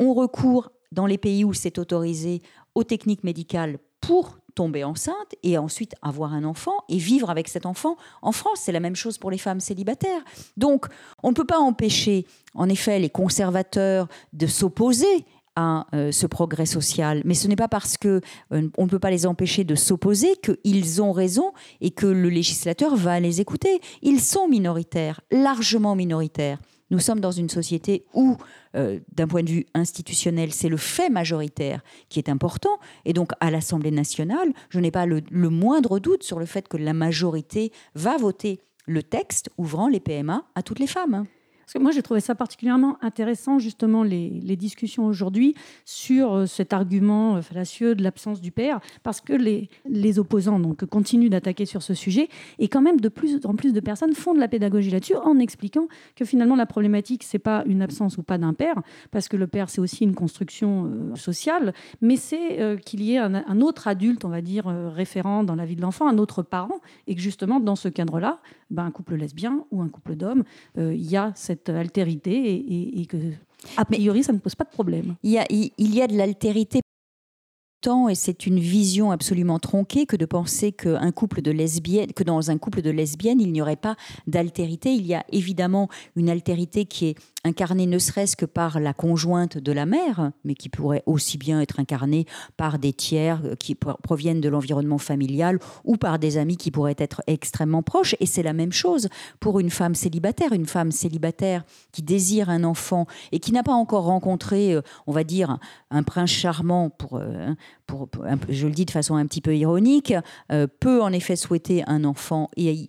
ont 0.00 0.14
recours 0.14 0.72
dans 0.90 1.06
les 1.06 1.18
pays 1.18 1.44
où 1.44 1.52
c'est 1.52 1.78
autorisé 1.78 2.42
aux 2.74 2.84
techniques 2.84 3.22
médicales 3.22 3.78
pour 4.00 4.39
tomber 4.54 4.84
enceinte 4.84 5.34
et 5.42 5.58
ensuite 5.58 5.94
avoir 6.02 6.32
un 6.34 6.44
enfant 6.44 6.74
et 6.88 6.98
vivre 6.98 7.30
avec 7.30 7.48
cet 7.48 7.66
enfant 7.66 7.96
en 8.22 8.32
France. 8.32 8.60
C'est 8.62 8.72
la 8.72 8.80
même 8.80 8.96
chose 8.96 9.18
pour 9.18 9.30
les 9.30 9.38
femmes 9.38 9.60
célibataires. 9.60 10.22
Donc, 10.56 10.86
on 11.22 11.30
ne 11.30 11.34
peut 11.34 11.46
pas 11.46 11.58
empêcher, 11.58 12.26
en 12.54 12.68
effet, 12.68 12.98
les 12.98 13.10
conservateurs 13.10 14.08
de 14.32 14.46
s'opposer 14.46 15.24
à 15.56 15.86
euh, 15.94 16.12
ce 16.12 16.26
progrès 16.26 16.66
social. 16.66 17.22
Mais 17.24 17.34
ce 17.34 17.48
n'est 17.48 17.56
pas 17.56 17.68
parce 17.68 17.96
que 17.96 18.20
euh, 18.52 18.68
on 18.78 18.84
ne 18.84 18.90
peut 18.90 18.98
pas 18.98 19.10
les 19.10 19.26
empêcher 19.26 19.64
de 19.64 19.74
s'opposer 19.74 20.36
qu'ils 20.36 21.02
ont 21.02 21.12
raison 21.12 21.52
et 21.80 21.90
que 21.90 22.06
le 22.06 22.28
législateur 22.28 22.96
va 22.96 23.20
les 23.20 23.40
écouter. 23.40 23.80
Ils 24.02 24.20
sont 24.20 24.48
minoritaires, 24.48 25.20
largement 25.30 25.96
minoritaires. 25.96 26.58
Nous 26.90 26.98
sommes 26.98 27.20
dans 27.20 27.30
une 27.30 27.48
société 27.48 28.04
où, 28.14 28.36
euh, 28.74 28.98
d'un 29.12 29.28
point 29.28 29.42
de 29.42 29.50
vue 29.50 29.66
institutionnel, 29.74 30.52
c'est 30.52 30.68
le 30.68 30.76
fait 30.76 31.08
majoritaire 31.08 31.82
qui 32.08 32.18
est 32.18 32.28
important. 32.28 32.78
Et 33.04 33.12
donc, 33.12 33.32
à 33.40 33.50
l'Assemblée 33.50 33.90
nationale, 33.90 34.52
je 34.70 34.80
n'ai 34.80 34.90
pas 34.90 35.06
le, 35.06 35.22
moindre 35.30 35.98
doute 35.98 36.22
sur 36.22 36.38
le 36.38 36.46
fait 36.46 36.68
que 36.68 36.76
la 36.76 36.92
majorité 36.92 37.72
va 37.94 38.16
voter 38.16 38.60
le 38.86 39.02
texte 39.02 39.50
ouvrant 39.58 39.88
les 39.88 40.00
PMA 40.00 40.44
à 40.54 40.62
toutes 40.62 40.78
les 40.78 40.86
femmes 40.86 41.26
moi, 41.78 41.92
j'ai 41.92 42.02
trouvé 42.02 42.20
ça 42.20 42.34
particulièrement 42.34 42.98
intéressant, 43.00 43.58
justement, 43.58 44.02
les, 44.02 44.56
discussions 44.56 45.06
aujourd'hui 45.06 45.54
sur 45.84 46.34
euh, 46.34 46.46
cet 46.46 46.72
argument 46.72 47.36
euh, 47.36 47.42
fallacieux 47.42 47.94
de 47.94 48.02
l'absence 48.02 48.40
du 48.40 48.50
père, 48.50 48.80
parce 49.02 49.20
que 49.20 49.32
les, 49.32 49.68
les 49.88 50.18
opposants 50.18 50.58
donc, 50.58 50.84
continuent 50.86 51.30
d'attaquer 51.30 51.66
sur 51.66 51.82
ce 51.82 51.94
sujet, 51.94 52.28
et 52.58 52.68
quand 52.68 52.82
même, 52.82 53.00
de 53.00 53.08
plus 53.08 53.38
en 53.44 53.54
plus 53.54 53.72
de 53.72 53.80
personnes 53.80 54.12
font 54.12 54.34
de 54.34 54.40
la 54.40 54.48
pédagogie 54.48 54.90
là-dessus 54.90 55.14
en 55.16 55.38
expliquant 55.38 55.86
que 56.16 56.24
finalement, 56.24 56.56
la 56.56 56.66
problématique, 56.66 57.22
c'est 57.22 57.38
pas 57.38 57.62
une 57.66 57.80
absence 57.80 58.18
ou 58.18 58.22
pas 58.22 58.38
d'un 58.38 58.54
père, 58.54 58.82
parce 59.12 59.28
que 59.28 59.36
le 59.36 59.46
père, 59.46 59.70
c'est 59.70 59.80
aussi 59.80 60.04
une 60.04 60.14
construction 60.14 60.86
euh, 60.86 61.14
sociale, 61.14 61.72
mais 62.00 62.16
c'est 62.16 62.80
qu'il 62.84 63.02
y 63.02 63.14
ait 63.14 63.18
un, 63.18 63.60
autre 63.60 63.86
adulte, 63.86 64.24
on 64.24 64.28
va 64.28 64.40
dire, 64.40 64.66
référent 64.66 65.44
dans 65.44 65.54
la 65.54 65.64
vie 65.64 65.76
de 65.76 65.82
l'enfant, 65.82 66.08
un 66.08 66.18
autre 66.18 66.42
parent, 66.42 66.80
et 67.06 67.14
que 67.14 67.20
justement, 67.20 67.60
dans 67.60 67.76
ce 67.76 67.88
cadre-là, 67.88 68.40
ben, 68.70 68.84
un 68.84 68.90
couple 68.90 69.14
lesbien 69.14 69.64
ou 69.70 69.82
un 69.82 69.88
couple 69.88 70.16
d'hommes, 70.16 70.44
il 70.76 71.10
y 71.10 71.16
a 71.16 71.32
cette 71.34 71.59
altérité 71.68 73.00
et, 73.00 73.06
que, 73.06 73.16
a 73.76 73.84
priori, 73.84 74.22
ça 74.22 74.32
ne 74.32 74.38
pose 74.38 74.54
pas 74.54 74.64
de 74.64 74.70
problème. 74.70 75.16
Il 75.22 75.30
y 75.30 75.38
a, 75.38 75.46
il 75.50 75.94
y 75.94 76.02
a 76.02 76.06
de 76.06 76.16
l'altérité 76.16 76.80
et 78.10 78.14
c'est 78.14 78.46
une 78.46 78.58
vision 78.58 79.10
absolument 79.10 79.58
tronquée 79.58 80.04
que 80.04 80.16
de 80.16 80.26
penser 80.26 80.70
qu'un 80.70 81.12
couple 81.12 81.40
de 81.40 81.50
lesbiennes, 81.50 82.12
que 82.12 82.22
dans 82.22 82.50
un 82.50 82.58
couple 82.58 82.82
de 82.82 82.90
lesbiennes, 82.90 83.40
il 83.40 83.52
n'y 83.52 83.62
aurait 83.62 83.76
pas 83.76 83.96
d'altérité. 84.26 84.92
Il 84.92 85.06
y 85.06 85.14
a 85.14 85.24
évidemment 85.32 85.88
une 86.14 86.28
altérité 86.28 86.84
qui 86.84 87.06
est 87.06 87.14
incarnée 87.44 87.86
ne 87.86 87.98
serait-ce 87.98 88.36
que 88.36 88.44
par 88.44 88.80
la 88.80 88.92
conjointe 88.92 89.58
de 89.58 89.72
la 89.72 89.86
mère, 89.86 90.32
mais 90.44 90.54
qui 90.54 90.68
pourrait 90.68 91.02
aussi 91.06 91.38
bien 91.38 91.60
être 91.60 91.80
incarnée 91.80 92.26
par 92.56 92.78
des 92.78 92.92
tiers 92.92 93.40
qui 93.58 93.74
proviennent 93.74 94.40
de 94.40 94.48
l'environnement 94.48 94.98
familial 94.98 95.58
ou 95.84 95.96
par 95.96 96.18
des 96.18 96.36
amis 96.36 96.56
qui 96.56 96.70
pourraient 96.70 96.96
être 96.98 97.22
extrêmement 97.26 97.82
proches. 97.82 98.14
Et 98.20 98.26
c'est 98.26 98.42
la 98.42 98.52
même 98.52 98.72
chose 98.72 99.08
pour 99.40 99.60
une 99.60 99.70
femme 99.70 99.94
célibataire. 99.94 100.52
Une 100.52 100.66
femme 100.66 100.92
célibataire 100.92 101.64
qui 101.92 102.02
désire 102.02 102.50
un 102.50 102.64
enfant 102.64 103.06
et 103.32 103.38
qui 103.38 103.52
n'a 103.52 103.62
pas 103.62 103.72
encore 103.72 104.04
rencontré, 104.04 104.74
euh, 104.74 104.82
on 105.06 105.12
va 105.12 105.24
dire, 105.24 105.58
un 105.90 106.02
prince 106.02 106.30
charmant 106.30 106.90
pour, 106.90 107.20
je 108.48 108.66
le 108.66 108.72
dis 108.72 108.84
de 108.84 108.90
façon 108.90 109.16
un 109.16 109.26
petit 109.26 109.40
peu 109.40 109.56
ironique, 109.56 110.14
euh, 110.52 110.66
peut 110.80 111.02
en 111.02 111.12
effet 111.12 111.36
souhaiter 111.36 111.82
un 111.86 112.04
enfant 112.04 112.50
et, 112.56 112.88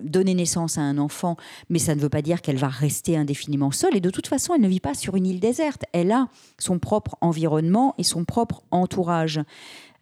donner 0.00 0.34
naissance 0.34 0.78
à 0.78 0.82
un 0.82 0.98
enfant, 0.98 1.36
mais 1.68 1.78
ça 1.78 1.94
ne 1.94 2.00
veut 2.00 2.08
pas 2.08 2.22
dire 2.22 2.42
qu'elle 2.42 2.56
va 2.56 2.68
rester 2.68 3.16
indéfiniment 3.16 3.70
seule. 3.70 3.96
Et 3.96 4.00
de 4.00 4.10
toute 4.10 4.26
façon, 4.26 4.54
elle 4.54 4.60
ne 4.60 4.68
vit 4.68 4.80
pas 4.80 4.94
sur 4.94 5.16
une 5.16 5.26
île 5.26 5.40
déserte. 5.40 5.84
Elle 5.92 6.12
a 6.12 6.28
son 6.58 6.78
propre 6.78 7.16
environnement 7.20 7.94
et 7.98 8.02
son 8.02 8.24
propre 8.24 8.62
entourage. 8.70 9.40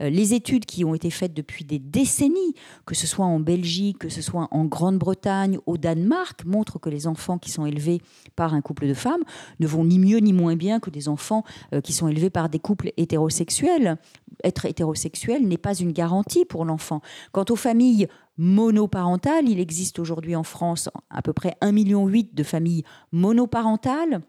Euh, 0.02 0.10
les 0.10 0.34
études 0.34 0.64
qui 0.64 0.84
ont 0.84 0.94
été 0.94 1.10
faites 1.10 1.34
depuis 1.34 1.64
des 1.64 1.78
décennies, 1.78 2.54
que 2.86 2.94
ce 2.94 3.06
soit 3.06 3.24
en 3.24 3.40
Belgique, 3.40 3.98
que 3.98 4.08
ce 4.08 4.22
soit 4.22 4.48
en 4.50 4.64
Grande-Bretagne, 4.64 5.58
au 5.66 5.76
Danemark, 5.78 6.44
montrent 6.44 6.78
que 6.78 6.90
les 6.90 7.06
enfants 7.06 7.38
qui 7.38 7.50
sont 7.50 7.66
élevés 7.66 8.00
par 8.36 8.54
un 8.54 8.60
couple 8.60 8.88
de 8.88 8.94
femmes 8.94 9.22
ne 9.60 9.66
vont 9.66 9.84
ni 9.84 9.98
mieux 9.98 10.18
ni 10.18 10.32
moins 10.32 10.56
bien 10.56 10.80
que 10.80 10.90
des 10.90 11.08
enfants 11.08 11.44
euh, 11.72 11.80
qui 11.80 11.92
sont 11.92 12.08
élevés 12.08 12.30
par 12.30 12.48
des 12.48 12.58
couples 12.58 12.92
hétérosexuels. 12.96 13.96
Être 14.44 14.66
hétérosexuel 14.66 15.46
n'est 15.46 15.58
pas 15.58 15.74
une 15.74 15.92
garantie 15.92 16.44
pour 16.44 16.64
l'enfant. 16.64 17.00
Quant 17.30 17.44
aux 17.48 17.56
familles 17.56 18.08
monoparentales, 18.38 19.48
il 19.48 19.60
existe 19.60 19.98
aujourd'hui 19.98 20.34
en 20.34 20.42
France 20.42 20.88
à 21.10 21.22
peu 21.22 21.32
près 21.32 21.56
1,8 21.60 21.72
million 21.72 22.06
de 22.06 22.42
familles 22.42 22.82
monoparentales. 23.12 24.22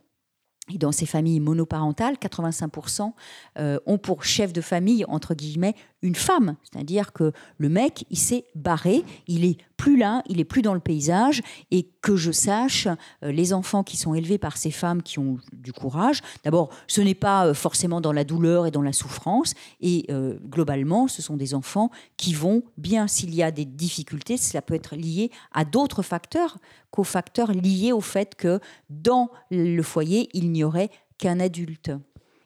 Et 0.71 0.77
dans 0.77 0.93
ces 0.93 1.05
familles 1.05 1.41
monoparentales, 1.41 2.15
85% 2.15 3.11
euh, 3.59 3.79
ont 3.85 3.97
pour 3.97 4.23
chef 4.23 4.53
de 4.53 4.61
famille, 4.61 5.03
entre 5.09 5.33
guillemets, 5.33 5.75
une 6.01 6.15
femme. 6.15 6.55
C'est-à-dire 6.63 7.11
que 7.11 7.33
le 7.57 7.67
mec, 7.67 8.05
il 8.09 8.17
s'est 8.17 8.45
barré, 8.55 9.03
il 9.27 9.43
est 9.43 9.57
plus 9.83 9.97
là, 9.97 10.23
il 10.29 10.39
est 10.39 10.45
plus 10.45 10.61
dans 10.61 10.73
le 10.73 10.79
paysage. 10.79 11.41
Et 11.69 11.89
que 12.01 12.15
je 12.15 12.31
sache, 12.31 12.87
euh, 13.21 13.33
les 13.33 13.51
enfants 13.51 13.83
qui 13.83 13.97
sont 13.97 14.13
élevés 14.13 14.37
par 14.37 14.55
ces 14.55 14.71
femmes 14.71 15.03
qui 15.03 15.19
ont 15.19 15.39
du 15.51 15.73
courage, 15.73 16.21
d'abord, 16.45 16.69
ce 16.87 17.01
n'est 17.01 17.15
pas 17.15 17.47
euh, 17.47 17.53
forcément 17.53 17.99
dans 17.99 18.13
la 18.13 18.23
douleur 18.23 18.65
et 18.65 18.71
dans 18.71 18.81
la 18.81 18.93
souffrance. 18.93 19.55
Et 19.81 20.07
globalement, 20.49 21.09
ce 21.09 21.21
sont 21.21 21.35
des 21.35 21.53
enfants 21.53 21.89
qui 22.15 22.33
vont, 22.33 22.63
bien 22.77 23.07
s'il 23.07 23.35
y 23.35 23.43
a 23.43 23.51
des 23.51 23.65
difficultés, 23.65 24.37
cela 24.37 24.61
peut 24.61 24.73
être 24.73 24.95
lié 24.95 25.31
à 25.51 25.65
d'autres 25.65 26.01
facteurs 26.01 26.57
qu'aux 26.91 27.03
facteurs 27.03 27.51
liés 27.51 27.91
au 27.91 28.01
fait 28.01 28.35
que 28.35 28.59
dans 28.89 29.29
le 29.51 29.81
foyer, 29.81 30.29
il 30.33 30.51
n'y 30.51 30.63
aurait 30.63 30.89
qu'un 31.17 31.39
adulte. 31.39 31.91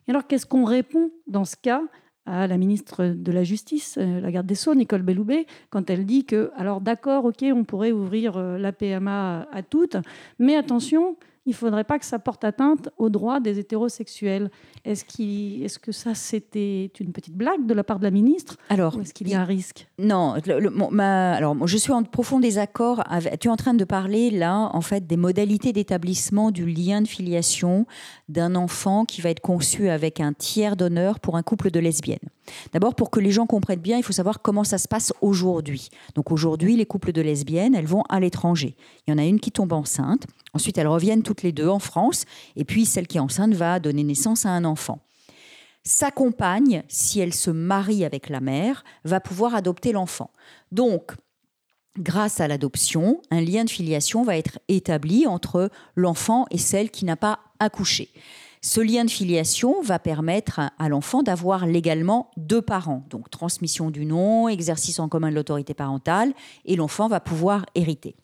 alors, 0.08 0.26
qu'est-ce 0.26 0.46
qu'on 0.48 0.66
répond 0.66 1.12
dans 1.28 1.46
ce 1.46 1.56
cas 1.56 1.82
à 2.28 2.46
la 2.46 2.58
ministre 2.58 3.06
de 3.06 3.32
la 3.32 3.44
Justice, 3.44 3.98
euh, 3.98 4.20
la 4.20 4.32
garde 4.32 4.46
des 4.46 4.56
Sceaux, 4.56 4.76
Nicole 4.76 5.02
Belloubet, 5.02 5.48
quand 5.70 5.90
elle 5.90 6.06
dit 6.06 6.26
que, 6.26 6.52
alors 6.58 6.82
d'accord, 6.82 7.26
ok, 7.26 7.46
on 7.54 7.64
pourrait 7.64 7.92
ouvrir 7.92 8.38
euh, 8.38 8.58
la 8.58 8.72
PMA 8.74 9.48
à 9.52 9.64
toutes, 9.64 9.98
mais 10.38 10.56
attention, 10.56 11.16
il 11.48 11.52
ne 11.52 11.56
faudrait 11.56 11.86
pas 11.86 11.98
que 11.98 12.06
ça 12.06 12.20
porte 12.20 12.44
atteinte 12.44 12.90
aux 12.98 13.10
droits 13.10 13.40
des 13.40 13.58
hétérosexuels. 13.58 14.52
Est-ce 14.84 15.06
est 15.06 15.80
que 15.80 15.94
ça, 15.94 16.14
c'était 16.14 16.92
une 17.00 17.14
petite 17.14 17.36
blague 17.36 17.66
de 17.66 17.74
la 17.74 17.86
part 17.86 18.00
de 18.00 18.04
la 18.04 18.12
ministre 18.12 18.58
Alors, 18.70 19.00
est-ce 19.00 19.14
qu'il 19.14 19.30
y 19.30 19.34
a 19.34 19.42
un 19.42 19.46
risque? 19.46 19.88
Non. 19.98 20.36
alors, 21.00 21.66
je 21.66 21.78
suis 21.78 21.94
en 21.94 22.04
profond 22.04 22.42
désaccord. 22.42 23.02
tu 23.40 23.48
es 23.48 23.52
en 23.52 23.56
train 23.56 23.74
de 23.74 23.86
parler 23.86 24.30
là, 24.30 24.70
en 24.74 24.82
fait, 24.82 25.08
des 25.08 25.16
modalités 25.16 25.72
d'établissement 25.72 26.52
du 26.52 26.66
lien 26.66 27.02
de 27.02 27.08
filiation 27.08 27.86
d'un 28.28 28.56
enfant 28.56 29.06
qui 29.06 29.22
va 29.22 29.30
être 29.30 29.40
conçu 29.40 29.88
avec 29.88 30.20
un 30.20 30.34
tiers 30.34 30.76
d'honneur 30.76 31.22
pour 31.22 31.38
un 31.38 31.44
couple 31.44 31.72
de 31.72 31.80
lesbiennes. 31.80 32.20
D'abord, 32.74 32.96
pour 32.96 33.10
que 33.10 33.20
les 33.20 33.32
gens 33.32 33.46
comprennent 33.46 33.80
bien, 33.80 33.98
il 33.98 34.04
faut 34.04 34.14
savoir 34.14 34.42
comment 34.42 34.64
ça 34.64 34.78
se 34.78 34.88
passe 34.88 35.14
aujourd'hui. 35.22 35.90
Donc 36.16 36.32
aujourd'hui, 36.32 36.76
les 36.76 36.86
couples 36.86 37.12
de 37.12 37.22
lesbiennes, 37.22 37.76
elles 37.76 37.86
vont 37.86 38.04
à 38.10 38.20
l'étranger. 38.20 38.76
Il 39.06 39.12
y 39.12 39.14
en 39.14 39.18
a 39.18 39.24
une 39.24 39.40
qui 39.40 39.52
tombe 39.52 39.74
enceinte. 39.74 40.26
Ensuite, 40.54 40.78
elles 40.78 40.88
reviennent 40.88 41.24
toutes 41.24 41.37
les 41.44 41.52
deux 41.52 41.68
en 41.68 41.80
France. 41.80 42.26
Et 42.56 42.66
puis, 42.66 42.86
celle 42.86 43.08
qui 43.08 43.18
est 43.18 43.22
enceinte 43.22 43.54
va 43.54 43.80
donner 43.80 44.04
naissance 44.04 44.46
à 44.46 44.50
un 44.50 44.66
enfant. 44.66 45.00
Sa 45.84 46.12
compagne, 46.12 46.84
si 46.90 47.20
elle 47.20 47.34
se 47.34 47.50
marie 47.50 48.04
avec 48.04 48.30
la 48.30 48.42
mère, 48.42 48.84
va 49.06 49.22
pouvoir 49.22 49.56
adopter 49.56 49.94
l'enfant. 49.94 50.32
Donc, 50.72 51.14
grâce 51.98 52.42
à 52.42 52.48
l'adoption, 52.48 53.22
un 53.32 53.42
lien 53.42 53.64
de 53.64 53.70
filiation 53.70 54.24
va 54.24 54.38
être 54.38 54.60
établi 54.68 55.28
entre 55.28 55.70
l'enfant 55.96 56.46
et 56.52 56.58
celle 56.58 56.92
qui 56.92 57.06
n'a 57.06 57.16
pas 57.16 57.40
accouché. 57.60 58.10
Ce 58.62 58.82
lien 58.82 59.06
de 59.06 59.10
filiation 59.10 59.82
va 59.82 59.98
permettre 59.98 60.60
à 60.78 60.90
l'enfant 60.90 61.24
d'avoir 61.24 61.66
légalement 61.66 62.32
deux 62.38 62.62
parents, 62.62 63.06
donc 63.10 63.30
transmission 63.30 63.90
du 63.90 64.06
nom, 64.06 64.50
exercice 64.50 65.00
en 65.00 65.08
commun 65.08 65.30
de 65.30 65.36
l'autorité 65.36 65.74
parentale, 65.74 66.34
et 66.66 66.76
l'enfant 66.76 67.08
va 67.08 67.20
pouvoir 67.20 67.66
hériter. 67.76 68.16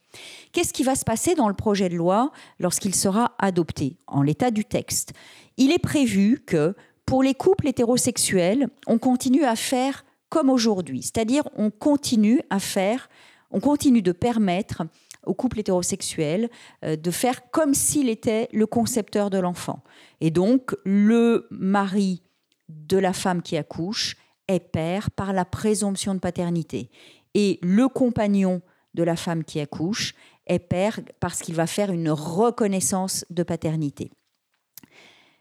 Qu'est-ce 0.51 0.73
qui 0.73 0.83
va 0.83 0.95
se 0.95 1.05
passer 1.05 1.35
dans 1.35 1.47
le 1.47 1.53
projet 1.53 1.89
de 1.89 1.95
loi 1.95 2.31
lorsqu'il 2.59 2.95
sera 2.95 3.33
adopté 3.39 3.97
en 4.07 4.21
l'état 4.21 4.51
du 4.51 4.65
texte? 4.65 5.13
Il 5.57 5.71
est 5.71 5.79
prévu 5.79 6.43
que 6.45 6.75
pour 7.05 7.23
les 7.23 7.33
couples 7.33 7.67
hétérosexuels, 7.67 8.67
on 8.87 8.97
continue 8.97 9.43
à 9.43 9.55
faire 9.55 10.05
comme 10.29 10.49
aujourd'hui, 10.49 11.03
c'est-à-dire 11.03 11.43
on 11.55 11.69
continue 11.69 12.41
à 12.49 12.59
faire, 12.59 13.09
on 13.51 13.59
continue 13.59 14.01
de 14.01 14.11
permettre 14.11 14.83
au 15.25 15.33
couple 15.33 15.59
hétérosexuel 15.59 16.49
euh, 16.83 16.95
de 16.95 17.11
faire 17.11 17.51
comme 17.51 17.73
s'il 17.73 18.09
était 18.09 18.49
le 18.51 18.65
concepteur 18.65 19.29
de 19.29 19.37
l'enfant. 19.37 19.83
Et 20.21 20.31
donc, 20.31 20.75
le 20.85 21.47
mari 21.51 22.23
de 22.69 22.97
la 22.97 23.13
femme 23.13 23.41
qui 23.41 23.57
accouche 23.57 24.17
est 24.47 24.59
père 24.59 25.11
par 25.11 25.33
la 25.33 25.45
présomption 25.45 26.13
de 26.13 26.19
paternité. 26.19 26.89
Et 27.33 27.59
le 27.61 27.87
compagnon 27.87 28.61
de 28.93 29.03
la 29.03 29.15
femme 29.15 29.43
qui 29.43 29.59
accouche 29.59 30.13
est 30.47 30.59
père 30.59 30.99
parce 31.19 31.39
qu'il 31.39 31.55
va 31.55 31.67
faire 31.67 31.91
une 31.91 32.09
reconnaissance 32.09 33.25
de 33.29 33.43
paternité. 33.43 34.11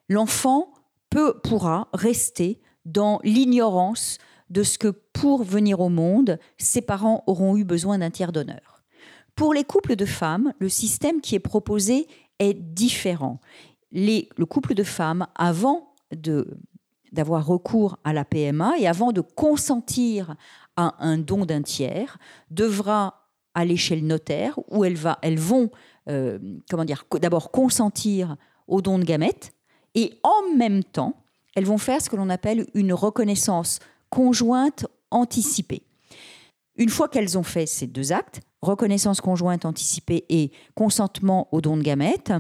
L'enfant 0.09 0.73
peut, 1.11 1.41
pourra 1.43 1.89
rester 1.93 2.61
dans 2.85 3.21
l'ignorance 3.23 4.19
de 4.51 4.63
ce 4.63 4.79
que 4.79 4.89
pour 4.89 5.45
venir 5.45 5.81
au 5.81 5.89
monde, 5.89 6.39
ses 6.59 6.83
parents 6.83 7.25
auront 7.27 7.57
eu 7.57 7.65
besoin 7.65 7.99
d'un 7.99 8.11
tiers 8.11 8.33
d'honneur. 8.33 8.83
Pour 9.35 9.55
les 9.55 9.65
couples 9.65 9.97
de 9.97 10.05
femmes, 10.05 10.53
le 10.59 10.69
système 10.69 11.21
qui 11.21 11.35
est 11.35 11.41
proposé 11.41 12.07
est 12.39 12.55
différent. 12.55 13.41
le 13.93 14.45
couple 14.45 14.75
de 14.75 14.85
femmes, 14.85 15.27
avant 15.35 15.95
d'avoir 17.13 17.47
recours 17.47 17.99
à 18.05 18.13
la 18.13 18.25
PMA 18.25 18.79
et 18.79 18.87
avant 18.87 19.13
de 19.13 19.21
consentir 19.23 20.37
à 20.77 20.95
un 20.99 21.19
don 21.19 21.47
d'un 21.47 21.63
tiers, 21.63 22.19
devra 22.51 23.22
aller 23.55 23.77
chez 23.77 23.97
le 23.97 24.07
notaire 24.07 24.59
où 24.69 24.85
elles, 24.85 24.97
vont 24.97 25.71
euh, 26.09 26.39
comment 26.71 26.85
dire, 26.85 27.05
d'abord 27.21 27.51
consentir 27.51 28.37
au 28.67 28.81
don 28.81 28.99
de 28.99 29.05
gamètes 29.05 29.53
et 29.95 30.19
en 30.23 30.57
même 30.57 30.85
temps, 30.85 31.25
elles 31.55 31.67
vont 31.67 31.79
faire 31.79 32.01
ce 32.01 32.09
que 32.09 32.17
l'on 32.17 32.31
appelle 32.31 32.67
une 32.75 32.93
reconnaissance 32.93 33.79
conjointe 34.11 34.87
anticipée. 35.11 35.83
Une 36.77 36.89
fois 36.89 37.09
qu'elles 37.09 37.37
ont 37.37 37.43
fait 37.43 37.67
ces 37.67 37.87
deux 37.87 38.13
actes, 38.13 38.41
reconnaissance 38.63 39.21
conjointe 39.21 39.65
anticipée 39.65 40.25
et 40.31 40.53
consentement 40.75 41.49
au 41.53 41.61
don 41.61 41.77
de 41.77 41.83
gamètes, 41.83 42.33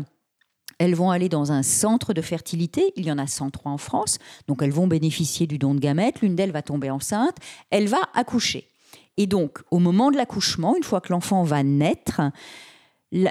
elles 0.78 0.94
vont 0.94 1.10
aller 1.10 1.28
dans 1.28 1.52
un 1.52 1.62
centre 1.62 2.14
de 2.14 2.22
fertilité, 2.22 2.92
il 2.96 3.06
y 3.06 3.12
en 3.12 3.18
a 3.18 3.26
103 3.26 3.70
en 3.70 3.78
France, 3.78 4.18
donc 4.48 4.62
elles 4.62 4.72
vont 4.72 4.86
bénéficier 4.86 5.46
du 5.46 5.58
don 5.58 5.74
de 5.74 5.80
gamètes, 5.80 6.22
l'une 6.22 6.34
d'elles 6.34 6.50
va 6.50 6.62
tomber 6.62 6.90
enceinte, 6.90 7.36
elle 7.70 7.88
va 7.88 8.00
accoucher. 8.14 8.68
Et 9.16 9.26
donc, 9.26 9.58
au 9.70 9.78
moment 9.78 10.10
de 10.10 10.16
l'accouchement, 10.16 10.76
une 10.76 10.82
fois 10.82 11.00
que 11.00 11.12
l'enfant 11.12 11.42
va 11.42 11.62
naître, 11.62 12.20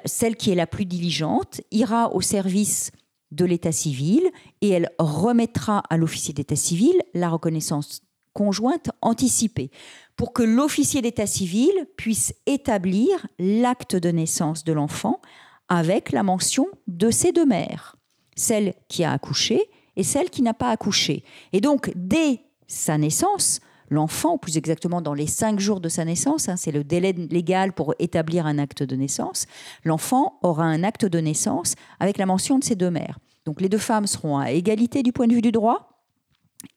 celle 0.05 0.35
qui 0.35 0.51
est 0.51 0.55
la 0.55 0.67
plus 0.67 0.85
diligente 0.85 1.61
ira 1.71 2.13
au 2.13 2.21
service 2.21 2.91
de 3.31 3.45
l'état 3.45 3.71
civil 3.71 4.29
et 4.61 4.69
elle 4.69 4.89
remettra 4.99 5.83
à 5.89 5.97
l'officier 5.97 6.33
d'état 6.33 6.55
civil 6.55 6.93
la 7.13 7.29
reconnaissance 7.29 8.01
conjointe 8.33 8.91
anticipée 9.01 9.71
pour 10.15 10.33
que 10.33 10.43
l'officier 10.43 11.01
d'état 11.01 11.25
civil 11.25 11.71
puisse 11.97 12.33
établir 12.45 13.25
l'acte 13.39 13.95
de 13.95 14.09
naissance 14.09 14.63
de 14.63 14.73
l'enfant 14.73 15.19
avec 15.67 16.11
la 16.11 16.23
mention 16.23 16.67
de 16.87 17.09
ses 17.09 17.31
deux 17.31 17.45
mères, 17.45 17.95
celle 18.35 18.73
qui 18.87 19.03
a 19.03 19.11
accouché 19.13 19.69
et 19.95 20.03
celle 20.03 20.29
qui 20.29 20.41
n'a 20.41 20.53
pas 20.53 20.69
accouché. 20.69 21.23
Et 21.53 21.61
donc, 21.61 21.91
dès 21.95 22.41
sa 22.67 22.97
naissance, 22.97 23.61
l'enfant, 23.91 24.37
plus 24.37 24.57
exactement 24.57 25.01
dans 25.01 25.13
les 25.13 25.27
cinq 25.27 25.59
jours 25.59 25.81
de 25.81 25.89
sa 25.89 26.05
naissance, 26.05 26.49
hein, 26.49 26.55
c'est 26.55 26.71
le 26.71 26.83
délai 26.83 27.11
légal 27.11 27.73
pour 27.73 27.93
établir 27.99 28.47
un 28.47 28.57
acte 28.57 28.81
de 28.81 28.95
naissance, 28.95 29.45
l'enfant 29.83 30.39
aura 30.41 30.63
un 30.63 30.83
acte 30.83 31.05
de 31.05 31.19
naissance 31.19 31.75
avec 31.99 32.17
la 32.17 32.25
mention 32.25 32.57
de 32.57 32.63
ses 32.63 32.75
deux 32.75 32.89
mères. 32.89 33.19
Donc 33.45 33.59
les 33.59 33.69
deux 33.69 33.77
femmes 33.77 34.07
seront 34.07 34.37
à 34.37 34.51
égalité 34.51 35.03
du 35.03 35.11
point 35.11 35.27
de 35.27 35.33
vue 35.33 35.41
du 35.41 35.51
droit 35.51 36.05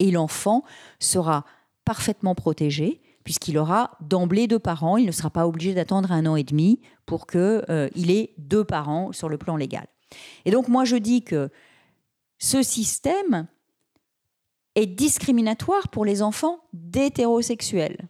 et 0.00 0.10
l'enfant 0.10 0.64
sera 0.98 1.44
parfaitement 1.84 2.34
protégé 2.34 3.00
puisqu'il 3.22 3.58
aura 3.58 3.92
d'emblée 4.00 4.46
deux 4.46 4.58
parents. 4.58 4.96
Il 4.96 5.06
ne 5.06 5.12
sera 5.12 5.30
pas 5.30 5.46
obligé 5.46 5.72
d'attendre 5.72 6.10
un 6.12 6.26
an 6.26 6.36
et 6.36 6.42
demi 6.42 6.80
pour 7.06 7.26
qu'il 7.26 7.40
euh, 7.40 7.88
ait 7.94 8.34
deux 8.38 8.64
parents 8.64 9.12
sur 9.12 9.28
le 9.28 9.38
plan 9.38 9.56
légal. 9.56 9.86
Et 10.44 10.50
donc 10.50 10.68
moi 10.68 10.84
je 10.84 10.96
dis 10.96 11.22
que 11.22 11.50
ce 12.38 12.62
système 12.62 13.46
est 14.74 14.86
discriminatoire 14.86 15.88
pour 15.88 16.04
les 16.04 16.22
enfants 16.22 16.60
d'hétérosexuels. 16.72 18.08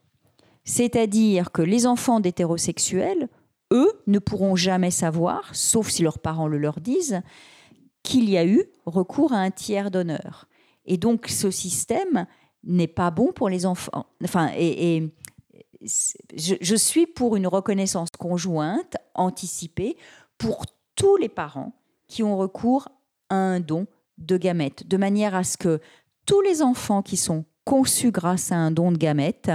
C'est-à-dire 0.65 1.53
que 1.53 1.63
les 1.63 1.87
enfants 1.87 2.21
d'hétérosexuels, 2.21 3.29
eux, 3.73 3.93
ne 4.07 4.19
pourront 4.19 4.57
jamais 4.57 4.91
savoir, 4.91 5.55
sauf 5.55 5.91
si 5.91 6.03
leurs 6.03 6.19
parents 6.19 6.49
le 6.49 6.59
leur 6.59 6.81
disent, 6.81 7.21
qu'il 8.03 8.29
y 8.31 8.39
a 8.39 8.47
eu 8.47 8.65
recours 8.87 9.33
à 9.33 9.39
un 9.39 9.51
tiers 9.51 9.91
d'honneur. 9.91 10.47
Et 10.87 10.97
donc 10.97 11.27
ce 11.29 11.51
système 11.51 12.27
n'est 12.63 12.87
pas 12.87 13.11
bon 13.11 13.33
pour 13.33 13.49
les 13.49 13.67
enfants. 13.67 14.07
Enfin, 14.23 14.51
et, 14.57 15.13
je, 16.35 16.75
suis 16.77 17.07
pour 17.07 17.37
une 17.37 17.47
reconnaissance 17.47 18.11
conjointe, 18.11 18.97
anticipée, 19.15 19.97
pour 20.39 20.65
tous 20.97 21.17
les 21.17 21.29
parents 21.29 21.73
qui 22.07 22.23
ont 22.23 22.37
recours 22.37 22.89
à 23.29 23.35
un 23.35 23.61
don 23.61 23.87
de 24.19 24.37
gamètes, 24.37 24.87
de 24.87 24.97
manière 24.97 25.35
à 25.35 25.45
ce 25.45 25.57
que 25.57 25.81
tous 26.27 26.41
les 26.41 26.63
enfants 26.63 27.03
qui 27.03 27.17
sont 27.17 27.45
conçus 27.65 28.11
grâce 28.11 28.53
à 28.53 28.57
un 28.57 28.71
don 28.71 28.93
de 28.93 28.99
gamètes 28.99 29.51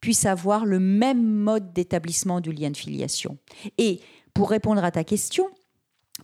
puissent 0.00 0.26
avoir 0.26 0.66
le 0.66 0.80
même 0.80 1.22
mode 1.22 1.72
d'établissement 1.72 2.40
du 2.40 2.52
lien 2.52 2.70
de 2.70 2.76
filiation. 2.76 3.38
Et 3.78 4.00
pour 4.34 4.50
répondre 4.50 4.82
à 4.82 4.90
ta 4.90 5.04
question, 5.04 5.48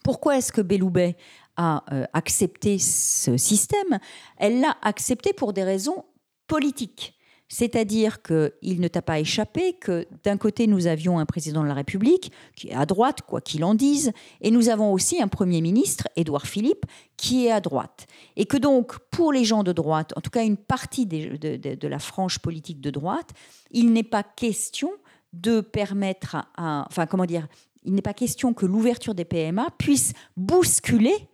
pourquoi 0.03 0.37
est-ce 0.37 0.53
que 0.53 0.61
Belloubet 0.61 1.17
a 1.57 1.85
euh, 1.93 2.05
accepté 2.13 2.79
ce 2.79 3.37
système? 3.37 3.99
Elle 4.37 4.61
l'a 4.61 4.77
accepté 4.83 5.33
pour 5.33 5.53
des 5.53 5.63
raisons 5.63 6.05
politique. 6.47 7.18
C'est-à-dire 7.49 8.23
qu'il 8.23 8.81
ne 8.81 8.89
t'a 8.89 9.01
pas 9.01 9.19
échappé 9.19 9.73
que 9.73 10.07
d'un 10.23 10.37
côté, 10.37 10.67
nous 10.67 10.87
avions 10.87 11.19
un 11.19 11.25
président 11.25 11.63
de 11.63 11.69
la 11.69 11.75
République 11.75 12.31
qui 12.55 12.69
est 12.69 12.75
à 12.75 12.85
droite, 12.85 13.23
quoi 13.23 13.41
qu'il 13.41 13.65
en 13.65 13.75
dise, 13.75 14.13
et 14.43 14.51
nous 14.51 14.69
avons 14.69 14.93
aussi 14.93 15.21
un 15.23 15.29
Premier 15.29 15.63
ministre, 15.63 16.09
Édouard 16.17 16.47
Philippe, 16.47 16.85
qui 17.17 17.47
est 17.47 17.51
à 17.51 17.61
droite. 17.61 18.07
Et 18.37 18.45
que 18.45 18.59
donc, 18.59 18.99
pour 19.11 19.33
les 19.33 19.45
gens 19.45 19.63
de 19.63 19.73
droite, 19.73 20.13
en 20.17 20.21
tout 20.21 20.31
cas 20.31 20.45
une 20.45 20.59
partie 20.59 21.07
de, 21.07 21.89
la 21.89 21.99
frange 21.99 22.39
politique 22.41 22.81
de 22.81 22.91
droite, 22.91 23.31
il 23.71 23.93
n'est 23.93 24.03
pas 24.03 24.23
question 24.23 24.91
de 25.33 25.61
permettre 25.61 26.37
à... 26.57 26.85
Enfin, 26.89 27.07
comment 27.07 27.27
dire 27.27 27.49
Il 27.85 27.95
n'est 27.95 28.03
pas 28.03 28.15
question 28.15 28.53
que 28.53 28.67
l'ouverture 28.67 29.15
des 29.15 29.25
PMA 29.25 29.69
puisse 29.79 30.13
bousculer 30.37 31.29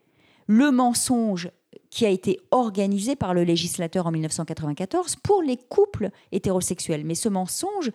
le 0.47 0.71
mensonge 0.71 1.51
qui 1.95 2.05
a 2.05 2.09
été 2.09 2.41
organisé 2.51 3.15
par 3.15 3.35
le 3.35 3.45
législateur 3.45 4.09
en 4.09 4.11
1994 4.11 5.15
pour 5.23 5.43
les 5.43 5.57
couples 5.57 6.11
hétérosexuels. 6.33 7.05
Mais 7.05 7.15
ce 7.15 7.29
mensonge, 7.29 7.93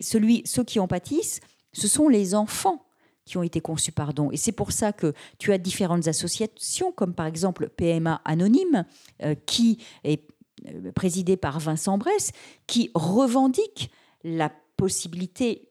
celui, 0.00 0.40
ceux 0.46 0.64
qui 0.64 0.80
en 0.80 0.88
pâtissent, 0.88 1.40
ce 1.74 1.86
sont 1.86 2.08
les 2.08 2.34
enfants 2.34 2.86
qui 3.26 3.36
ont 3.36 3.42
été 3.42 3.60
conçus 3.60 3.92
pardon. 3.92 4.30
Et 4.30 4.38
c'est 4.38 4.52
pour 4.52 4.72
ça 4.72 4.94
que 4.94 5.12
tu 5.38 5.52
as 5.52 5.58
différentes 5.58 6.08
associations, 6.08 6.90
comme 6.90 7.12
par 7.12 7.26
exemple 7.26 7.68
PMA 7.68 8.22
Anonyme, 8.24 8.86
euh, 9.22 9.34
qui 9.44 9.76
est 10.04 10.22
euh, 10.66 10.90
présidée 10.92 11.36
par 11.36 11.60
Vincent 11.60 11.98
Bress, 11.98 12.32
qui 12.66 12.90
revendique 12.94 13.90
la 14.24 14.50
possibilité 14.78 15.68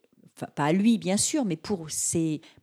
pas 0.55 0.65
à 0.65 0.73
lui 0.73 0.97
bien 0.97 1.17
sûr, 1.17 1.45
mais 1.45 1.55
pour, 1.55 1.87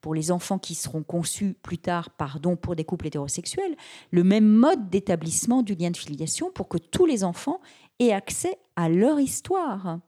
pour 0.01 0.15
les 0.15 0.31
enfants 0.31 0.59
qui 0.59 0.75
seront 0.75 1.03
conçus 1.03 1.55
plus 1.63 1.79
tard, 1.79 2.11
pardon, 2.11 2.57
pour 2.57 2.77
des 2.77 2.85
couples 2.85 3.07
hétérosexuels, 3.07 3.77
le 4.11 4.25
même 4.25 4.47
mode 4.47 4.91
d'établissement 4.91 5.63
du 5.63 5.75
lien 5.75 5.91
de 5.91 5.97
filiation 5.97 6.51
pour 6.51 6.69
que 6.69 6.79
tous 6.79 7.07
les 7.07 7.25
enfants 7.25 7.61
aient 7.99 8.13
accès 8.13 8.59
à 8.77 8.89
leur 8.89 9.21
histoire. 9.21 10.01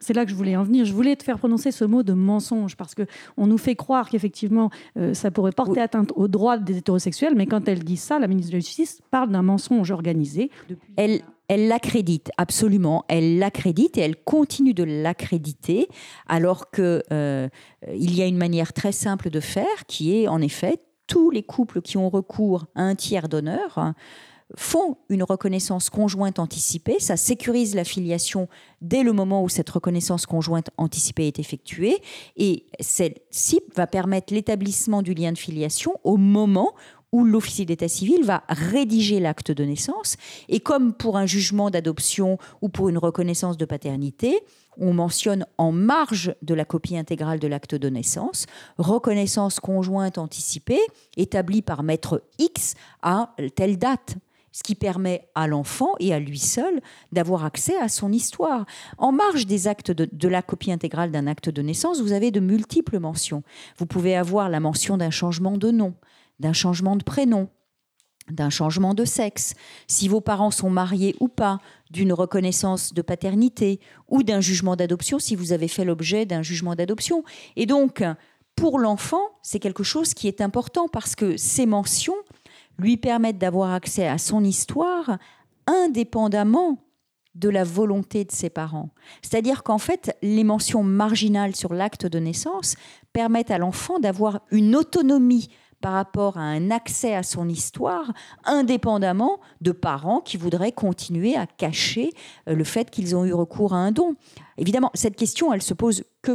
C'est 0.00 0.12
là 0.12 0.24
que 0.24 0.30
je 0.30 0.36
voulais 0.36 0.54
en 0.54 0.64
venir. 0.64 0.84
Je 0.84 0.92
voulais 0.92 1.16
te 1.16 1.22
faire 1.22 1.38
prononcer 1.38 1.72
ce 1.72 1.84
mot 1.84 2.02
de 2.02 2.12
mensonge 2.12 2.76
parce 2.76 2.94
que 2.94 3.06
on 3.38 3.46
nous 3.46 3.56
fait 3.56 3.74
croire 3.74 4.10
qu'effectivement 4.10 4.70
euh, 4.98 5.14
ça 5.14 5.30
pourrait 5.30 5.52
porter 5.52 5.80
atteinte 5.80 6.12
aux 6.14 6.28
droits 6.28 6.58
des 6.58 6.76
hétérosexuels, 6.78 7.34
mais 7.34 7.46
quand 7.46 7.68
elle 7.68 7.82
dit 7.82 7.96
ça, 7.96 8.18
la 8.18 8.28
ministre 8.28 8.50
de 8.52 8.56
la 8.56 8.60
Justice 8.60 9.00
parle 9.10 9.30
d'un 9.30 9.42
mensonge 9.42 9.90
organisé. 9.90 10.50
Elle, 10.96 11.22
elle 11.54 11.68
l'accrédite, 11.68 12.30
absolument. 12.36 13.04
Elle 13.08 13.38
l'accrédite 13.38 13.96
et 13.96 14.00
elle 14.00 14.16
continue 14.16 14.74
de 14.74 14.84
l'accréditer, 14.84 15.88
alors 16.26 16.70
qu'il 16.70 17.02
euh, 17.12 17.48
y 17.88 18.22
a 18.22 18.26
une 18.26 18.36
manière 18.36 18.72
très 18.72 18.92
simple 18.92 19.30
de 19.30 19.40
faire 19.40 19.86
qui 19.86 20.16
est, 20.16 20.28
en 20.28 20.40
effet, 20.40 20.80
tous 21.06 21.30
les 21.30 21.42
couples 21.42 21.80
qui 21.80 21.96
ont 21.96 22.10
recours 22.10 22.66
à 22.74 22.82
un 22.82 22.94
tiers 22.94 23.28
d'honneur 23.28 23.94
font 24.56 24.98
une 25.08 25.22
reconnaissance 25.22 25.90
conjointe 25.90 26.38
anticipée. 26.38 26.98
Ça 26.98 27.16
sécurise 27.16 27.74
la 27.74 27.84
filiation 27.84 28.48
dès 28.80 29.02
le 29.02 29.12
moment 29.12 29.42
où 29.42 29.48
cette 29.48 29.70
reconnaissance 29.70 30.26
conjointe 30.26 30.70
anticipée 30.76 31.26
est 31.26 31.38
effectuée. 31.38 32.00
Et 32.36 32.66
celle-ci 32.80 33.60
va 33.74 33.86
permettre 33.86 34.34
l'établissement 34.34 35.02
du 35.02 35.14
lien 35.14 35.32
de 35.32 35.38
filiation 35.38 35.94
au 36.04 36.16
moment 36.16 36.74
où 37.14 37.24
l'officier 37.24 37.64
d'état 37.64 37.86
civil 37.86 38.24
va 38.24 38.42
rédiger 38.48 39.20
l'acte 39.20 39.52
de 39.52 39.64
naissance. 39.64 40.16
Et 40.48 40.58
comme 40.58 40.92
pour 40.92 41.16
un 41.16 41.26
jugement 41.26 41.70
d'adoption 41.70 42.38
ou 42.60 42.68
pour 42.68 42.88
une 42.88 42.98
reconnaissance 42.98 43.56
de 43.56 43.64
paternité, 43.64 44.40
on 44.78 44.92
mentionne 44.92 45.46
en 45.56 45.70
marge 45.70 46.34
de 46.42 46.54
la 46.54 46.64
copie 46.64 46.96
intégrale 46.96 47.38
de 47.38 47.46
l'acte 47.46 47.76
de 47.76 47.88
naissance 47.88 48.46
reconnaissance 48.78 49.60
conjointe 49.60 50.18
anticipée 50.18 50.80
établie 51.16 51.62
par 51.62 51.84
maître 51.84 52.24
X 52.40 52.74
à 53.00 53.32
telle 53.54 53.78
date 53.78 54.16
ce 54.50 54.64
qui 54.64 54.74
permet 54.74 55.28
à 55.36 55.46
l'enfant 55.46 55.94
et 56.00 56.12
à 56.12 56.18
lui 56.18 56.38
seul 56.40 56.80
d'avoir 57.12 57.44
accès 57.44 57.76
à 57.76 57.88
son 57.88 58.12
histoire. 58.12 58.66
En 58.98 59.12
marge 59.12 59.46
des 59.46 59.68
actes 59.68 59.90
de, 59.90 60.28
la 60.28 60.42
copie 60.42 60.72
intégrale 60.72 61.12
d'un 61.12 61.28
acte 61.28 61.48
de 61.48 61.62
naissance, 61.62 62.00
vous 62.00 62.12
avez 62.12 62.30
de 62.30 62.40
multiples 62.40 62.98
mentions. 62.98 63.44
Vous 63.78 63.86
pouvez 63.86 64.16
avoir 64.16 64.48
la 64.48 64.60
mention 64.60 64.96
d'un 64.96 65.10
changement 65.10 65.58
de 65.58 65.72
nom, 65.72 65.94
d'un 66.40 66.52
changement 66.52 66.96
de 66.96 67.04
prénom, 67.04 67.48
d'un 68.30 68.50
changement 68.50 68.94
de 68.94 69.04
sexe, 69.04 69.54
si 69.86 70.08
vos 70.08 70.20
parents 70.20 70.50
sont 70.50 70.70
mariés 70.70 71.14
ou 71.20 71.28
pas, 71.28 71.60
d'une 71.90 72.12
reconnaissance 72.12 72.94
de 72.94 73.02
paternité 73.02 73.80
ou 74.08 74.22
d'un 74.22 74.40
jugement 74.40 74.76
d'adoption 74.76 75.18
si 75.18 75.36
vous 75.36 75.52
avez 75.52 75.68
fait 75.68 75.84
l'objet 75.84 76.24
d'un 76.26 76.42
jugement 76.42 76.74
d'adoption. 76.74 77.22
Et 77.56 77.66
donc, 77.66 78.02
pour 78.56 78.78
l'enfant, 78.78 79.22
c'est 79.42 79.58
quelque 79.58 79.82
chose 79.82 80.14
qui 80.14 80.28
est 80.28 80.40
important 80.40 80.88
parce 80.88 81.14
que 81.14 81.36
ces 81.36 81.66
mentions 81.66 82.14
lui 82.78 82.96
permettent 82.96 83.38
d'avoir 83.38 83.72
accès 83.72 84.06
à 84.06 84.18
son 84.18 84.42
histoire 84.42 85.18
indépendamment 85.66 86.78
de 87.34 87.48
la 87.48 87.64
volonté 87.64 88.24
de 88.24 88.30
ses 88.30 88.48
parents. 88.48 88.90
C'est-à-dire 89.22 89.64
qu'en 89.64 89.78
fait, 89.78 90.16
les 90.22 90.44
mentions 90.44 90.84
marginales 90.84 91.56
sur 91.56 91.74
l'acte 91.74 92.06
de 92.06 92.18
naissance 92.18 92.76
permettent 93.12 93.50
à 93.50 93.58
l'enfant 93.58 93.98
d'avoir 93.98 94.42
une 94.50 94.76
autonomie 94.76 95.48
par 95.84 95.92
rapport 95.92 96.38
à 96.38 96.40
un 96.40 96.70
accès 96.70 97.14
à 97.14 97.22
son 97.22 97.46
histoire, 97.46 98.10
indépendamment 98.44 99.38
de 99.60 99.70
parents 99.70 100.20
qui 100.20 100.38
voudraient 100.38 100.72
continuer 100.72 101.36
à 101.36 101.46
cacher 101.46 102.08
euh, 102.48 102.54
le 102.54 102.64
fait 102.64 102.90
qu'ils 102.90 103.14
ont 103.14 103.26
eu 103.26 103.34
recours 103.34 103.74
à 103.74 103.76
un 103.76 103.92
don. 103.92 104.16
Évidemment, 104.56 104.90
cette 104.94 105.14
question, 105.14 105.52
elle 105.52 105.60
se 105.60 105.74
pose 105.74 106.04
que, 106.22 106.32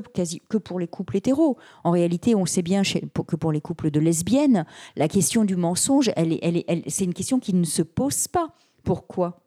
pour 0.59 0.79
les 0.79 0.87
couples 0.87 1.17
hétéros. 1.17 1.57
En 1.83 1.89
réalité, 1.89 2.35
on 2.35 2.45
sait 2.45 2.61
bien 2.61 2.83
que 2.83 3.35
pour 3.35 3.51
les 3.51 3.59
couples 3.59 3.89
de 3.89 3.99
lesbiennes, 3.99 4.67
la 4.95 5.07
question 5.07 5.45
du 5.45 5.55
mensonge, 5.55 6.11
c'est 6.85 7.05
une 7.05 7.15
question 7.15 7.39
qui 7.39 7.55
ne 7.55 7.63
se 7.63 7.81
pose 7.81 8.27
pas. 8.27 8.49
Pourquoi? 8.83 9.41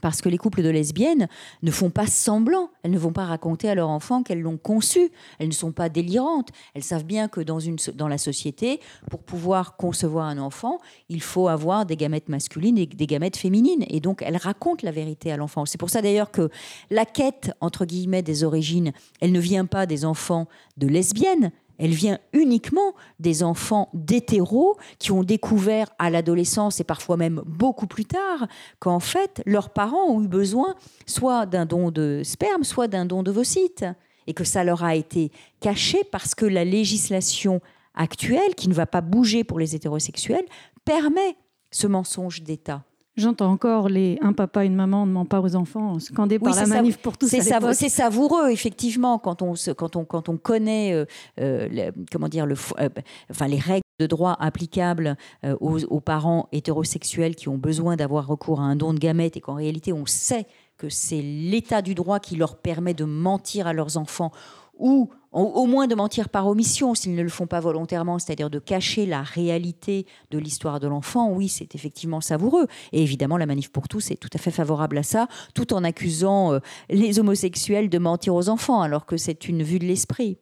Parce 0.00 0.20
que 0.20 0.28
les 0.28 0.38
couples 0.38 0.62
de 0.62 0.68
lesbiennes 0.68 1.28
ne 1.62 1.70
font 1.70 1.90
pas 1.90 2.06
semblant, 2.06 2.70
elles 2.82 2.90
ne 2.90 2.98
vont 2.98 3.12
pas 3.12 3.24
raconter 3.24 3.68
à 3.68 3.74
leur 3.74 3.88
enfant 3.88 4.22
qu'elles 4.22 4.40
l'ont 4.40 4.58
conçu, 4.58 5.10
elles 5.38 5.48
ne 5.48 5.52
sont 5.52 5.72
pas 5.72 5.88
délirantes, 5.88 6.50
elles 6.74 6.84
savent 6.84 7.04
bien 7.04 7.28
que 7.28 7.40
dans, 7.40 8.08
la 8.08 8.18
société, 8.18 8.80
pour 9.10 9.22
pouvoir 9.22 9.76
concevoir 9.76 10.26
un 10.26 10.38
enfant, 10.38 10.78
il 11.08 11.22
faut 11.22 11.48
avoir 11.48 11.86
des 11.86 11.96
gamètes 11.96 12.28
masculines 12.28 12.78
et 12.78 12.86
des 12.86 13.06
gamètes 13.06 13.36
féminines, 13.36 13.84
et 13.88 14.00
donc 14.00 14.22
elles 14.22 14.36
racontent 14.36 14.84
la 14.84 14.92
vérité 14.92 15.32
à 15.32 15.36
l'enfant. 15.36 15.66
C'est 15.66 15.78
pour 15.78 15.90
ça 15.90 16.02
d'ailleurs 16.02 16.30
que 16.30 16.50
la 16.90 17.04
quête, 17.04 17.52
entre 17.60 17.84
guillemets, 17.84 18.22
des 18.22 18.44
origines, 18.44 18.92
elle 19.20 19.32
ne 19.32 19.40
vient 19.40 19.66
pas 19.66 19.86
des 19.86 20.04
enfants 20.04 20.46
de 20.76 20.86
lesbiennes, 20.86 21.50
elle 21.78 21.92
vient 21.92 22.18
uniquement 22.32 22.94
des 23.20 23.42
enfants 23.42 23.88
d'hétéros 23.92 24.76
qui 24.98 25.12
ont 25.12 25.22
découvert 25.22 25.88
à 25.98 26.10
l'adolescence 26.10 26.80
et 26.80 26.84
parfois 26.84 27.16
même 27.16 27.42
beaucoup 27.46 27.86
plus 27.86 28.04
tard 28.04 28.46
qu'en 28.78 29.00
fait 29.00 29.42
leurs 29.46 29.70
parents 29.70 30.08
ont 30.08 30.22
eu 30.22 30.28
besoin 30.28 30.74
soit 31.06 31.46
d'un 31.46 31.66
don 31.66 31.90
de 31.90 32.22
sperme, 32.24 32.64
soit 32.64 32.88
d'un 32.88 33.04
don 33.04 33.22
de 33.22 33.26
d'ovocytes 33.26 33.84
et 34.26 34.34
que 34.34 34.44
ça 34.44 34.64
leur 34.64 34.84
a 34.84 34.94
été 34.94 35.30
caché 35.60 36.02
parce 36.10 36.34
que 36.34 36.46
la 36.46 36.64
législation 36.64 37.60
actuelle, 37.94 38.54
qui 38.56 38.68
ne 38.68 38.74
va 38.74 38.86
pas 38.86 39.00
bouger 39.00 39.44
pour 39.44 39.58
les 39.58 39.74
hétérosexuels, 39.74 40.44
permet 40.84 41.36
ce 41.70 41.86
mensonge 41.86 42.42
d'État. 42.42 42.84
J'entends 43.16 43.50
encore 43.50 43.88
les 43.88 44.18
un 44.20 44.34
papa, 44.34 44.64
une 44.64 44.74
maman 44.74 45.06
ne 45.06 45.12
ment 45.12 45.24
pas 45.24 45.40
aux 45.40 45.56
enfants, 45.56 45.96
par 46.14 46.54
la 46.54 46.66
manif 46.66 46.98
pour 46.98 47.16
tous. 47.16 47.28
C'est 47.28 47.88
savoureux, 47.88 48.50
effectivement, 48.50 49.18
quand 49.18 49.40
on, 49.40 49.54
quand 49.74 49.96
on, 49.96 50.04
quand 50.04 50.28
on 50.28 50.36
connaît 50.36 50.92
euh, 50.92 51.06
euh, 51.40 51.90
comment 52.12 52.28
dire, 52.28 52.44
le, 52.44 52.56
euh, 52.78 52.88
enfin, 53.30 53.48
les 53.48 53.58
règles 53.58 53.80
de 54.00 54.06
droit 54.06 54.36
applicables 54.38 55.16
aux, 55.60 55.82
aux, 55.84 56.00
parents 56.00 56.48
hétérosexuels 56.52 57.34
qui 57.34 57.48
ont 57.48 57.56
besoin 57.56 57.96
d'avoir 57.96 58.26
recours 58.26 58.60
à 58.60 58.64
un 58.64 58.76
don 58.76 58.92
de 58.92 58.98
gamètes 58.98 59.38
et 59.38 59.40
qu'en 59.40 59.54
réalité 59.54 59.94
on 59.94 60.04
sait 60.04 60.46
que 60.76 60.90
c'est 60.90 61.22
l'état 61.22 61.80
du 61.80 61.94
droit 61.94 62.20
qui 62.20 62.36
leur 62.36 62.56
permet 62.56 62.92
de 62.92 63.04
mentir 63.04 63.66
à 63.66 63.72
leurs 63.72 63.96
enfants 63.96 64.32
ou 64.78 65.08
au 65.36 65.66
moins 65.66 65.86
de 65.86 65.94
mentir 65.94 66.28
par 66.30 66.46
omission 66.46 66.94
s'ils 66.94 67.14
ne 67.14 67.22
le 67.22 67.28
font 67.28 67.46
pas 67.46 67.60
volontairement, 67.60 68.18
c'est-à-dire 68.18 68.48
de 68.48 68.58
cacher 68.58 69.04
la 69.04 69.22
réalité 69.22 70.06
de 70.30 70.38
l'histoire 70.38 70.80
de 70.80 70.88
l'enfant, 70.88 71.30
oui, 71.30 71.48
c'est 71.48 71.74
effectivement 71.74 72.20
savoureux. 72.20 72.66
Et 72.92 73.02
évidemment, 73.02 73.36
la 73.36 73.46
manif 73.46 73.70
pour 73.70 73.88
tous 73.88 74.10
est 74.10 74.16
tout 74.16 74.30
à 74.32 74.38
fait 74.38 74.50
favorable 74.50 74.98
à 74.98 75.02
ça, 75.02 75.28
tout 75.54 75.74
en 75.74 75.84
accusant 75.84 76.54
euh, 76.54 76.60
les 76.88 77.18
homosexuels 77.18 77.90
de 77.90 77.98
mentir 77.98 78.34
aux 78.34 78.48
enfants, 78.48 78.80
alors 78.80 79.04
que 79.04 79.16
c'est 79.16 79.48
une 79.48 79.62
vue 79.62 79.78
de 79.78 79.84
l'esprit. 79.84 80.38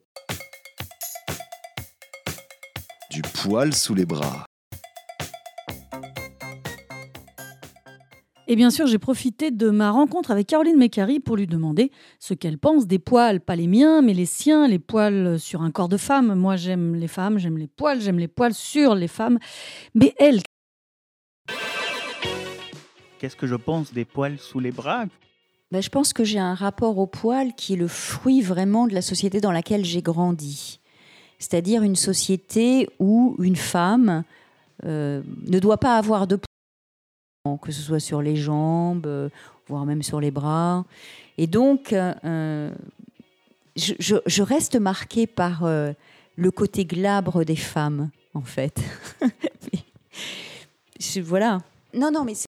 Du 3.10 3.22
poil 3.22 3.74
sous 3.74 3.94
les 3.94 4.06
bras. 4.06 4.46
Et 8.46 8.56
bien 8.56 8.70
sûr, 8.70 8.86
j'ai 8.86 8.98
profité 8.98 9.50
de 9.50 9.70
ma 9.70 9.90
rencontre 9.90 10.30
avec 10.30 10.46
Caroline 10.46 10.76
Mécari 10.76 11.18
pour 11.18 11.36
lui 11.36 11.46
demander 11.46 11.90
ce 12.18 12.34
qu'elle 12.34 12.58
pense 12.58 12.86
des 12.86 12.98
poils, 12.98 13.40
pas 13.40 13.56
les 13.56 13.66
miens, 13.66 14.02
mais 14.02 14.12
les 14.12 14.26
siens, 14.26 14.68
les 14.68 14.78
poils 14.78 15.38
sur 15.40 15.62
un 15.62 15.70
corps 15.70 15.88
de 15.88 15.96
femme. 15.96 16.34
Moi, 16.34 16.56
j'aime 16.56 16.94
les 16.94 17.08
femmes, 17.08 17.38
j'aime 17.38 17.56
les 17.56 17.68
poils, 17.68 18.00
j'aime 18.02 18.18
les 18.18 18.28
poils 18.28 18.52
sur 18.52 18.94
les 18.94 19.08
femmes. 19.08 19.38
Mais 19.94 20.14
elle. 20.18 20.40
Qu'est-ce 23.18 23.36
que 23.36 23.46
je 23.46 23.54
pense 23.54 23.94
des 23.94 24.04
poils 24.04 24.38
sous 24.38 24.60
les 24.60 24.72
bras? 24.72 25.06
Ben, 25.70 25.82
Je 25.82 25.88
pense 25.88 26.12
que 26.12 26.22
j'ai 26.22 26.38
un 26.38 26.54
rapport 26.54 26.98
aux 26.98 27.06
poils 27.06 27.54
qui 27.54 27.72
est 27.72 27.76
le 27.76 27.88
fruit 27.88 28.42
vraiment 28.42 28.86
de 28.86 28.92
la 28.92 29.02
société 29.02 29.40
dans 29.40 29.52
laquelle 29.52 29.86
j'ai 29.86 30.02
grandi. 30.02 30.80
C'est-à-dire 31.38 31.82
une 31.82 31.96
société 31.96 32.88
où 32.98 33.36
une 33.38 33.56
femme 33.56 34.22
euh, 34.84 35.22
ne 35.46 35.58
doit 35.58 35.78
pas 35.78 35.96
avoir 35.96 36.26
de 36.26 36.38
que 37.60 37.72
ce 37.72 37.82
soit 37.82 38.00
sur 38.00 38.22
les 38.22 38.36
jambes, 38.36 39.06
euh, 39.06 39.28
voire 39.68 39.84
même 39.84 40.02
sur 40.02 40.18
les 40.18 40.30
bras. 40.30 40.86
Et 41.36 41.46
donc, 41.46 41.92
euh, 41.92 42.14
euh, 42.24 42.74
je, 43.76 44.42
reste 44.42 44.76
marquée 44.76 45.26
par 45.26 45.66
le 45.66 46.50
côté 46.50 46.86
glabre 46.86 47.44
des 47.44 47.56
femmes, 47.56 48.08
en 48.32 48.40
fait. 48.40 48.80
voilà. 51.22 51.60
Non, 51.92 52.10
non, 52.10 52.24
mais 52.24 52.34
c'est 52.34 52.46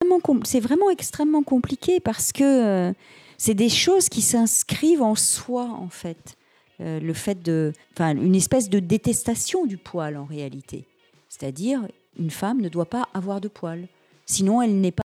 vraiment, 0.00 0.18
vraiment, 0.62 0.90
extrêmement 0.90 1.42
compliqué 1.42 2.00
parce 2.00 2.32
que 2.32 2.94
c'est 3.36 3.54
des 3.54 3.68
choses 3.68 4.08
qui 4.08 4.22
s'inscrivent 4.22 5.02
en 5.02 5.14
soi, 5.14 5.64
en 5.64 5.90
fait. 5.90 6.36
le 6.78 7.12
fait 7.12 7.42
de. 7.42 7.74
Enfin, 7.92 8.16
une 8.16 8.34
espèce 8.34 8.70
de 8.70 8.78
détestation 8.78 9.66
du 9.66 9.76
poil, 9.76 10.16
en 10.16 10.24
réalité. 10.24 10.86
C'est-à-dire, 11.28 11.82
une 12.20 12.30
femme 12.30 12.60
ne 12.60 12.68
doit 12.68 12.88
pas 12.88 13.08
avoir 13.14 13.40
de 13.40 13.48
poils. 13.48 13.88
Sinon, 14.26 14.62
elle 14.62 14.80
n'est 14.80 14.92
pas. 14.92 15.02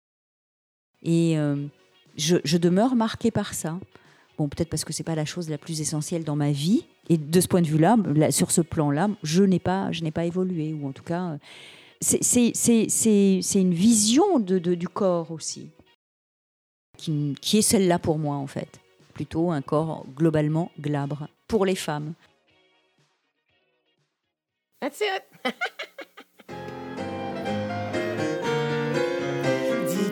Et 1.04 1.38
euh, 1.38 1.68
je, 2.18 2.58
demeure 2.58 2.96
marquée 2.96 3.32
par 3.32 3.54
ça. 3.54 3.80
Bon, 4.38 4.50
peut-être 4.50 4.70
parce 4.70 4.84
que 4.84 4.92
c'est 4.92 5.04
pas 5.04 5.16
la 5.16 5.26
chose 5.26 5.50
la 5.50 5.60
plus 5.60 5.80
essentielle 5.80 6.24
dans 6.24 6.36
ma 6.36 6.52
vie. 6.52 6.86
Et 7.10 7.18
de 7.18 7.40
ce 7.40 7.48
point 7.48 7.62
de 7.62 7.68
vue-là, 7.68 7.98
sur 8.32 8.52
ce 8.52 8.62
plan-là, 8.62 9.10
je 9.22 9.44
n'ai 9.44 9.60
pas, 9.60 9.92
je 9.92 10.04
n'ai 10.04 10.12
pas 10.12 10.26
évolué, 10.26 10.74
ou 10.74 10.88
en 10.88 10.92
tout 10.92 11.04
cas, 11.04 11.38
c'est 12.02 12.52
une 13.56 13.74
vision 13.74 14.40
de, 14.40 14.58
du 14.58 14.88
corps 14.88 15.32
aussi, 15.32 15.70
qui, 16.98 17.36
est 17.54 17.62
celle-là 17.62 18.00
pour 18.00 18.18
moi 18.18 18.38
en 18.38 18.48
fait. 18.48 18.80
Plutôt 19.14 19.52
un 19.52 19.62
corps 19.62 20.06
globalement 20.16 20.72
glabre 20.80 21.28
pour 21.48 21.66
les 21.66 21.76
femmes. 21.76 22.14
That's. 24.82 25.04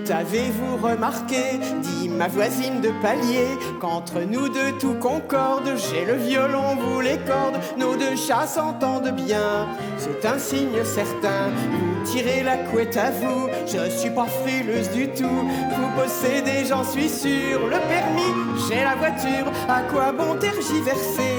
Avez-vous 0.09 0.77
remarqué, 0.77 1.59
dit 1.81 2.09
ma 2.09 2.27
voisine 2.27 2.81
de 2.81 2.89
palier, 3.01 3.47
qu'entre 3.79 4.19
nous 4.19 4.49
deux 4.49 4.73
tout 4.79 4.95
concorde, 4.95 5.71
j'ai 5.77 6.05
le 6.05 6.15
violon, 6.15 6.75
vous 6.75 6.99
les 6.99 7.17
cordes, 7.19 7.57
nos 7.77 7.95
deux 7.95 8.15
chats 8.15 8.47
s'entendent 8.47 9.13
bien, 9.15 9.67
c'est 9.97 10.25
un 10.25 10.37
signe 10.37 10.83
certain, 10.83 11.49
vous 11.71 12.03
tirez 12.05 12.43
la 12.43 12.57
couette 12.57 12.97
à 12.97 13.11
vous, 13.11 13.47
je 13.65 13.89
suis 13.89 14.09
pas 14.09 14.25
frileuse 14.25 14.91
du 14.91 15.07
tout, 15.07 15.23
vous 15.23 16.01
possédez, 16.01 16.65
j'en 16.67 16.83
suis 16.83 17.09
sûr, 17.09 17.67
le 17.67 17.79
permis, 17.87 18.33
j'ai 18.67 18.83
la 18.83 18.95
voiture, 18.95 19.49
à 19.69 19.81
quoi 19.83 20.11
bon 20.11 20.35
tergiverser, 20.39 21.37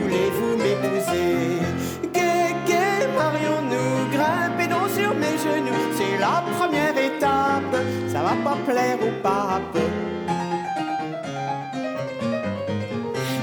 voulez-vous 0.00 0.56
m'épouser? 0.56 1.77
Pas 8.44 8.56
plaire 8.66 8.98
au 9.00 9.22
pape. 9.22 9.78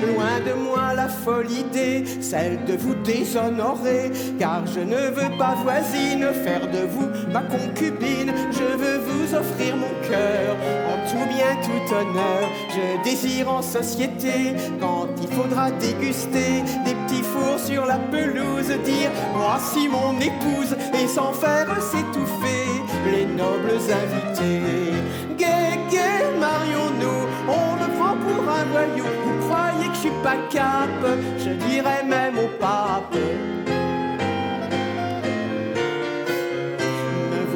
Loin 0.06 0.40
de 0.46 0.54
moi 0.54 0.94
la 0.94 1.08
folle 1.08 1.50
idée, 1.50 2.04
celle 2.22 2.64
de 2.66 2.74
vous 2.74 2.96
déshonorer, 2.96 4.12
car 4.38 4.66
je 4.68 4.82
ne 4.82 5.10
veux 5.10 5.36
pas 5.38 5.56
voisine 5.56 6.28
faire 6.44 6.68
de 6.70 6.86
vous 6.88 7.08
ma 7.32 7.42
concubine, 7.42 8.32
je 8.52 8.78
veux 8.78 9.00
vous 9.00 9.34
offrir 9.34 9.76
mon 9.76 9.94
cœur 10.08 10.56
en 10.92 11.10
tout 11.10 11.26
bien, 11.34 11.56
tout 11.64 11.94
honneur. 11.94 12.50
Je 12.70 13.04
désire 13.04 13.50
en 13.50 13.62
société, 13.62 14.56
quand 14.80 15.08
il 15.22 15.28
faudra 15.30 15.72
déguster 15.72 16.62
des 16.86 16.94
petits 17.06 17.24
fours 17.24 17.60
sur 17.60 17.86
la 17.86 17.98
pelouse, 17.98 18.72
dire 18.84 19.12
voici 19.34 19.88
mon 19.88 20.20
épouse 20.20 20.76
et 21.02 21.08
sans 21.08 21.34
faire 21.34 21.68
s'étouffer 21.82 22.66
les 23.06 23.26
nobles 23.26 23.80
invités. 24.02 24.85
Vous 28.76 29.48
croyez 29.48 29.88
que 29.88 29.94
je 29.94 30.00
suis 30.00 30.10
pas 30.22 30.36
cap, 30.50 30.90
je 31.40 31.52
dirais 31.66 32.04
même 32.04 32.38
au 32.38 32.48
pape. 32.60 33.16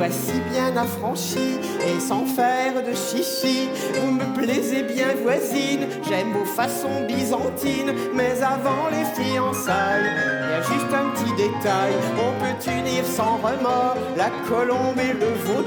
Voici 0.09 0.39
bien 0.51 0.75
affranchi 0.75 1.59
et 1.85 1.99
sans 1.99 2.25
faire 2.25 2.81
de 2.81 2.95
chichi. 2.95 3.69
Vous 3.93 4.11
me 4.11 4.25
plaisez 4.33 4.81
bien 4.81 5.09
voisine, 5.21 5.85
j'aime 6.07 6.33
vos 6.33 6.45
façons 6.45 7.05
byzantines, 7.07 7.93
mais 8.15 8.41
avant 8.41 8.89
les 8.89 9.05
fiançailles, 9.13 10.09
il 10.09 10.49
y 10.49 10.53
a 10.53 10.61
juste 10.63 10.91
un 10.91 11.09
petit 11.11 11.31
détail. 11.33 11.93
On 12.17 12.31
peut 12.41 12.71
unir 12.71 13.05
sans 13.05 13.37
remords 13.37 13.97
la 14.17 14.31
colombe 14.49 14.97
et 14.97 15.13
le 15.13 15.29
veau. 15.45 15.63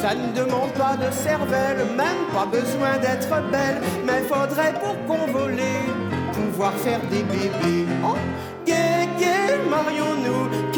Ça 0.00 0.14
ne 0.14 0.32
demande 0.32 0.72
pas 0.72 0.96
de 0.96 1.12
cervelle, 1.12 1.84
même 1.94 2.24
pas 2.32 2.46
besoin 2.46 2.96
d'être 3.02 3.28
belle, 3.50 3.82
mais 4.06 4.22
faudrait 4.22 4.72
pour 4.80 4.96
convoler 5.06 5.84
pouvoir 6.32 6.72
faire 6.72 7.00
des 7.10 7.22
bébés. 7.22 7.86
Oh, 8.02 8.16
gay, 8.64 9.08
gay, 9.18 9.58
marions-nous. 9.68 10.72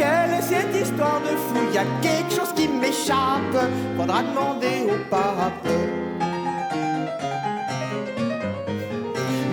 Cette 0.49 0.76
histoire 0.80 1.20
de 1.22 1.36
fou 1.36 1.59
Y 1.74 1.78
a 1.78 1.84
quelque 2.01 2.30
chose 2.30 2.53
qui 2.55 2.68
m'échappe. 2.68 3.59
Faudra 3.97 4.22
demander 4.22 4.86
au 4.88 5.11
pape. 5.11 5.66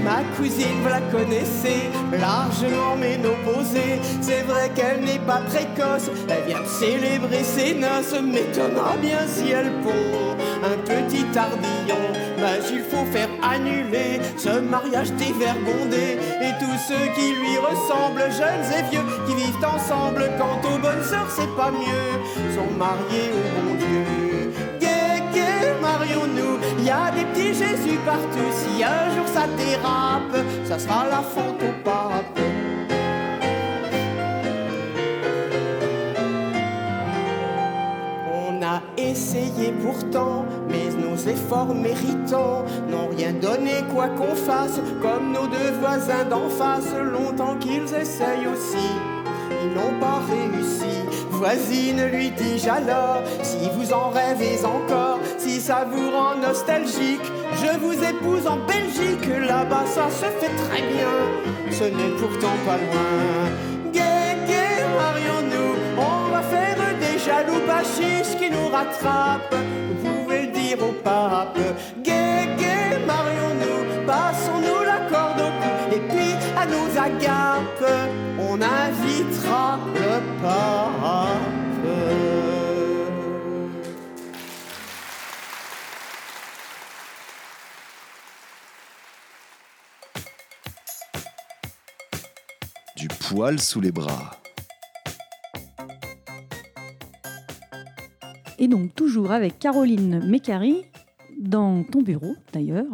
Ma 0.03 0.21
cousine, 0.35 0.81
vous 0.83 0.89
la 0.89 1.01
connaissez, 1.11 1.89
largement 2.11 2.95
ménopausée. 2.97 3.99
C'est 4.21 4.43
vrai 4.43 4.69
qu'elle 4.75 4.99
n'est 4.99 5.25
pas 5.25 5.41
précoce, 5.47 6.11
elle 6.29 6.43
vient 6.45 6.61
de 6.61 6.67
célébrer 6.67 7.43
ses 7.43 7.73
noces. 7.73 8.13
M'étonnera 8.21 8.97
bien 8.97 9.25
si 9.27 9.49
elle 9.49 9.71
pond 9.81 10.35
un 10.63 10.77
petit 10.85 11.23
tardillon. 11.33 12.22
Il 12.71 12.81
faut 12.81 13.05
faire 13.05 13.29
annuler 13.41 14.19
ce 14.37 14.59
mariage 14.59 15.11
dévergondé. 15.13 16.17
Et 16.41 16.51
tous 16.59 16.77
ceux 16.87 17.07
qui 17.15 17.33
lui 17.39 17.57
ressemblent, 17.57 18.29
jeunes 18.31 18.67
et 18.77 18.83
vieux, 18.91 19.05
qui 19.25 19.35
vivent 19.35 19.65
ensemble. 19.65 20.29
Quant 20.37 20.59
aux 20.69 20.77
bonnes 20.77 21.03
sœurs, 21.03 21.29
c'est 21.29 21.55
pas 21.55 21.71
mieux, 21.71 22.53
sont 22.53 22.71
mariés 22.77 23.31
au 23.31 23.61
bon 23.61 23.75
Dieu. 23.75 24.51
Gay, 24.79 25.73
marions-nous, 25.81 26.83
y 26.85 26.89
a 26.89 27.11
des 27.11 27.25
petits 27.25 27.53
Jésus 27.53 27.97
partout. 28.05 28.51
Si 28.51 28.83
un 28.83 29.15
jour 29.15 29.27
ça 29.27 29.47
dérape, 29.57 30.45
ça 30.65 30.77
sera 30.77 31.05
la 31.09 31.21
faute 31.21 31.61
au 31.61 31.83
pape. 31.83 32.42
Essayé 39.33 39.73
pourtant, 39.81 40.45
mais 40.69 40.89
nos 41.01 41.15
efforts 41.15 41.73
méritants 41.73 42.65
n'ont 42.89 43.09
rien 43.15 43.33
donné 43.33 43.83
quoi 43.93 44.07
qu'on 44.09 44.35
fasse, 44.35 44.79
comme 45.01 45.31
nos 45.31 45.47
deux 45.47 45.71
voisins 45.79 46.25
d'en 46.29 46.49
face, 46.49 46.93
longtemps 46.93 47.55
qu'ils 47.57 47.93
essayent 47.95 48.47
aussi. 48.47 48.87
Ils 49.63 49.73
n'ont 49.73 49.99
pas 49.99 50.21
réussi. 50.29 50.85
Voisine, 51.31 52.05
lui 52.11 52.31
dis-je 52.31 52.69
alors, 52.69 53.21
si 53.41 53.69
vous 53.75 53.91
en 53.91 54.09
rêvez 54.09 54.63
encore, 54.63 55.19
si 55.37 55.59
ça 55.59 55.85
vous 55.89 56.11
rend 56.11 56.35
nostalgique, 56.35 57.31
je 57.55 57.77
vous 57.79 57.93
épouse 57.93 58.47
en 58.47 58.57
Belgique, 58.67 59.27
là-bas 59.47 59.85
ça 59.85 60.09
se 60.09 60.25
fait 60.25 60.55
très 60.55 60.81
bien, 60.81 61.71
ce 61.71 61.83
n'est 61.85 62.15
pourtant 62.19 62.55
pas 62.65 62.77
loin. 62.77 63.72
Bachiches 67.67 68.37
qui 68.39 68.49
nous 68.49 68.67
rattrapent. 68.69 69.55
Vous 69.89 70.09
pouvez 70.09 70.47
dire 70.47 70.77
au 70.81 70.91
pape. 70.91 71.57
Gay, 72.03 72.47
gay, 72.57 72.99
marions-nous, 73.05 74.05
passons-nous 74.05 74.83
la 74.83 74.99
corde 75.09 75.41
au 75.41 75.51
cou. 75.61 75.95
Et 75.95 75.99
puis 76.11 76.33
à 76.57 76.65
nos 76.65 76.89
agapes, 76.97 77.91
on 78.39 78.61
invitera 78.61 79.79
le 79.95 80.19
pape. 80.41 81.43
Du 92.95 93.07
poil 93.07 93.59
sous 93.59 93.81
les 93.81 93.91
bras. 93.91 94.42
Et 98.63 98.69
donc, 98.69 98.95
toujours 98.95 99.33
avec 99.33 99.59
Caroline 99.59 100.25
Mécari, 100.25 100.85
dans 101.37 101.83
ton 101.83 102.01
bureau 102.01 102.33
d'ailleurs, 102.53 102.85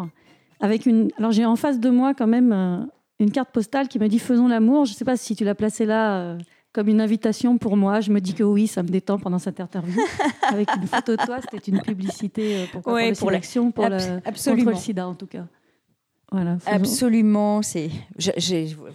avec 0.59 0.87
une. 0.87 1.09
Alors, 1.19 1.31
j'ai 1.31 1.45
en 1.45 1.55
face 1.55 1.79
de 1.79 1.91
moi 1.91 2.15
quand 2.15 2.25
même 2.25 2.51
euh, 2.51 2.79
une 3.19 3.29
carte 3.29 3.51
postale 3.51 3.87
qui 3.87 3.99
me 3.99 4.07
dit 4.07 4.17
Faisons 4.17 4.47
l'amour. 4.47 4.85
Je 4.85 4.93
ne 4.93 4.95
sais 4.95 5.05
pas 5.05 5.15
si 5.15 5.35
tu 5.35 5.43
l'as 5.43 5.53
placée 5.53 5.85
là 5.85 6.17
euh, 6.21 6.37
comme 6.73 6.87
une 6.87 6.99
invitation 7.01 7.59
pour 7.59 7.77
moi. 7.77 8.01
Je 8.01 8.11
me 8.11 8.19
dis 8.19 8.33
que 8.33 8.43
oui, 8.43 8.65
ça 8.65 8.81
me 8.81 8.87
détend 8.87 9.19
pendant 9.19 9.37
cette 9.37 9.59
interview. 9.59 9.93
avec 10.47 10.69
une 10.75 10.87
photo 10.87 11.15
de 11.15 11.23
toi, 11.23 11.37
c'était 11.39 11.69
une 11.71 11.81
publicité 11.81 12.55
euh, 12.57 12.65
pourquoi, 12.71 12.93
Ouais, 12.93 13.11
pour, 13.11 13.19
pour 13.19 13.27
la- 13.29 13.37
sélection, 13.37 13.71
pour, 13.71 13.85
absolument. 14.25 14.63
contre 14.63 14.75
le 14.77 14.81
sida 14.83 15.07
en 15.07 15.13
tout 15.13 15.27
cas. 15.27 15.45
Voilà. 16.31 16.57
Absolument, 16.67 17.61
c'est. 17.61 17.89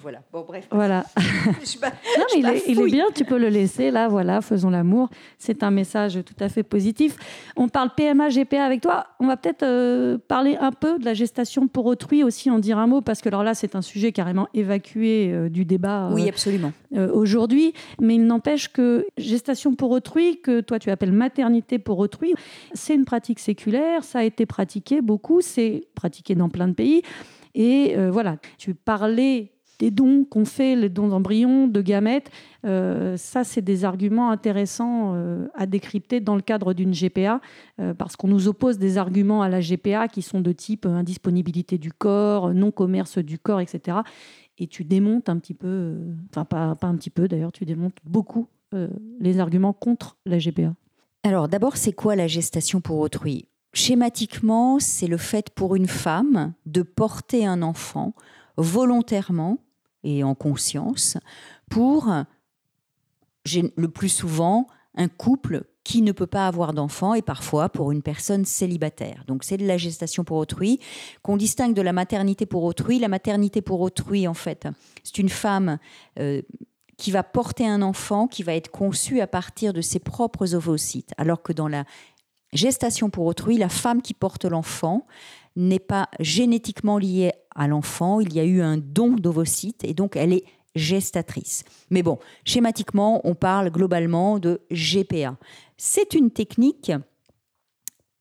Voilà. 0.03 0.21
Bon, 0.33 0.45
bref. 0.47 0.67
Voilà. 0.71 1.05
Je 1.17 1.79
Non, 2.19 2.25
mais 2.35 2.41
il, 2.41 2.47
est, 2.47 2.63
il 2.69 2.81
est 2.81 2.85
bien, 2.87 3.07
tu 3.15 3.25
peux 3.25 3.39
le 3.39 3.49
laisser 3.49 3.91
là, 3.91 4.09
voilà, 4.09 4.41
faisons 4.41 4.71
l'amour. 4.71 5.09
C'est 5.39 5.63
un 5.63 5.71
message 5.71 6.19
tout 6.25 6.35
à 6.39 6.49
fait 6.49 6.63
positif. 6.63 7.17
On 7.57 7.69
parle 7.69 7.91
PMA, 7.97 8.29
GPA 8.29 8.65
avec 8.65 8.81
toi. 8.83 9.07
On 9.19 9.27
va 9.27 9.37
peut-être 9.37 9.65
euh, 9.65 10.17
parler 10.29 10.57
un 10.61 10.71
peu 10.71 10.99
de 10.99 11.05
la 11.05 11.15
gestation 11.15 11.67
pour 11.67 11.87
autrui 11.87 12.23
aussi, 12.23 12.51
en 12.51 12.59
dire 12.59 12.79
un 12.79 12.87
mot, 12.87 13.01
parce 13.01 13.21
que 13.21 13.29
alors 13.29 13.43
là, 13.43 13.55
c'est 13.55 13.75
un 13.75 13.83
sujet 13.83 14.13
carrément 14.13 14.49
évacué 14.55 15.31
euh, 15.33 15.49
du 15.49 15.65
débat 15.65 16.09
euh, 16.09 16.15
Oui, 16.15 16.29
absolument. 16.29 16.73
euh, 16.95 17.11
aujourd'hui. 17.13 17.73
Mais 18.01 18.15
il 18.15 18.27
n'empêche 18.27 18.69
que 18.73 19.07
gestation 19.19 19.75
pour 19.75 19.91
autrui, 19.91 20.41
que 20.41 20.61
toi 20.61 20.79
tu 20.79 20.91
appelles 20.91 21.13
maternité 21.13 21.79
pour 21.79 21.99
autrui, 21.99 22.35
c'est 22.75 22.95
une 22.95 23.05
pratique 23.05 23.39
séculaire, 23.41 24.05
ça 24.05 24.21
a 24.21 24.23
été 24.25 24.47
pratiqué 24.47 25.01
beaucoup, 25.01 25.41
c'est 25.41 25.83
pratiqué 25.95 26.35
dans 26.35 26.49
plein 26.49 26.69
de 26.69 26.75
pays. 26.75 27.03
Et 27.55 27.97
euh, 27.97 28.11
voilà, 28.11 28.37
tu 28.59 28.75
parlais 28.75 29.53
des 29.81 29.91
dons 29.91 30.25
qu'on 30.25 30.45
fait, 30.45 30.77
les 30.77 30.89
dons 30.89 31.09
d'embryons, 31.09 31.67
de 31.67 31.81
gamètes, 31.81 32.31
euh, 32.65 33.17
ça 33.17 33.43
c'est 33.43 33.61
des 33.61 33.85
arguments 33.85 34.31
intéressants 34.31 35.15
euh, 35.15 35.49
à 35.55 35.67
décrypter 35.67 36.21
dans 36.21 36.37
le 36.37 36.43
cadre 36.43 36.75
d'une 36.75 36.93
GPA, 36.93 37.41
parce 37.99 38.15
qu'on 38.15 38.29
nous 38.29 38.47
oppose 38.47 38.79
des 38.79 38.99
arguments 38.99 39.43
à 39.43 39.49
la 39.49 39.61
GPA 39.61 40.07
qui 40.07 40.23
sont 40.23 40.41
de 40.41 40.53
type 40.53 40.87
indisponibilité 40.87 41.77
du 41.77 41.93
corps, 41.93 42.55
non-commerce 42.55 43.19
du 43.19 43.39
corps, 43.39 43.61
etc 43.61 43.99
et 44.59 44.69
tu 44.69 44.85
démontes 44.85 45.29
un 45.29 45.41
petit 45.41 45.53
peu, 45.53 45.97
enfin 46.31 46.45
pas, 46.45 46.77
un 46.81 46.95
petit 46.95 47.11
peu 47.11 47.27
d'ailleurs, 47.27 47.51
tu 47.51 47.65
démontes 47.65 47.97
beaucoup 48.05 48.47
les 49.21 49.41
arguments 49.41 49.73
contre 49.73 50.17
la 50.27 50.39
GPA. 50.39 50.75
Alors 51.25 51.49
d'abord, 51.49 51.77
c'est 51.77 51.93
quoi 51.93 52.15
la 52.15 52.29
gestation 52.29 52.81
pour 52.81 52.99
autrui? 52.99 53.49
Schématiquement, 53.75 54.79
c'est 54.79 55.09
le 55.09 55.17
fait 55.17 55.51
pour 55.51 55.75
une 55.75 55.89
femme 55.89 56.55
de 56.65 56.83
porter 56.83 57.45
un 57.45 57.61
enfant 57.61 58.15
volontairement 58.57 59.59
et 60.05 60.23
en 60.23 60.37
conscience 60.37 61.17
pour, 61.69 62.09
le 63.45 63.87
plus 63.89 64.09
souvent, 64.09 64.69
un 64.95 65.09
couple 65.09 65.65
qui 65.83 66.03
ne 66.03 66.13
peut 66.13 66.29
pas 66.29 66.47
avoir 66.47 66.73
d'enfant 66.73 67.15
et 67.15 67.23
parfois 67.23 67.69
pour 67.69 67.91
une 67.91 68.03
personne 68.03 68.45
célibataire. 68.45 69.25
Donc 69.27 69.43
c'est 69.43 69.57
de 69.57 69.67
la 69.67 69.77
gestation 69.77 70.23
pour 70.25 70.37
autrui 70.37 70.79
qu'on 71.23 71.37
distingue 71.37 71.75
de 71.75 71.83
la 71.83 71.93
maternité 71.93 72.47
pour 72.47 72.63
autrui. 72.63 73.01
La 73.01 73.09
maternité 73.09 73.61
pour 73.61 73.81
autrui, 73.81 74.29
en 74.29 74.35
fait, 74.35 74.69
c'est 75.03 75.19
une 75.19 75.29
femme 75.29 75.79
euh, 76.19 76.41
qui 76.97 77.11
va 77.11 77.23
porter 77.23 77.67
un 77.67 77.83
enfant 77.83 78.29
qui 78.29 78.43
va 78.43 78.55
être 78.55 78.71
conçu 78.71 79.21
à 79.21 79.27
partir 79.27 79.73
de 79.73 79.81
ses 79.81 79.99
propres 79.99 80.55
ovocytes, 80.55 81.13
alors 81.19 81.43
que 81.43 81.53
dans 81.53 81.69
la 81.69 81.85
gestation 82.55 83.11
pour 83.11 83.27
autrui, 83.27 83.59
la 83.59 83.69
femme 83.69 84.01
qui 84.01 84.15
porte 84.15 84.45
l'enfant 84.45 85.07
n'est 85.57 85.79
pas 85.79 86.09
génétiquement 86.21 86.99
liée 86.99 87.33
à 87.55 87.69
l'enfant, 87.69 88.21
il 88.21 88.33
y 88.33 88.41
a 88.41 88.45
eu 88.45 88.61
un 88.61 88.79
don 88.79 89.11
d'ovocytes 89.11 89.85
et 89.85 89.95
donc 89.95 90.17
elle 90.17 90.33
est 90.33 90.45
gestatrice. 90.75 91.65
Mais 91.91 92.03
bon, 92.03 92.19
schématiquement, 92.45 93.21
on 93.25 93.35
parle 93.35 93.71
globalement 93.71 94.39
de 94.39 94.61
GPA. 94.71 95.37
C'est 95.77 96.15
une 96.15 96.31
technique 96.31 96.91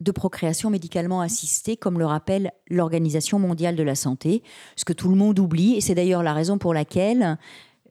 de 0.01 0.11
procréation 0.11 0.69
médicalement 0.69 1.21
assistée, 1.21 1.77
comme 1.77 1.97
le 1.97 2.05
rappelle 2.05 2.51
l'Organisation 2.69 3.39
mondiale 3.39 3.75
de 3.75 3.83
la 3.83 3.95
santé, 3.95 4.43
ce 4.75 4.85
que 4.85 4.93
tout 4.93 5.09
le 5.09 5.15
monde 5.15 5.39
oublie, 5.39 5.75
et 5.75 5.81
c'est 5.81 5.95
d'ailleurs 5.95 6.23
la 6.23 6.33
raison 6.33 6.57
pour 6.57 6.73
laquelle, 6.73 7.37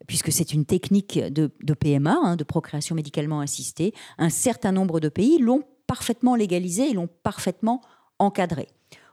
puisque 0.07 0.30
c'est 0.30 0.53
une 0.53 0.66
technique 0.66 1.18
de, 1.18 1.51
PMA, 1.74 2.14
hein, 2.22 2.36
de 2.36 2.45
procréation 2.45 2.95
médicalement 2.95 3.40
assistée, 3.40 3.95
un 4.18 4.28
certain 4.28 4.72
nombre 4.72 5.01
de 5.01 5.09
pays 5.09 5.38
l'ont 5.38 5.64
parfaitement 5.93 6.36
légalisée 6.36 6.88
et 6.88 6.95
l'ont 6.95 7.11
parfaitement 7.22 7.82
encadrée. 8.18 8.68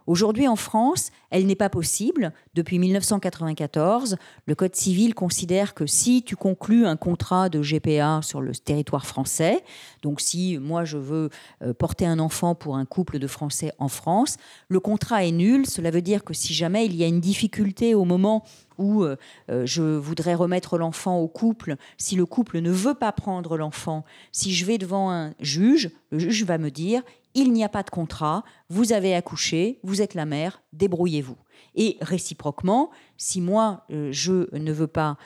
Aujourd'hui, 0.07 0.47
en 0.47 0.55
France, 0.55 1.11
elle 1.29 1.45
n'est 1.45 1.57
pas 1.57 1.67
possible. 1.67 2.31
Depuis 2.53 2.79
1994, 2.79 4.15
le 4.45 4.55
Code 4.55 4.77
civil 4.77 5.13
considère 5.13 5.73
que 5.73 5.85
si 5.85 6.23
tu 6.23 6.37
conclus 6.37 6.85
un 6.85 6.95
contrat 6.95 7.49
de 7.49 7.61
GPA 7.61 8.21
sur 8.23 8.39
le 8.39 8.55
territoire 8.55 9.05
français, 9.05 9.61
donc 10.01 10.21
si 10.21 10.57
moi 10.57 10.85
je 10.85 10.97
veux 10.97 11.29
euh, 11.63 11.73
porter 11.73 12.05
un 12.05 12.17
enfant 12.17 12.55
pour 12.55 12.77
un 12.77 12.85
couple 12.85 13.19
de 13.19 13.27
Français 13.27 13.73
en 13.77 13.89
France, 13.89 14.37
le 14.69 14.79
contrat 14.79 15.25
est 15.25 15.33
nul. 15.33 15.67
Cela 15.67 15.91
veut 15.91 16.01
dire 16.01 16.23
que 16.23 16.33
si 16.33 16.53
jamais 16.53 16.85
il 16.85 16.95
y 16.95 17.03
a 17.03 17.07
une 17.07 17.19
difficulté 17.19 17.93
au 17.93 18.05
moment 18.05 18.45
où 18.79 19.03
euh, 19.03 19.17
euh, 19.51 19.65
je 19.65 19.83
voudrais 19.83 20.33
remettre 20.33 20.77
l'enfant 20.77 21.19
au 21.19 21.27
couple, 21.27 21.75
si 21.97 22.15
le 22.15 22.25
couple 22.25 22.59
ne 22.59 22.71
veut 22.71 22.95
pas 22.95 23.11
prendre 23.11 23.57
l'enfant, 23.57 24.03
si 24.31 24.53
je 24.55 24.65
vais 24.65 24.79
devant 24.79 25.11
un 25.11 25.35
juge, 25.39 25.91
le 26.09 26.17
juge 26.17 26.43
va 26.45 26.57
me 26.57 26.71
dire 26.71 27.03
il 27.35 27.53
n'y 27.53 27.63
a 27.63 27.69
pas 27.69 27.83
de 27.83 27.91
contrat, 27.91 28.43
vous 28.69 28.91
avez 28.91 29.13
accouché, 29.13 29.79
vous 29.83 30.01
êtes 30.01 30.15
la 30.15 30.25
mère, 30.25 30.63
débrouillez-vous. 30.73 31.37
Et 31.75 31.97
réciproquement, 32.01 32.89
si 33.17 33.39
moi, 33.39 33.85
euh, 33.91 34.09
je 34.11 34.47
ne 34.57 34.71
veux 34.71 34.87
pas 34.87 35.17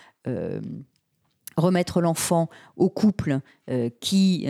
remettre 1.57 1.99
l'enfant 1.99 2.49
au 2.77 2.89
couple 2.89 3.41
qui 3.99 4.47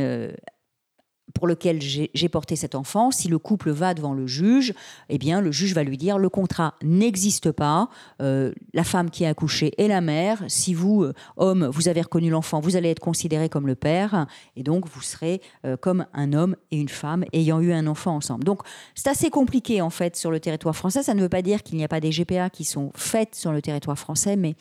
pour 1.33 1.47
lequel 1.47 1.81
j'ai 1.81 2.29
porté 2.29 2.55
cet 2.55 2.75
enfant, 2.75 3.11
si 3.11 3.27
le 3.27 3.39
couple 3.39 3.71
va 3.71 3.93
devant 3.93 4.13
le 4.13 4.27
juge, 4.27 4.73
eh 5.09 5.17
bien, 5.17 5.41
le 5.41 5.51
juge 5.51 5.73
va 5.73 5.83
lui 5.83 5.97
dire 5.97 6.17
le 6.17 6.29
contrat 6.29 6.75
n'existe 6.83 7.51
pas, 7.51 7.89
euh, 8.21 8.53
la 8.73 8.83
femme 8.83 9.09
qui 9.09 9.25
a 9.25 9.29
accouché 9.29 9.73
est 9.77 9.87
la 9.87 10.01
mère. 10.01 10.43
Si 10.47 10.73
vous, 10.73 11.03
euh, 11.03 11.13
homme, 11.37 11.65
vous 11.65 11.87
avez 11.87 12.01
reconnu 12.01 12.29
l'enfant, 12.29 12.59
vous 12.59 12.75
allez 12.75 12.89
être 12.89 12.99
considéré 12.99 13.49
comme 13.49 13.67
le 13.67 13.75
père, 13.75 14.27
et 14.55 14.63
donc 14.63 14.87
vous 14.87 15.01
serez 15.01 15.41
euh, 15.65 15.75
comme 15.75 16.05
un 16.13 16.33
homme 16.33 16.55
et 16.71 16.79
une 16.79 16.89
femme 16.89 17.25
ayant 17.33 17.59
eu 17.59 17.73
un 17.73 17.87
enfant 17.87 18.15
ensemble. 18.15 18.43
Donc, 18.43 18.61
c'est 18.95 19.09
assez 19.09 19.29
compliqué 19.29 19.81
en 19.81 19.89
fait 19.89 20.15
sur 20.15 20.31
le 20.31 20.39
territoire 20.39 20.75
français. 20.75 21.03
Ça 21.03 21.13
ne 21.13 21.21
veut 21.21 21.29
pas 21.29 21.41
dire 21.41 21.63
qu'il 21.63 21.77
n'y 21.77 21.83
a 21.83 21.87
pas 21.87 21.99
des 21.99 22.11
GPA 22.11 22.49
qui 22.49 22.63
sont 22.63 22.91
faites 22.95 23.35
sur 23.35 23.51
le 23.51 23.61
territoire 23.61 23.97
français, 23.97 24.35
mais 24.35 24.55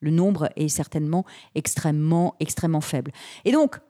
le 0.00 0.10
nombre 0.10 0.48
est 0.56 0.68
certainement 0.68 1.24
extrêmement, 1.54 2.34
extrêmement 2.40 2.80
faible. 2.80 3.12
Et 3.44 3.52
donc, 3.52 3.80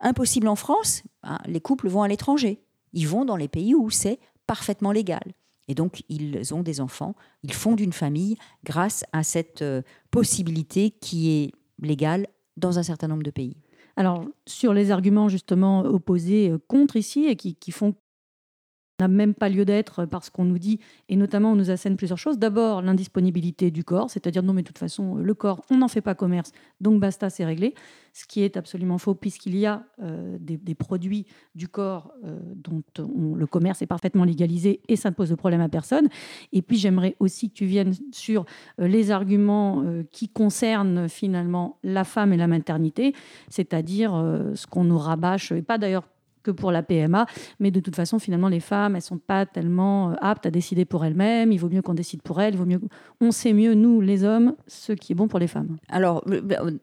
Impossible 0.00 0.48
en 0.48 0.56
France, 0.56 1.02
ben, 1.22 1.38
les 1.46 1.60
couples 1.60 1.88
vont 1.88 2.02
à 2.02 2.08
l'étranger. 2.08 2.62
Ils 2.92 3.08
vont 3.08 3.24
dans 3.24 3.36
les 3.36 3.48
pays 3.48 3.74
où 3.74 3.90
c'est 3.90 4.18
parfaitement 4.46 4.92
légal. 4.92 5.34
Et 5.68 5.74
donc, 5.74 6.02
ils 6.08 6.54
ont 6.54 6.62
des 6.62 6.80
enfants, 6.80 7.14
ils 7.42 7.52
fondent 7.52 7.80
une 7.80 7.92
famille 7.92 8.36
grâce 8.64 9.04
à 9.12 9.22
cette 9.22 9.60
euh, 9.60 9.82
possibilité 10.10 10.90
qui 10.90 11.30
est 11.30 11.52
légale 11.80 12.26
dans 12.56 12.78
un 12.78 12.82
certain 12.82 13.06
nombre 13.06 13.22
de 13.22 13.30
pays. 13.30 13.56
Alors, 13.96 14.24
sur 14.46 14.72
les 14.72 14.90
arguments 14.90 15.28
justement 15.28 15.80
opposés 15.80 16.50
euh, 16.50 16.58
contre 16.68 16.96
ici 16.96 17.26
et 17.26 17.36
qui, 17.36 17.54
qui 17.54 17.70
font 17.70 17.94
n'a 19.00 19.08
même 19.08 19.34
pas 19.34 19.48
lieu 19.48 19.64
d'être 19.64 20.06
parce 20.06 20.30
qu'on 20.30 20.44
nous 20.44 20.58
dit, 20.58 20.80
et 21.08 21.16
notamment 21.16 21.52
on 21.52 21.56
nous 21.56 21.70
assène 21.70 21.96
plusieurs 21.96 22.18
choses. 22.18 22.38
D'abord, 22.38 22.82
l'indisponibilité 22.82 23.70
du 23.70 23.84
corps, 23.84 24.10
c'est-à-dire 24.10 24.42
non 24.42 24.52
mais 24.52 24.62
de 24.62 24.66
toute 24.66 24.78
façon, 24.78 25.14
le 25.14 25.34
corps, 25.34 25.62
on 25.70 25.76
n'en 25.76 25.88
fait 25.88 26.00
pas 26.00 26.14
commerce, 26.14 26.52
donc 26.80 27.00
basta, 27.00 27.30
c'est 27.30 27.44
réglé. 27.44 27.74
Ce 28.12 28.26
qui 28.26 28.42
est 28.42 28.56
absolument 28.56 28.98
faux 28.98 29.14
puisqu'il 29.14 29.56
y 29.56 29.66
a 29.66 29.84
euh, 30.02 30.36
des, 30.40 30.74
produits 30.74 31.26
du 31.54 31.68
corps 31.68 32.12
euh, 32.24 32.38
dont 32.56 32.82
le 33.34 33.46
commerce 33.46 33.82
est 33.82 33.86
parfaitement 33.86 34.24
légalisé 34.24 34.80
et 34.88 34.96
ça 34.96 35.10
ne 35.10 35.14
pose 35.14 35.30
de 35.30 35.36
problème 35.36 35.60
à 35.60 35.68
personne. 35.68 36.08
Et 36.52 36.62
puis 36.62 36.78
j'aimerais 36.78 37.14
aussi 37.20 37.50
que 37.50 37.54
tu 37.54 37.66
viennes 37.66 37.92
sur 38.10 38.44
euh, 38.80 38.88
les 38.88 39.12
arguments 39.12 39.84
qui 40.10 40.28
concernent 40.28 41.08
finalement 41.08 41.78
la 41.84 42.04
femme 42.04 42.32
et 42.32 42.36
la 42.36 42.48
maternité, 42.48 43.14
c'est-à-dire 43.48 44.10
ce 44.54 44.66
qu'on 44.66 44.84
nous 44.84 44.98
rabâche, 44.98 45.52
et 45.52 45.62
pas 45.62 45.78
d'ailleurs 45.78 46.08
que 46.48 46.52
pour 46.52 46.72
la 46.72 46.82
PMA. 46.82 47.26
Mais 47.60 47.70
de 47.70 47.80
toute 47.80 47.94
façon, 47.94 48.18
finalement, 48.18 48.48
les 48.48 48.60
femmes, 48.60 48.96
elles 48.96 49.02
sont 49.02 49.18
pas 49.18 49.46
tellement 49.46 50.10
euh, 50.10 50.14
aptes 50.20 50.46
à 50.46 50.50
décider 50.50 50.84
pour 50.84 51.04
elles-mêmes. 51.04 51.52
Il 51.52 51.58
vaut 51.58 51.68
mieux 51.68 51.82
qu'on 51.82 51.94
décide 51.94 52.22
pour 52.22 52.40
elles. 52.40 52.54
Il 52.54 52.58
vaut 52.58 52.66
mieux, 52.66 52.80
on 53.20 53.30
sait 53.30 53.52
mieux 53.52 53.74
nous, 53.74 54.00
les 54.00 54.24
hommes, 54.24 54.54
ce 54.66 54.92
qui 54.92 55.12
est 55.12 55.14
bon 55.14 55.28
pour 55.28 55.38
les 55.38 55.46
femmes. 55.46 55.76
Alors, 55.88 56.24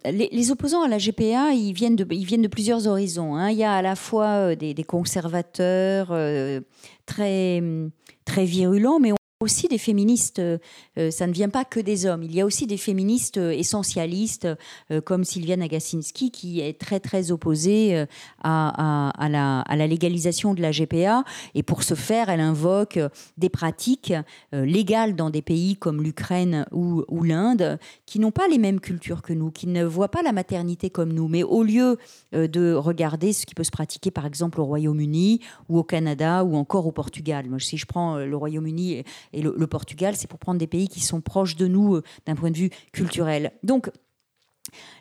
les, 0.05 0.51
opposants 0.51 0.84
à 0.84 0.88
la 0.88 0.97
GPA, 0.97 1.53
ils 1.53 1.74
viennent 1.74 1.95
de, 1.95 2.05
ils 2.11 2.26
viennent 2.26 2.43
de 2.43 2.47
plusieurs 2.47 2.88
horizons. 2.88 3.36
Hein. 3.36 3.49
Il 3.49 3.57
y 3.57 3.63
a 3.63 3.74
à 3.74 3.82
la 3.82 3.95
fois 3.95 4.51
euh, 4.51 4.55
des, 4.55 4.76
conservateurs 4.84 6.09
euh, 6.11 6.61
très 7.05 7.63
très 8.26 8.45
virulents, 8.45 8.99
mais 8.99 9.11
aussi 9.46 9.68
des 9.68 9.78
féministes, 9.78 10.39
euh, 10.39 10.58
euh, 10.98 11.12
ça 11.12 11.28
ne 11.28 11.32
vient 11.32 11.50
pas 11.50 11.66
que 11.66 11.80
des 11.80 12.08
hommes. 12.08 12.24
Il 12.24 12.34
y 12.34 12.41
a 12.41 12.46
aussi 12.46 12.66
des 12.66 12.78
féministes 12.78 13.38
euh, 13.38 13.52
essentialistes 13.52 14.48
comme 15.06 15.24
Sylviane 15.24 15.62
Agacinski 15.62 16.32
qui 16.32 16.62
est 16.62 16.80
très 16.80 17.00
très 17.00 17.32
opposée 17.32 18.06
à, 18.43 19.14
la, 19.30 19.88
légalisation 19.88 20.56
de 20.56 20.62
la 20.62 20.72
GPA 20.72 21.24
et 21.54 21.62
pour 21.62 21.84
ce 21.84 21.93
faire, 21.93 22.30
elle 22.30 22.39
invoque 22.39 23.00
des 23.38 23.50
pratiques 23.50 24.14
légales 24.52 25.16
dans 25.16 25.30
des 25.30 25.41
pays 25.41 25.76
comme 25.76 26.02
l'Ukraine 26.02 26.66
ou, 26.72 27.04
ou 27.08 27.24
l'Inde 27.24 27.78
qui 28.06 28.20
n'ont 28.20 28.32
pas 28.32 28.48
les 28.48 28.58
mêmes 28.58 28.80
cultures 28.80 29.22
que 29.22 29.34
nous, 29.34 29.52
qui 29.52 29.68
ne 29.68 29.84
voient 29.84 30.10
pas 30.10 30.24
la 30.24 30.32
maternité 30.32 30.89
comme 30.89 31.14
nous, 31.14 31.28
mais 31.28 31.43
au 31.43 31.64
lieu 31.64 31.98
de 32.34 32.74
regarder 32.74 33.34
ce 33.34 33.46
qui 33.46 33.54
peut 33.54 33.64
se 33.64 33.72
pratiquer 33.72 34.12
par 34.12 34.26
exemple 34.26 34.60
au 34.60 34.66
Royaume-Uni 34.66 35.41
ou 35.70 35.78
au 35.78 35.84
Canada 35.84 36.43
ou 36.43 36.56
encore 36.56 36.88
au 36.88 36.91
Portugal. 36.91 37.48
Moi, 37.50 37.60
si 37.60 37.78
je 37.78 37.86
prends 37.86 38.18
le 38.18 38.36
Royaume-Uni 38.38 39.04
et 39.36 39.41
le, 39.41 39.67
Portugal, 39.67 40.15
c'est 40.15 40.27
pour 40.27 40.39
prendre 40.39 40.57
des 40.57 40.67
pays 40.67 40.88
qui 40.88 41.01
sont 41.01 41.21
proches 41.21 41.55
de 41.55 41.67
nous 41.67 41.95
euh, 41.95 42.03
d'un 42.25 42.36
point 42.36 42.51
de 42.51 42.57
vue 42.57 42.69
culturel. 42.93 43.51
Donc, 43.63 43.91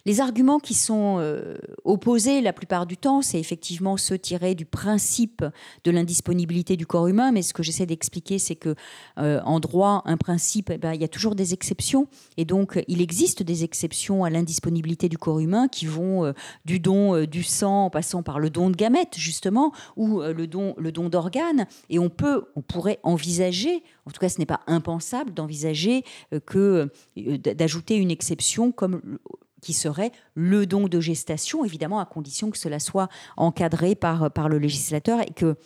les 0.05 0.21
arguments 0.21 0.59
qui 0.59 0.75
sont 0.75 1.17
euh, 1.19 1.57
opposés 1.85 2.43
la 2.43 2.53
plupart 2.53 2.85
du 2.85 2.99
temps, 2.99 3.23
c'est 3.23 3.41
effectivement 3.41 3.97
ceux 3.97 4.19
tirés 4.19 4.55
du 4.55 4.67
principe 4.67 5.43
de 5.85 5.91
l'indisponibilité 5.91 6.77
du 6.77 6.87
corps 6.87 7.07
humain. 7.07 7.33
Mais 7.33 7.41
ce 7.41 7.55
que 7.55 7.63
j'essaie 7.63 7.87
d'expliquer, 7.87 8.39
c'est 8.39 8.57
que 8.57 8.75
euh, 9.19 9.41
en 9.45 9.61
droit, 9.61 10.03
un 10.05 10.19
principe, 10.19 10.71
eh 10.71 10.77
ben, 10.77 10.93
il 10.93 11.01
y 11.01 11.05
a 11.05 11.09
toujours 11.09 11.35
des 11.35 11.55
exceptions. 11.55 12.09
Et 12.37 12.45
donc, 12.45 12.83
il 12.89 13.01
existe 13.01 13.43
des 13.43 13.65
exceptions 13.65 14.25
à 14.25 14.31
l'indisponibilité 14.31 15.09
du 15.09 15.17
corps 15.17 15.41
humain 15.41 15.69
qui 15.69 15.87
vont 15.87 16.35
du 16.67 16.79
don 16.79 17.25
du 17.25 17.43
sang 17.43 17.87
en 17.87 17.91
passant 17.91 18.23
par 18.23 18.39
le 18.39 18.51
don 18.51 18.69
de 18.69 18.77
gamètes, 18.77 19.17
justement, 19.17 19.73
ou 19.97 20.21
le 20.21 20.47
don, 20.47 20.75
le 20.77 20.93
don 20.93 21.09
d'organes. 21.09 21.67
Et 21.89 21.99
on 21.99 22.11
peut, 22.11 22.45
on 22.57 22.61
pourrait 22.61 23.01
envisager, 23.03 23.83
en 24.07 24.11
tout 24.11 24.21
cas, 24.21 24.29
ce 24.29 24.39
n'est 24.39 24.47
pas 24.47 24.61
impensable 24.67 25.33
d'envisager 25.33 26.05
que 26.47 26.91
d'ajouter 27.17 27.97
une 27.97 28.11
exception 28.11 28.71
comme 28.71 29.19
qui 29.63 29.73
serait 29.73 30.13
le 30.35 30.67
don 30.67 30.89
de 30.89 31.01
gestation, 31.01 31.65
évidemment 31.65 31.99
à 31.99 32.05
condition 32.05 32.51
que 32.51 32.59
cela 32.59 32.79
soit 32.79 33.09
encadré 33.37 33.95
par, 33.95 34.31
par 34.31 34.51
le 34.51 34.59
législateur 34.59 35.23
et 35.23 35.33
que 35.33 35.57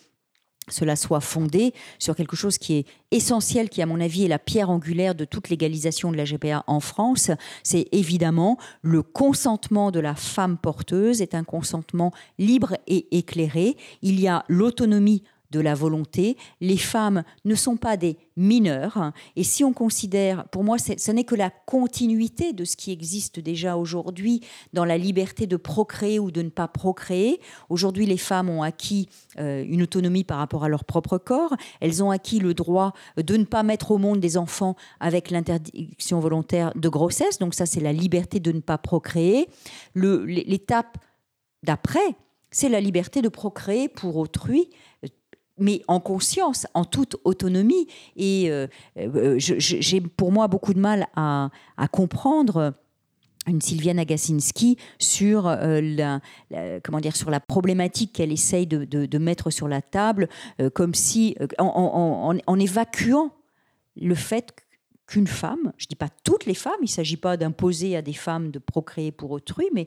cela 0.68 0.97
soit 0.97 1.20
fondé 1.20 1.72
sur 1.99 2.14
quelque 2.14 2.36
chose 2.36 2.59
qui 2.59 2.74
est 2.74 2.86
essentiel, 3.11 3.68
qui 3.68 3.82
à 3.82 3.86
mon 3.86 4.01
avis 4.01 4.24
est 4.24 4.28
la 4.28 4.39
pierre 4.39 4.70
angulaire 4.70 5.14
de 5.14 5.24
toute 5.24 5.49
légalisation 5.49 6.12
de 6.12 6.16
la 6.16 6.24
GPA 6.24 6.64
en 6.66 6.80
France, 6.80 7.30
c'est 7.62 7.89
évidemment 7.93 8.59
le 8.82 9.03
consentement 9.03 9.91
de 9.91 10.01
la 10.01 10.14
femme 10.14 10.59
porteuse 10.59 11.22
est 11.22 11.34
un 11.34 11.45
consentement 11.45 12.12
libre 12.39 12.76
et 12.86 13.16
éclairé. 13.16 13.76
Il 14.03 14.20
y 14.20 14.28
a 14.28 14.45
l'autonomie 14.49 15.22
de 15.51 15.61
la 15.61 15.74
volonté. 15.74 16.36
Les 16.61 16.76
femmes 16.76 17.22
ne 17.44 17.55
sont 17.55 17.76
pas 17.76 17.96
des 17.96 18.18
mineurs. 18.36 19.12
Et 19.36 19.44
si 19.44 19.64
on 19.64 19.72
considère, 19.72 20.46
pour 20.49 20.62
moi, 20.62 20.76
ce 20.78 21.11
n'est 21.11 21.24
que 21.24 21.34
la 21.34 21.51
continuité 21.51 22.53
de 22.53 22.64
ce 22.64 22.76
qui 22.76 22.92
existe 22.92 23.40
déjà 23.40 23.76
aujourd'hui 23.76 24.42
dans 24.72 24.84
la 24.84 24.99
liberté 24.99 25.46
de 25.46 25.57
procréer 25.57 26.18
ou 26.18 26.30
de 26.30 26.42
ne 26.42 26.51
pas 26.51 26.68
procréer. 26.68 27.40
Aujourd'hui, 27.68 28.07
les 28.07 28.16
femmes 28.16 28.51
ont 28.51 28.62
acquis 28.62 29.09
euh, 29.38 29.64
une 29.66 29.82
autonomie 29.82 30.24
par 30.24 30.38
rapport 30.38 30.64
à 30.64 30.68
leur 30.68 30.84
propre 30.84 31.18
corps. 31.18 31.55
Elles 31.80 32.03
ont 32.03 32.11
acquis 32.11 32.38
le 32.38 32.55
droit 32.55 32.92
de 33.16 33.36
ne 33.36 33.44
pas 33.44 33.62
mettre 33.62 33.90
au 33.90 33.99
monde 33.99 34.20
des 34.20 34.36
enfants 34.36 34.76
avec 35.01 35.30
l'interdiction 35.30 36.20
volontaire 36.20 36.72
de 36.74 36.88
grossesse. 36.88 37.38
Donc 37.38 37.55
ça, 37.55 37.66
c'est 37.66 37.80
la 37.80 37.92
liberté 37.92 38.40
de 38.40 38.53
ne 38.53 38.61
pas 38.61 38.78
procréer. 38.78 39.49
L'étape 39.94 40.99
d'après, 41.62 42.16
c'est 42.51 42.68
la 42.68 42.80
liberté 42.80 43.20
de 43.20 43.28
procréer 43.28 43.88
pour 43.88 44.16
autrui 44.16 44.70
mais 45.59 45.82
en 45.88 46.00
conscience, 46.00 46.66
en 46.74 46.84
toute 46.84 47.16
autonomie. 47.24 47.86
Et 48.16 48.50
euh, 48.50 48.66
euh, 48.98 49.36
j'ai 49.38 50.00
pour 50.00 50.32
moi 50.32 50.48
beaucoup 50.48 50.74
de 50.74 50.80
mal 50.80 51.06
à, 51.16 51.50
comprendre 51.92 52.74
une 53.46 53.61
Sylviane 53.61 53.98
Agacinski 53.98 54.76
sur 54.98 55.46
euh, 55.46 55.80
la, 55.80 56.20
comment 56.82 57.00
dire 57.00 57.16
sur 57.16 57.30
la 57.30 57.40
problématique 57.40 58.12
qu'elle 58.12 58.32
essaye 58.32 58.66
de, 58.66 59.18
mettre 59.18 59.50
sur 59.50 59.68
la 59.68 59.80
table, 59.80 60.28
comme 60.74 60.94
si 60.94 61.36
en, 61.59 62.59
évacuant 62.59 63.32
le 63.96 64.14
fait 64.14 64.54
qu'une 65.06 65.26
femme, 65.26 65.72
je 65.78 65.86
ne 65.86 65.88
dis 65.88 65.96
pas 65.96 66.11
toutes 66.22 66.44
les 66.44 66.54
femmes, 66.54 66.74
il 66.80 66.84
ne 66.84 66.88
s'agit 66.88 67.16
pas 67.16 67.38
d'imposer 67.38 67.96
à 67.96 68.02
des 68.02 68.12
femmes 68.12 68.50
de 68.50 68.59
procréer 68.59 69.11
pour 69.11 69.30
autrui, 69.30 69.64
mais 69.72 69.86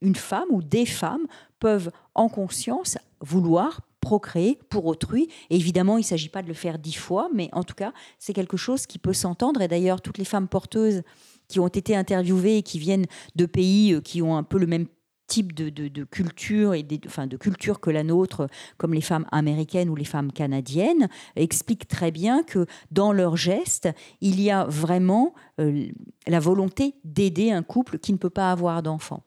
une 0.00 0.14
femme 0.14 0.48
ou 0.50 0.62
des 0.62 0.86
femmes 0.86 1.26
peuvent 1.60 1.90
en 2.14 2.30
conscience 2.30 2.96
vouloir 3.20 3.82
procréer 4.02 4.58
pour 4.68 4.84
autrui. 4.84 5.28
Et 5.48 5.56
évidemment, 5.56 5.96
il 5.96 6.02
ne 6.02 6.06
s'agit 6.06 6.28
pas 6.28 6.42
de 6.42 6.48
le 6.48 6.54
faire 6.54 6.78
dix 6.78 6.92
fois, 6.92 7.30
mais 7.32 7.48
en 7.52 7.62
tout 7.62 7.74
cas, 7.74 7.94
c'est 8.18 8.34
quelque 8.34 8.58
chose 8.58 8.84
qui 8.84 8.98
peut 8.98 9.14
s'entendre. 9.14 9.62
Et 9.62 9.68
d'ailleurs, 9.68 10.02
toutes 10.02 10.18
les 10.18 10.26
femmes 10.26 10.48
porteuses 10.48 11.02
qui 11.48 11.60
ont 11.60 11.68
été 11.68 11.96
interviewées 11.96 12.58
et 12.58 12.62
qui 12.62 12.78
viennent 12.78 13.06
de 13.36 13.46
pays 13.46 13.94
euh, 13.94 14.00
qui 14.00 14.20
ont 14.20 14.36
un 14.36 14.42
peu 14.42 14.58
le 14.58 14.66
même 14.66 14.86
type 15.28 15.54
de, 15.54 16.04
culture 16.04 16.74
et 16.74 16.82
des, 16.82 16.98
de 16.98 17.36
culture 17.38 17.80
que 17.80 17.88
la 17.88 18.02
nôtre, 18.02 18.48
comme 18.76 18.92
les 18.92 19.00
femmes 19.00 19.24
américaines 19.32 19.88
ou 19.88 19.94
les 19.94 20.04
femmes 20.04 20.30
canadiennes, 20.30 21.08
expliquent 21.36 21.88
très 21.88 22.10
bien 22.10 22.42
que 22.42 22.66
dans 22.90 23.12
leurs 23.12 23.36
gestes, 23.36 23.88
il 24.20 24.42
y 24.42 24.50
a 24.50 24.66
vraiment 24.66 25.32
euh, 25.58 25.86
la 26.26 26.38
volonté 26.38 26.96
d'aider 27.04 27.50
un 27.50 27.62
couple 27.62 27.98
qui 27.98 28.12
ne 28.12 28.18
peut 28.18 28.30
pas 28.30 28.50
avoir 28.50 28.82
d'enfants. 28.82 29.22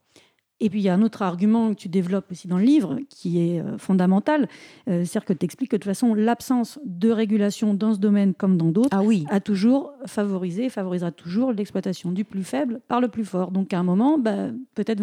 Et 0.61 0.69
puis 0.69 0.79
il 0.79 0.83
y 0.83 0.89
a 0.89 0.93
un 0.93 1.01
autre 1.01 1.21
argument 1.21 1.73
que 1.73 1.79
tu 1.79 1.89
développes 1.89 2.31
aussi 2.31 2.47
dans 2.47 2.57
le 2.57 2.63
livre 2.63 2.99
qui 3.09 3.39
est 3.39 3.59
euh, 3.59 3.77
fondamental, 3.77 4.47
euh, 4.87 5.03
c'est-à-dire 5.03 5.25
que 5.25 5.33
tu 5.33 5.45
expliques 5.45 5.71
que 5.71 5.75
de 5.75 5.81
toute 5.81 5.91
façon 5.91 6.13
l'absence 6.13 6.79
de 6.85 7.09
régulation 7.09 7.73
dans 7.73 7.93
ce 7.93 7.99
domaine 7.99 8.33
comme 8.33 8.57
dans 8.57 8.71
d'autres 8.71 8.89
ah 8.91 9.03
oui. 9.03 9.25
a 9.29 9.41
toujours 9.41 9.93
favorisé, 10.05 10.69
favorisera 10.69 11.11
toujours 11.11 11.51
l'exploitation 11.51 12.11
du 12.11 12.23
plus 12.23 12.43
faible 12.43 12.79
par 12.87 13.01
le 13.01 13.09
plus 13.09 13.25
fort. 13.25 13.51
Donc 13.51 13.73
à 13.73 13.79
un 13.79 13.83
moment, 13.83 14.17
bah, 14.17 14.47
peut-être 14.75 15.01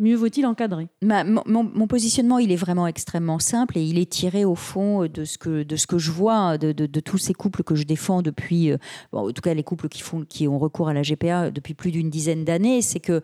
mieux 0.00 0.16
vaut-il 0.16 0.46
encadrer. 0.46 0.88
mon, 1.02 1.86
positionnement, 1.86 2.38
il 2.38 2.52
est 2.52 2.56
vraiment 2.56 2.86
extrêmement 2.86 3.38
simple 3.38 3.78
et 3.78 3.82
il 3.82 3.98
est 3.98 4.10
tiré 4.10 4.44
au 4.44 4.54
fond 4.54 5.06
de 5.06 5.24
ce 5.24 5.38
que, 5.38 5.62
de 5.62 5.76
ce 5.76 5.86
que 5.86 5.98
je 5.98 6.10
vois 6.10 6.58
de, 6.58 6.72
de, 6.72 7.00
tous 7.00 7.18
ces 7.18 7.34
couples 7.34 7.62
que 7.62 7.74
je 7.74 7.84
défends 7.84 8.22
depuis, 8.22 8.70
euh, 8.70 8.78
en 9.12 9.30
tout 9.32 9.42
cas 9.42 9.54
les 9.54 9.62
couples 9.62 9.88
qui, 9.88 10.02
font, 10.02 10.24
qui 10.28 10.48
ont 10.48 10.58
recours 10.58 10.88
à 10.88 10.92
la 10.92 11.02
GPA 11.02 11.50
depuis 11.50 11.74
plus 11.74 11.90
d'une 11.90 12.10
dizaine 12.10 12.44
d'années, 12.44 12.82
c'est 12.82 13.00
que 13.00 13.22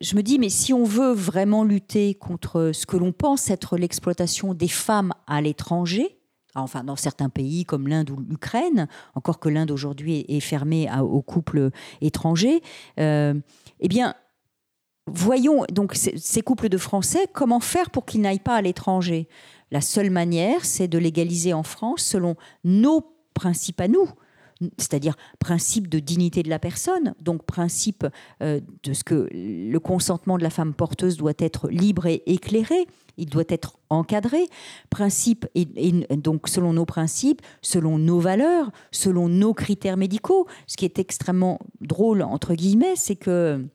je 0.00 0.16
me 0.16 0.22
dis, 0.22 0.38
mais 0.38 0.48
si 0.48 0.72
on 0.72 0.84
veut 0.84 1.12
vraiment 1.12 1.64
lutter 1.64 2.14
contre 2.14 2.72
ce 2.72 2.86
que 2.86 2.96
l'on 2.96 3.12
pense 3.12 3.50
être 3.50 3.76
l'exploitation 3.76 4.54
des 4.54 4.68
femmes 4.68 5.12
à 5.26 5.40
l'étranger, 5.40 6.18
enfin 6.54 6.84
dans 6.84 6.96
certains 6.96 7.28
pays 7.28 7.64
comme 7.64 7.88
l'Inde 7.88 8.10
ou 8.10 8.20
l'Ukraine, 8.20 8.88
encore 9.14 9.38
que 9.38 9.48
l'Inde 9.48 9.70
aujourd'hui 9.70 10.24
est 10.28 10.40
fermée 10.40 10.88
aux 11.00 11.22
couples 11.22 11.70
étrangers, 12.00 12.62
euh, 12.98 13.34
eh 13.80 13.88
bien, 13.88 14.14
voyons 15.06 15.64
donc 15.72 15.94
ces 15.94 16.42
couples 16.42 16.68
de 16.68 16.78
Français, 16.78 17.26
comment 17.32 17.60
faire 17.60 17.90
pour 17.90 18.04
qu'ils 18.04 18.20
n'aillent 18.20 18.38
pas 18.38 18.56
à 18.56 18.62
l'étranger? 18.62 19.28
La 19.70 19.80
seule 19.80 20.10
manière, 20.10 20.64
c'est 20.64 20.88
de 20.88 20.98
légaliser 20.98 21.52
en 21.52 21.62
France 21.62 22.02
selon 22.02 22.36
nos 22.64 23.02
principes 23.34 23.80
à 23.80 23.88
nous 23.88 24.08
c'est-à-dire 24.78 25.16
principe 25.38 25.88
de 25.88 25.98
dignité 25.98 26.42
de 26.42 26.48
la 26.48 26.58
personne, 26.58 27.14
donc 27.20 27.44
principe 27.44 28.06
euh, 28.42 28.60
de 28.82 28.92
ce 28.92 29.04
que 29.04 29.28
le 29.32 29.78
consentement 29.78 30.38
de 30.38 30.42
la 30.42 30.50
femme 30.50 30.74
porteuse 30.74 31.16
doit 31.16 31.32
être 31.38 31.68
libre 31.68 32.06
et 32.06 32.22
éclairé, 32.26 32.86
il 33.16 33.28
doit 33.28 33.44
être 33.48 33.78
encadré, 33.90 34.46
principe 34.90 35.46
donc 36.10 36.48
selon 36.48 36.72
nos 36.72 36.86
principes, 36.86 37.42
selon 37.60 37.98
nos 37.98 38.20
valeurs, 38.20 38.70
selon 38.90 39.28
nos 39.28 39.52
critères 39.52 39.96
médicaux. 39.96 40.46
Ce 40.66 40.76
qui 40.76 40.84
est 40.84 40.98
extrêmement 40.98 41.58
drôle 41.80 42.22
entre 42.22 42.54
guillemets, 42.54 42.96
c'est 42.96 43.16
que 43.16 43.66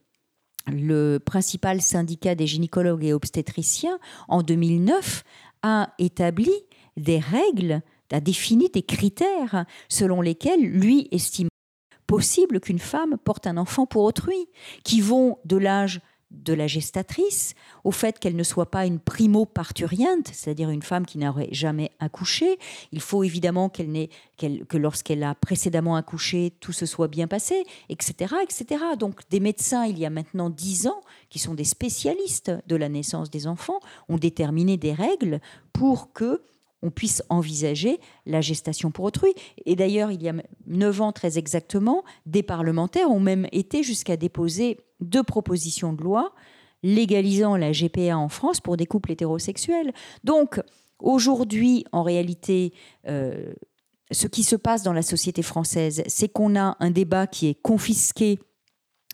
le 0.68 1.18
principal 1.20 1.82
syndicat 1.82 2.36
des 2.36 2.48
gynécologues 2.48 3.06
et 3.06 3.14
obstétriciens 3.14 4.00
en 4.28 4.42
2009 4.42 5.24
a 5.64 5.94
établi 5.98 6.52
des 6.98 7.20
règles 7.20 7.82
a 8.12 8.20
défini 8.20 8.70
des 8.70 8.84
critères 8.84 9.66
selon 9.89 10.22
lesquels 10.22 10.62
lui 10.62 11.08
estime 11.12 11.49
possible 12.08 12.60
qu'une 12.60 12.80
femme 12.80 13.18
porte 13.24 13.47
un 13.47 13.58
enfant 13.58 13.86
pour 13.86 14.03
autrui, 14.03 14.47
qui 14.84 15.01
vont 15.01 15.38
de 15.45 15.58
l'âge 15.58 16.01
de 16.32 16.53
la 16.53 16.68
gestatrice, 16.68 17.53
au 17.86 17.91
fait 17.91 18.20
qu'elle 18.20 18.36
ne 18.36 18.43
soit 18.43 18.70
pas 18.70 18.86
une 18.86 18.99
primo-parturiente, 18.99 20.28
c'est-à-dire 20.34 20.70
une 20.70 20.82
femme 20.82 21.05
qui 21.05 21.18
n'aurait 21.18 21.47
jamais 21.51 21.91
accouché. 21.99 22.60
Il 22.91 22.99
faut 22.99 23.24
évidemment 23.24 23.70
qu'elle 23.70 24.10
que 24.38 24.78
lorsqu'elle 24.78 25.24
a 25.24 25.36
précédemment 25.36 25.95
accouché, 25.95 26.53
tout 26.60 26.74
se 26.74 26.86
soit 26.86 27.08
bien 27.08 27.28
passé, 27.28 27.64
etc., 27.88 28.36
etc. 28.43 28.84
Donc 28.99 29.22
des 29.30 29.39
médecins, 29.39 29.86
il 29.86 29.97
y 29.97 30.05
a 30.05 30.10
maintenant 30.10 30.49
dix 30.49 30.88
ans, 30.88 31.01
qui 31.30 31.39
sont 31.39 31.53
des 31.53 31.64
spécialistes 31.64 32.51
de 32.68 32.76
la 32.76 32.89
naissance 32.89 33.30
des 33.30 33.47
enfants, 33.47 33.80
ont 34.10 34.18
déterminé 34.18 34.76
des 34.76 34.93
règles 34.93 35.39
pour 35.72 36.12
que 36.12 36.43
on 36.84 36.92
puisse 36.92 37.24
envisager 37.30 38.00
la 38.26 38.42
gestation 38.42 38.92
pour 38.92 39.06
autrui. 39.06 39.34
Et 39.66 39.76
d'ailleurs, 39.76 40.12
il 40.12 40.22
y 40.22 40.30
a 40.30 40.34
neuf 40.68 41.02
ans 41.02 41.12
très 41.12 41.38
exactement, 41.38 42.04
des 42.26 42.44
parlementaires 42.44 43.12
ont 43.12 43.20
même 43.20 43.48
été 43.52 43.84
jusqu'à 43.84 44.18
déposer 44.18 44.78
deux 45.00 45.24
propositions 45.24 45.94
de 45.94 46.04
loi 46.04 46.34
légalisant 46.84 47.58
la 47.58 47.72
GPA 47.72 48.18
en 48.18 48.30
France 48.30 48.62
pour 48.62 48.78
des 48.78 48.86
couples 48.86 49.12
hétérosexuels. 49.12 49.94
Donc, 50.24 50.62
aujourd'hui, 51.00 51.86
en 51.92 52.04
réalité, 52.04 52.74
euh, 53.08 53.54
ce 54.12 54.28
qui 54.28 54.44
se 54.44 54.56
passe 54.56 54.84
dans 54.84 54.94
la 54.94 55.02
société 55.02 55.42
française, 55.42 56.04
c'est 56.08 56.30
qu'on 56.30 56.56
a 56.56 56.78
un 56.80 56.92
débat 56.92 57.28
qui 57.28 57.48
est 57.48 57.62
confisqué 57.62 58.40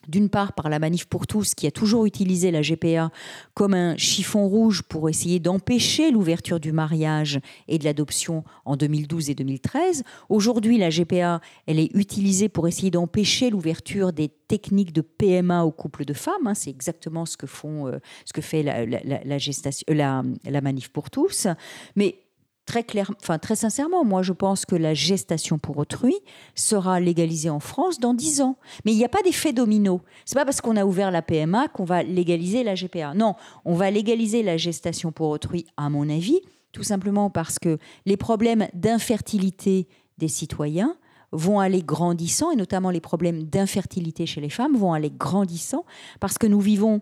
d'une 0.07 0.29
part 0.29 0.53
par 0.53 0.69
la 0.69 0.79
Manif 0.79 1.05
pour 1.05 1.27
tous, 1.27 1.55
qui 1.55 1.67
a 1.67 1.71
toujours 1.71 2.05
utilisé 2.05 2.51
la 2.51 2.61
GPA 2.61 3.11
comme 3.53 3.73
un 3.73 3.97
chiffon 3.97 4.47
rouge 4.47 4.83
pour 4.83 5.09
essayer 5.09 5.39
d'empêcher 5.39 6.11
l'ouverture 6.11 6.59
du 6.59 6.71
mariage 6.71 7.39
et 7.67 7.77
de 7.77 7.83
l'adoption 7.83 8.43
en 8.65 8.75
2012 8.75 9.29
et 9.29 9.35
2013. 9.35 10.03
Aujourd'hui, 10.29 10.77
la 10.77 10.89
GPA, 10.89 11.41
elle 11.67 11.79
est 11.79 11.91
utilisée 11.93 12.49
pour 12.49 12.67
essayer 12.67 12.91
d'empêcher 12.91 13.49
l'ouverture 13.49 14.13
des 14.13 14.29
techniques 14.29 14.93
de 14.93 15.01
PMA 15.01 15.63
aux 15.63 15.71
couples 15.71 16.05
de 16.05 16.13
femmes. 16.13 16.47
Hein. 16.47 16.53
C'est 16.53 16.69
exactement 16.69 17.25
ce 17.25 17.37
que 17.37 17.45
euh, 17.65 17.99
fait 18.41 18.63
la, 18.63 20.23
la 20.45 20.61
Manif 20.61 20.89
pour 20.89 21.09
tous. 21.09 21.47
Mais 21.95 22.23
très 22.65 22.83
clair, 22.83 23.11
enfin 23.21 23.39
très 23.39 23.55
sincèrement, 23.55 24.05
moi 24.05 24.21
je 24.21 24.33
pense 24.33 24.65
que 24.65 24.75
la 24.75 24.93
gestation 24.93 25.57
pour 25.57 25.77
autrui 25.77 26.15
sera 26.55 26.99
légalisée 26.99 27.49
en 27.49 27.59
France 27.59 27.99
dans 27.99 28.13
10 28.13 28.41
ans. 28.41 28.57
Mais 28.85 28.93
il 28.93 28.97
n'y 28.97 29.05
a 29.05 29.09
pas 29.09 29.21
d'effet 29.21 29.53
domino. 29.53 30.01
C'est 30.25 30.35
pas 30.35 30.45
parce 30.45 30.61
qu'on 30.61 30.77
a 30.77 30.85
ouvert 30.85 31.11
la 31.11 31.21
PMA 31.21 31.67
qu'on 31.69 31.83
va 31.83 32.03
légaliser 32.03 32.63
la 32.63 32.75
GPA. 32.75 33.13
Non, 33.13 33.35
on 33.65 33.75
va 33.75 33.91
légaliser 33.91 34.43
la 34.43 34.57
gestation 34.57 35.11
pour 35.11 35.29
autrui, 35.29 35.65
à 35.77 35.89
mon 35.89 36.09
avis, 36.09 36.39
tout 36.71 36.83
simplement 36.83 37.29
parce 37.29 37.59
que 37.59 37.77
les 38.05 38.17
problèmes 38.17 38.67
d'infertilité 38.73 39.87
des 40.17 40.27
citoyens 40.27 40.95
vont 41.31 41.59
aller 41.59 41.81
grandissant, 41.81 42.51
et 42.51 42.55
notamment 42.55 42.91
les 42.91 43.01
problèmes 43.01 43.43
d'infertilité 43.43 44.25
chez 44.25 44.39
les 44.39 44.51
femmes 44.51 44.77
vont 44.77 44.93
aller 44.93 45.11
grandissant, 45.11 45.83
parce 46.19 46.37
que 46.37 46.45
nous 46.45 46.59
vivons 46.59 47.01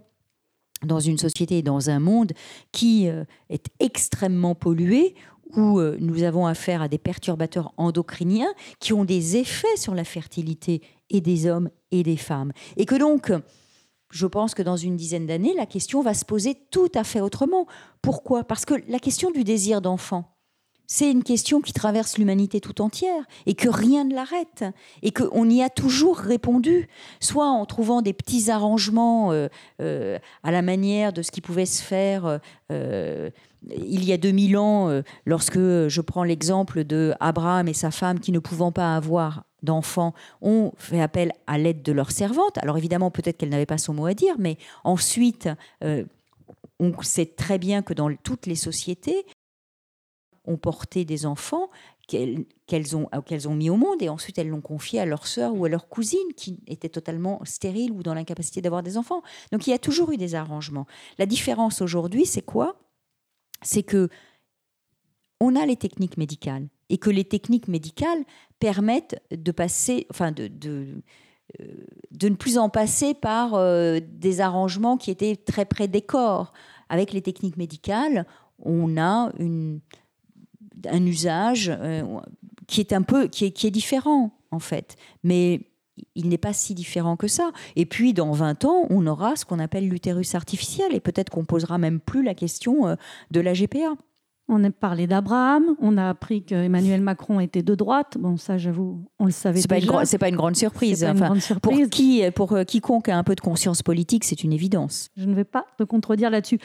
dans 0.86 1.00
une 1.00 1.18
société, 1.18 1.62
dans 1.62 1.90
un 1.90 2.00
monde 2.00 2.32
qui 2.72 3.08
euh, 3.08 3.24
est 3.50 3.68
extrêmement 3.80 4.56
pollué, 4.56 5.16
où 5.56 5.80
euh, 5.80 5.98
nous 6.00 6.24
avons 6.24 6.46
affaire 6.46 6.82
à 6.82 6.88
des 6.88 6.98
perturbateurs 6.98 7.74
endocriniens 7.78 8.54
qui 8.80 8.94
ont 8.94 9.06
des 9.06 9.38
effets 9.38 9.78
sur 9.78 9.96
la 9.96 10.04
fertilité 10.04 10.82
et 11.10 11.22
des 11.22 11.48
hommes 11.48 11.70
et 11.92 12.04
des 12.04 12.18
femmes. 12.18 12.52
Et 12.78 12.86
que 12.86 12.96
donc, 12.96 13.32
je 14.12 14.28
pense 14.28 14.54
que 14.54 14.62
dans 14.62 14.78
une 14.78 14.96
dizaine 14.96 15.26
d'années, 15.26 15.54
la 15.56 15.66
question 15.66 16.02
va 16.02 16.14
se 16.14 16.26
poser 16.26 16.56
tout 16.72 16.92
à 16.96 17.04
fait 17.04 17.22
autrement. 17.22 17.66
Pourquoi? 18.02 18.44
Parce 18.44 18.66
que 18.66 18.76
la 18.88 19.00
question 19.00 19.32
du 19.32 19.44
désir 19.44 19.82
d'enfant, 19.82 20.26
c'est 20.88 21.10
une 21.10 21.24
question 21.24 21.62
qui 21.62 21.72
traverse 21.72 22.18
l'humanité 22.18 22.60
tout 22.60 22.82
entière 22.82 23.24
et 23.46 23.54
que 23.54 23.70
rien 23.70 24.04
ne 24.04 24.14
l'arrête 24.14 24.66
et 25.02 25.12
qu'on 25.12 25.50
y 25.50 25.64
a 25.64 25.70
toujours 25.70 26.18
répondu, 26.18 26.90
soit 27.22 27.48
en 27.48 27.66
trouvant 27.66 28.02
des 28.02 28.12
petits 28.12 28.52
arrangements 28.52 29.32
euh, 29.32 29.48
euh, 29.82 30.20
à 30.44 30.52
la 30.52 30.62
manière 30.62 31.14
de 31.14 31.22
ce 31.22 31.32
qui 31.32 31.40
pouvait 31.40 31.66
se 31.66 31.82
faire 31.82 32.42
il 33.70 34.04
y 34.04 34.14
a 34.14 34.18
2000 34.18 34.58
ans, 34.58 34.90
euh, 34.90 35.02
lorsque 35.26 35.58
je 35.58 36.02
prends 36.02 36.24
l'exemple 36.24 36.84
de 36.84 37.14
Abraham 37.20 37.68
et 37.68 37.74
sa 37.74 37.92
femme 37.92 38.20
qui 38.20 38.32
ne 38.32 38.40
pouvant 38.40 38.72
pas 38.72 38.96
avoir 38.96 39.44
d'enfants 39.62 40.14
ont 40.42 40.72
fait 40.78 41.02
appel 41.02 41.32
à 41.46 41.58
l'aide 41.58 41.84
de 41.84 41.92
leur 41.92 42.12
servante. 42.12 42.58
Alors 42.58 42.78
évidemment, 42.78 43.12
peut-être 43.12 43.38
qu'elle 43.38 43.50
n'avait 43.50 43.68
pas 43.68 43.78
son 43.78 43.94
mot 43.94 44.08
à 44.08 44.14
dire, 44.14 44.36
mais 44.40 44.58
ensuite, 44.84 45.50
euh, 45.84 46.04
on 46.80 47.00
sait 47.04 47.28
très 47.28 47.60
bien 47.60 47.84
que 47.84 47.94
dans 47.94 48.14
toutes 48.16 48.48
les 48.48 48.56
sociétés, 48.56 49.26
ont 50.46 50.58
porté 50.58 51.06
des 51.06 51.26
enfants 51.26 51.70
qu'elles 52.08 52.96
ont, 52.96 53.08
qu'elles 53.26 53.48
ont 53.48 53.56
mis 53.56 53.70
au 53.70 53.78
monde 53.78 54.02
et 54.02 54.10
ensuite 54.10 54.38
elles 54.38 54.50
l'ont 54.50 54.62
confié 54.62 55.00
à 55.00 55.06
leur 55.06 55.28
sœur 55.28 55.56
ou 55.56 55.66
à 55.66 55.70
leur 55.70 55.88
cousine 55.88 56.34
qui 56.36 56.60
était 56.68 56.90
totalement 56.90 57.40
stérile 57.46 57.92
ou 57.92 58.04
dans 58.04 58.14
l'incapacité 58.14 58.62
d'avoir 58.62 58.84
des 58.84 58.98
enfants. 58.98 59.22
Donc 59.52 59.68
il 59.68 59.70
y 59.70 59.74
a 59.74 59.80
toujours 59.80 60.12
eu 60.12 60.18
des 60.18 60.36
arrangements. 60.36 60.88
La 61.20 61.26
différence 61.26 61.82
aujourd'hui, 61.82 62.26
c'est 62.26 62.42
quoi? 62.42 62.76
C'est 63.62 63.84
que 63.84 64.10
on 65.40 65.56
a 65.56 65.66
les 65.66 65.76
techniques 65.76 66.18
médicales 66.18 66.68
et 66.90 66.98
que 66.98 67.10
les 67.10 67.24
techniques 67.24 67.68
médicales 67.68 68.24
permettent 68.60 69.20
de 69.32 69.52
passer, 69.52 70.06
enfin 70.12 70.32
de, 70.32 70.52
euh, 71.60 71.64
ne 72.22 72.36
plus 72.36 72.58
en 72.58 72.70
passer 72.70 73.14
par 73.14 73.56
euh, 73.56 74.00
des 74.02 74.40
arrangements 74.40 74.98
qui 74.98 75.10
étaient 75.10 75.36
très 75.36 75.66
près 75.66 75.88
des 75.88 76.02
corps. 76.02 76.54
Avec 76.90 77.14
les 77.14 77.22
techniques 77.22 77.58
médicales, 77.58 78.28
on 78.60 78.98
a 78.98 79.32
un 79.40 81.06
usage 81.06 81.72
euh, 81.74 82.20
qui 82.68 82.82
est 82.82 82.94
un 82.94 83.02
peu 83.02 83.28
qui 83.28 83.46
est, 83.46 83.52
qui 83.52 83.66
est 83.68 83.72
différent 83.72 84.38
en 84.52 84.60
fait, 84.60 84.98
il 86.16 86.30
n'est 86.30 86.38
pas 86.38 86.54
si 86.54 86.74
différent 86.74 87.18
que 87.18 87.28
ça. 87.28 87.52
Et 87.76 87.86
puis, 87.86 88.14
dans 88.14 88.32
20 88.32 88.66
ans, 88.66 88.86
on 88.90 89.06
aura 89.08 89.36
ce 89.36 89.46
qu'on 89.46 89.60
appelle 89.60 89.88
l'utérus 89.88 90.36
artificiel, 90.36 90.94
et 90.94 91.00
peut-être 91.00 91.30
qu'on 91.30 91.46
posera 91.46 91.78
même 91.78 92.00
plus 92.00 92.24
la 92.24 92.36
question 92.36 92.88
euh, 92.88 92.96
de 93.32 93.40
la 93.40 93.54
GPA. 93.54 93.96
On 94.54 94.64
a 94.66 94.70
parlé 94.70 95.08
d'Abraham, 95.08 95.64
on 95.80 95.98
a 95.98 96.10
appris 96.10 96.44
qu'Emmanuel 96.44 97.00
Macron 97.02 97.40
était 97.40 97.64
de 97.64 97.74
droite. 97.74 98.18
Bon, 98.20 98.36
ça, 98.36 98.58
j'avoue, 98.58 99.02
on 99.18 99.26
le 99.26 99.32
savait 99.32 99.62
C'est 99.62 99.68
pas, 99.70 99.78
une 99.80 99.86
déjà. 99.86 100.06
c'est 100.06 100.18
pas 100.18 100.28
une 100.28 100.36
grande 100.36 100.58
surprise. 100.58 101.00
C'est 101.00 101.06
pas 101.06 101.12
une 101.12 101.18
grande 101.20 101.40
pour 101.62 101.74
surprise. 101.74 101.90
qui, 101.90 102.24
pour 102.36 102.52
euh, 102.52 102.64
quiconque 102.66 103.08
a 103.08 103.18
un 103.18 103.24
peu 103.24 103.36
de 103.36 103.42
conscience 103.42 103.82
politique, 103.82 104.26
c'est 104.26 104.44
une 104.44 104.52
évidence. 104.52 105.10
Je 105.16 105.26
ne 105.26 105.34
vais 105.34 105.46
pas 105.46 105.66
te 105.78 105.84
contredire 105.84 106.30
là-dessus. 106.30 106.60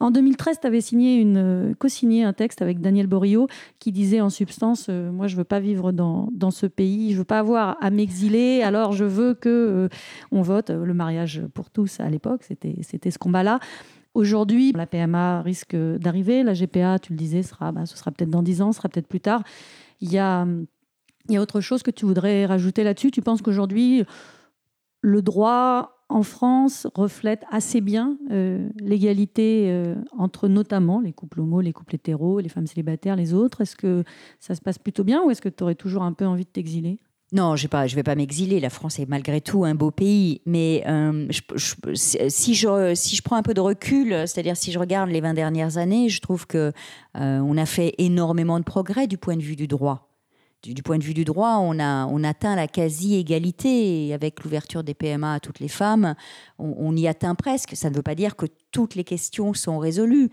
En 0.00 0.10
2013, 0.10 0.60
tu 0.60 0.66
avais 0.66 0.80
signé 0.80 1.16
une, 1.16 1.36
euh, 1.36 1.74
co-signé 1.78 2.24
un 2.24 2.32
texte 2.32 2.62
avec 2.62 2.80
Daniel 2.80 3.06
Borio 3.06 3.48
qui 3.78 3.92
disait 3.92 4.22
en 4.22 4.30
substance 4.30 4.86
euh, 4.88 5.12
Moi, 5.12 5.26
je 5.26 5.36
veux 5.36 5.44
pas 5.44 5.60
vivre 5.60 5.92
dans, 5.92 6.28
dans 6.32 6.50
ce 6.50 6.66
pays, 6.66 7.12
je 7.12 7.18
veux 7.18 7.24
pas 7.24 7.38
avoir 7.38 7.76
à 7.82 7.90
m'exiler, 7.90 8.62
alors 8.62 8.92
je 8.92 9.04
veux 9.04 9.34
que 9.34 9.48
euh, 9.48 9.88
on 10.32 10.40
vote 10.40 10.70
le 10.70 10.94
mariage 10.94 11.42
pour 11.52 11.70
tous 11.70 12.00
à 12.00 12.08
l'époque. 12.08 12.44
C'était 12.44 12.76
c'était 12.82 13.10
ce 13.10 13.18
combat-là. 13.18 13.60
Aujourd'hui, 14.14 14.72
la 14.72 14.86
PMA 14.86 15.42
risque 15.42 15.76
d'arriver. 15.76 16.42
La 16.42 16.54
GPA, 16.54 16.98
tu 16.98 17.12
le 17.12 17.18
disais, 17.18 17.42
sera, 17.42 17.72
bah, 17.72 17.86
ce 17.86 17.96
sera 17.96 18.10
peut-être 18.10 18.30
dans 18.30 18.42
10 18.42 18.62
ans, 18.62 18.72
ce 18.72 18.78
sera 18.78 18.88
peut-être 18.88 19.06
plus 19.06 19.20
tard. 19.20 19.42
Il 20.00 20.12
y 20.12 20.18
a, 20.18 20.46
y 21.28 21.36
a 21.36 21.40
autre 21.40 21.60
chose 21.60 21.82
que 21.82 21.90
tu 21.90 22.06
voudrais 22.06 22.46
rajouter 22.46 22.82
là-dessus? 22.82 23.10
Tu 23.10 23.22
penses 23.22 23.40
qu'aujourd'hui, 23.40 24.04
le 25.00 25.22
droit 25.22 25.96
en 26.08 26.24
France 26.24 26.88
reflète 26.94 27.44
assez 27.50 27.80
bien 27.80 28.18
euh, 28.32 28.68
l'égalité 28.80 29.68
euh, 29.70 29.94
entre 30.18 30.48
notamment 30.48 31.00
les 31.00 31.12
couples 31.12 31.40
homo, 31.40 31.60
les 31.60 31.72
couples 31.72 31.94
hétéros, 31.94 32.40
les 32.40 32.48
femmes 32.48 32.66
célibataires, 32.66 33.14
les 33.14 33.32
autres? 33.32 33.60
Est-ce 33.60 33.76
que 33.76 34.02
ça 34.40 34.56
se 34.56 34.60
passe 34.60 34.78
plutôt 34.78 35.04
bien 35.04 35.22
ou 35.22 35.30
est-ce 35.30 35.40
que 35.40 35.48
tu 35.48 35.62
aurais 35.62 35.76
toujours 35.76 36.02
un 36.02 36.12
peu 36.12 36.26
envie 36.26 36.44
de 36.44 36.50
t'exiler? 36.50 36.98
Non, 37.32 37.54
je 37.54 37.68
ne 37.68 37.94
vais 37.94 38.02
pas 38.02 38.14
m'exiler. 38.16 38.58
La 38.58 38.70
France 38.70 38.98
est 38.98 39.08
malgré 39.08 39.40
tout 39.40 39.64
un 39.64 39.76
beau 39.76 39.92
pays. 39.92 40.40
Mais 40.46 40.82
euh, 40.88 41.28
si, 41.56 42.54
je, 42.54 43.22
prends 43.22 43.36
un 43.36 43.42
peu 43.42 43.54
de 43.54 43.60
recul, 43.60 44.10
c'est-à-dire 44.26 44.56
si 44.56 44.72
je 44.72 44.78
regarde 44.78 45.10
les 45.10 45.20
20 45.20 45.34
dernières 45.34 45.76
années, 45.76 46.08
je 46.08 46.20
trouve 46.20 46.46
que 46.48 46.72
euh, 47.16 47.56
a 47.56 47.66
fait 47.66 47.94
énormément 47.98 48.58
de 48.58 48.64
progrès 48.64 49.06
du 49.06 49.16
point 49.16 49.36
de 49.36 49.42
vue 49.42 49.56
du 49.56 49.68
droit. 49.68 50.08
Du, 50.62 50.82
point 50.82 50.98
de 50.98 51.04
vue 51.04 51.14
du 51.14 51.24
droit, 51.24 51.56
on 51.58 51.78
a 51.78 52.28
atteint 52.28 52.54
la 52.54 52.68
quasi-égalité 52.68 54.12
avec 54.12 54.44
l'ouverture 54.44 54.84
des 54.84 54.92
PMA 54.92 55.34
à 55.34 55.40
toutes 55.40 55.58
les 55.58 55.68
femmes. 55.68 56.14
On 56.58 56.94
y 56.96 57.08
atteint 57.08 57.34
presque. 57.34 57.76
Ça 57.76 57.88
ne 57.88 57.94
veut 57.94 58.02
pas 58.02 58.14
dire 58.14 58.36
que 58.36 58.44
toutes 58.70 58.94
les 58.94 59.04
questions 59.04 59.54
sont 59.54 59.78
résolues. 59.78 60.30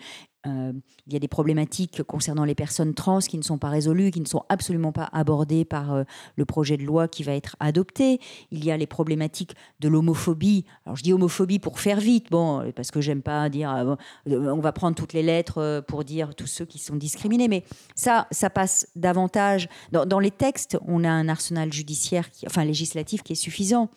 Euh, 0.47 0.73
il 1.05 1.13
y 1.13 1.15
a 1.15 1.19
des 1.19 1.27
problématiques 1.27 2.03
concernant 2.03 2.43
les 2.43 2.55
personnes 2.55 2.93
trans 2.93 3.19
qui 3.19 3.37
ne 3.37 3.43
sont 3.43 3.57
pas 3.57 3.69
résolues, 3.69 4.11
qui 4.11 4.19
ne 4.19 4.25
sont 4.25 4.43
absolument 4.49 4.91
pas 4.91 5.09
abordées 5.13 5.65
par 5.65 5.93
euh, 5.93 6.03
le 6.35 6.45
projet 6.45 6.77
de 6.77 6.83
loi 6.83 7.07
qui 7.07 7.23
va 7.23 7.33
être 7.33 7.55
adopté. 7.59 8.19
Il 8.51 8.63
y 8.63 8.71
a 8.71 8.77
les 8.77 8.87
problématiques 8.87 9.55
de 9.79 9.87
l'homophobie. 9.87 10.65
Alors 10.85 10.95
je 10.95 11.03
dis 11.03 11.13
homophobie 11.13 11.59
pour 11.59 11.79
faire 11.79 11.99
vite, 11.99 12.29
bon, 12.29 12.61
euh, 12.61 12.71
parce 12.75 12.91
que 12.91 13.01
j'aime 13.01 13.21
pas 13.21 13.49
dire 13.49 13.97
on 14.25 14.59
va 14.59 14.71
prendre 14.71 14.95
toutes 14.95 15.13
les 15.13 15.23
lettres 15.23 15.83
pour 15.87 16.03
dire 16.03 16.35
tous 16.35 16.47
ceux 16.47 16.65
qui 16.65 16.79
sont 16.79 16.95
discriminés, 16.95 17.47
mais 17.47 17.63
ça, 17.95 18.27
ça 18.31 18.49
passe 18.49 18.87
davantage 18.95 19.69
dans, 19.91 20.05
dans 20.05 20.19
les 20.19 20.31
textes. 20.31 20.77
On 20.85 21.03
a 21.03 21.09
un 21.09 21.29
arsenal 21.29 21.71
judiciaire, 21.71 22.31
qui, 22.31 22.45
enfin 22.45 22.65
législatif, 22.65 23.23
qui 23.23 23.33
est 23.33 23.35
suffisant. 23.35 23.89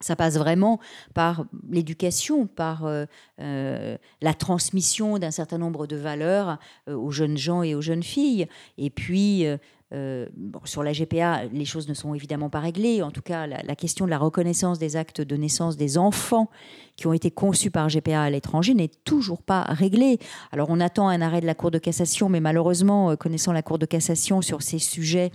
Ça 0.00 0.16
passe 0.16 0.38
vraiment 0.38 0.80
par 1.12 1.44
l'éducation, 1.70 2.46
par 2.46 2.86
euh, 2.86 3.04
euh, 3.38 3.98
la 4.22 4.32
transmission 4.32 5.18
d'un 5.18 5.30
certain 5.30 5.58
nombre 5.58 5.86
de 5.86 5.96
valeurs 5.96 6.58
euh, 6.88 6.94
aux 6.94 7.10
jeunes 7.10 7.36
gens 7.36 7.62
et 7.62 7.74
aux 7.74 7.82
jeunes 7.82 8.02
filles. 8.02 8.46
Et 8.78 8.88
puis, 8.88 9.44
sur 10.64 10.82
la 10.84 10.92
GPA, 10.92 11.46
les 11.52 11.64
choses 11.64 11.88
ne 11.88 11.94
sont 11.94 12.14
évidemment 12.14 12.48
pas 12.48 12.60
réglées. 12.60 13.02
En 13.02 13.10
tout 13.10 13.22
cas, 13.22 13.46
la, 13.46 13.60
la 13.62 13.74
question 13.74 14.04
de 14.04 14.10
la 14.10 14.18
reconnaissance 14.18 14.78
des 14.78 14.96
actes 14.96 15.20
de 15.20 15.36
naissance 15.36 15.76
des 15.76 15.98
enfants 15.98 16.48
qui 16.96 17.06
ont 17.06 17.12
été 17.12 17.30
conçus 17.30 17.70
par 17.70 17.88
GPA 17.88 18.22
à 18.22 18.30
l'étranger 18.30 18.72
n'est 18.72 18.90
toujours 19.04 19.42
pas 19.42 19.62
réglée. 19.62 20.18
Alors, 20.52 20.70
on 20.70 20.80
attend 20.80 21.08
un 21.08 21.20
arrêt 21.20 21.40
de 21.40 21.46
la 21.46 21.54
Cour 21.54 21.72
de 21.72 21.78
cassation, 21.78 22.28
mais 22.28 22.40
malheureusement, 22.40 23.16
connaissant 23.16 23.52
la 23.52 23.62
Cour 23.62 23.78
de 23.78 23.86
cassation 23.86 24.40
sur 24.40 24.62
ces 24.62 24.78
sujets, 24.78 25.32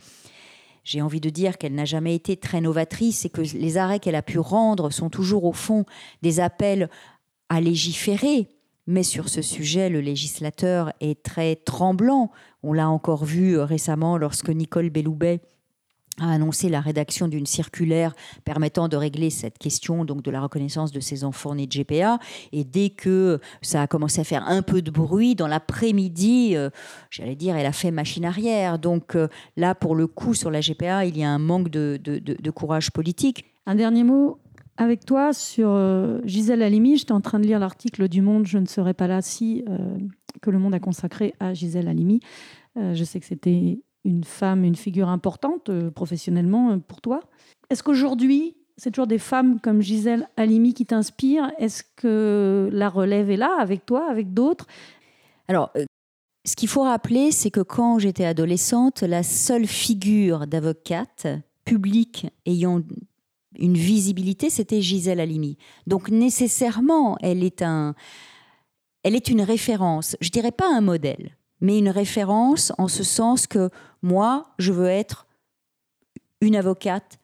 j'ai 0.86 1.02
envie 1.02 1.20
de 1.20 1.30
dire 1.30 1.58
qu'elle 1.58 1.74
n'a 1.74 1.84
jamais 1.84 2.16
été 2.16 2.38
très 2.38 2.62
novatrice 2.62 3.26
et 3.26 3.30
que 3.30 3.42
les 3.42 3.78
arrêts 3.78 4.00
qu'elle 4.00 4.16
a 4.16 4.22
pu 4.22 4.40
rendre 4.40 4.92
sont 4.92 5.10
toujours 5.10 5.44
au 5.44 5.52
fond 5.52 5.84
des 6.22 6.40
appels 6.40 6.90
à 7.50 7.60
légiférer. 7.60 8.48
Mais 8.88 9.02
sur 9.02 9.28
ce 9.28 9.42
sujet, 9.42 9.90
le 9.90 10.00
législateur 10.00 10.94
est 11.02 11.24
très 11.24 11.56
tremblant. 11.56 12.32
On 12.62 12.72
l'a 12.72 12.88
encore 12.88 13.26
vu 13.26 13.58
euh, 13.58 13.66
récemment 13.66 14.18
lorsque 14.18 14.50
Nicole 14.50 14.92
Belloubet 14.92 15.42
a 16.22 16.32
annoncé 16.32 16.70
la 16.70 16.80
rédaction 16.80 17.28
d'une 17.28 17.46
circulaire 17.46 18.16
permettant 18.46 18.88
de 18.88 18.96
régler 18.96 19.30
cette 19.30 19.58
question 19.58 20.06
donc 20.06 20.22
de 20.24 20.32
la 20.32 20.40
reconnaissance 20.42 20.92
de 20.92 21.00
ces 21.00 21.24
enfants 21.24 21.56
nés 21.56 21.68
de 21.68 21.72
GPA. 21.72 22.20
Et 22.54 22.64
dès 22.64 22.90
que 22.90 23.40
ça 23.62 23.82
a 23.82 23.88
commencé 23.88 24.22
à 24.22 24.24
faire 24.24 24.48
un 24.48 24.62
peu 24.62 24.82
de 24.82 24.92
bruit, 24.92 25.36
dans 25.36 25.48
l'après-midi, 25.48 26.56
euh, 26.56 26.70
j'allais 27.10 27.36
dire, 27.36 27.56
elle 27.58 27.66
a 27.66 27.72
fait 27.74 27.92
machine 27.92 28.24
arrière. 28.26 28.80
Donc 28.80 29.16
euh, 29.16 29.28
là, 29.58 29.76
pour 29.76 29.96
le 29.96 30.08
coup, 30.08 30.34
sur 30.34 30.52
la 30.52 30.62
GPA, 30.62 31.06
il 31.06 31.18
y 31.18 31.24
a 31.24 31.30
un 31.30 31.40
manque 31.40 31.70
de, 31.70 32.00
de- 32.02 32.20
de- 32.20 32.52
courage 32.52 32.92
politique. 32.92 33.46
Un 33.66 33.76
dernier 33.76 34.04
mot 34.04 34.40
avec 34.78 35.06
toi 35.06 35.34
sur 35.34 35.70
euh, 35.72 36.22
Gisèle 36.24 36.62
Halimi. 36.62 36.98
J'étais 36.98 37.12
en 37.12 37.22
train 37.22 37.40
de 37.40 37.46
lire 37.46 37.60
l'article 37.60 38.08
du 38.08 38.22
Monde, 38.22 38.48
je 38.48 38.58
ne 38.58 38.66
serais 38.66 38.94
pas 38.94 39.08
là 39.08 39.22
si, 39.22 39.66
que 40.42 40.50
le 40.50 40.60
Monde 40.60 40.74
a 40.74 40.80
consacré 40.80 41.34
à 41.40 41.54
Gisèle 41.54 41.88
Halimi. 41.88 42.20
Je 42.78 43.04
sais 43.06 43.20
que 43.22 43.26
c'était 43.26 43.80
une 44.06 44.24
femme, 44.24 44.64
une 44.64 44.76
figure 44.76 45.10
importante 45.10 45.70
euh, 45.70 45.92
professionnellement 45.92 46.72
euh, 46.72 46.78
pour 46.78 47.02
toi. 47.02 47.22
Est-ce 47.70 47.84
qu'aujourd'hui, 47.84 48.56
c'est 48.78 48.92
toujours 48.92 49.08
des 49.08 49.20
femmes 49.20 49.60
comme 49.60 49.82
Gisèle 49.82 50.30
Halimi 50.38 50.74
qui 50.74 50.86
t'inspirent? 50.86 51.52
Est-ce 51.58 51.84
que 51.96 52.70
la 52.72 52.88
relève 52.88 53.30
est 53.30 53.38
là 53.38 53.58
avec 53.60 53.86
toi, 53.86 54.10
avec 54.10 54.34
d'autres? 54.34 54.68
Alors, 55.48 55.72
euh, 55.76 55.86
ce 56.46 56.56
qu'il 56.56 56.70
faut 56.70 56.84
rappeler, 56.84 57.32
c'est 57.32 57.52
que 57.52 57.62
quand 57.62 58.00
j'étais 58.00 58.26
adolescente, 58.26 59.02
la 59.02 59.24
seule 59.24 59.66
figure 59.66 60.46
d'avocate 60.46 61.28
publique 61.66 62.28
ayant 62.46 62.82
une 63.58 63.74
visibilité, 63.74 64.52
c'était 64.52 64.82
Gisèle 64.82 65.20
Halimi. 65.20 65.58
Donc 65.88 66.10
nécessairement, 66.10 67.18
elle 67.22 67.44
est 67.44 67.64
un, 67.64 67.96
elle 69.04 69.16
est 69.16 69.30
une 69.30 69.42
référence. 69.42 70.16
Je 70.22 70.30
dirais 70.30 70.52
pas 70.52 70.68
un 70.72 70.82
modèle, 70.82 71.36
mais 71.62 71.80
une 71.80 71.90
référence 71.90 72.72
en 72.78 72.88
ce 72.88 73.04
sens 73.04 73.48
que 73.48 73.70
moi, 74.02 74.54
je 74.60 74.72
veux 74.72 74.88
être 74.88 75.28
une 76.42 76.56
avocate 76.56 77.20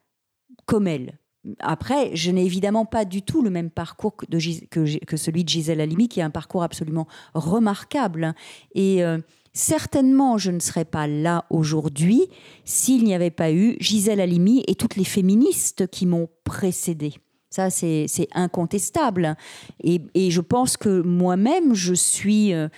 comme 0.65 0.87
elle. 0.87 1.17
Après, 1.59 2.15
je 2.15 2.29
n'ai 2.29 2.45
évidemment 2.45 2.85
pas 2.85 3.03
du 3.03 3.23
tout 3.23 3.41
le 3.41 3.49
même 3.49 3.71
parcours 3.71 4.15
que, 4.15 5.17
celui 5.17 5.43
de 5.43 5.49
Gisèle 5.49 5.81
Halimi, 5.81 6.07
qui 6.07 6.21
a 6.21 6.25
un 6.25 6.29
parcours 6.29 6.63
absolument 6.63 7.07
remarquable. 7.33 8.35
Et 8.75 9.03
euh, 9.03 9.17
certainement, 9.53 10.37
je 10.37 10.51
ne 10.51 10.59
serais 10.59 10.85
pas 10.85 11.07
là 11.07 11.45
aujourd'hui 11.49 12.27
s'il 12.63 13.03
n'y 13.03 13.15
avait 13.15 13.31
pas 13.31 13.51
eu 13.51 13.75
Gisèle 13.79 14.21
Halimi 14.21 14.63
et 14.67 14.75
toutes 14.75 14.95
les 14.95 15.03
féministes 15.03 15.87
qui 15.87 16.05
m'ont 16.05 16.29
précédée. 16.43 17.13
Ça, 17.51 17.69
c'est 17.69 18.07
incontestable. 18.31 19.35
Et, 19.83 20.31
je 20.31 20.39
pense 20.39 20.77
que 20.77 21.01
moi-même, 21.01 21.75
je 21.75 21.93
suis, 21.93 22.53
euh, 22.53 22.69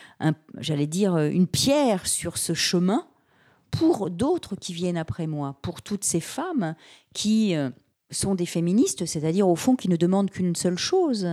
j'allais 0.58 0.88
dire, 0.88 1.14
euh, 1.14 1.30
une 1.30 1.46
pierre 1.46 2.08
sur 2.08 2.40
ce 2.40 2.56
chemin 2.56 3.06
pour 3.70 4.10
d'autres 4.10 4.56
qui 4.56 4.74
viennent 4.74 4.98
après 4.98 5.28
moi, 5.28 5.58
pour 5.62 5.84
toutes 5.84 6.04
ces 6.04 6.20
femmes 6.20 6.76
qui 7.14 7.56
euh, 7.56 7.70
sont 8.10 8.34
des 8.34 8.48
féministes, 8.48 9.06
c'est-à-dire 9.06 9.48
au 9.48 9.56
fond 9.56 9.76
qui 9.76 9.90
ne 9.90 9.96
demandent 9.96 10.32
qu'une 10.32 10.56
seule 10.56 10.78
chose. 10.78 11.28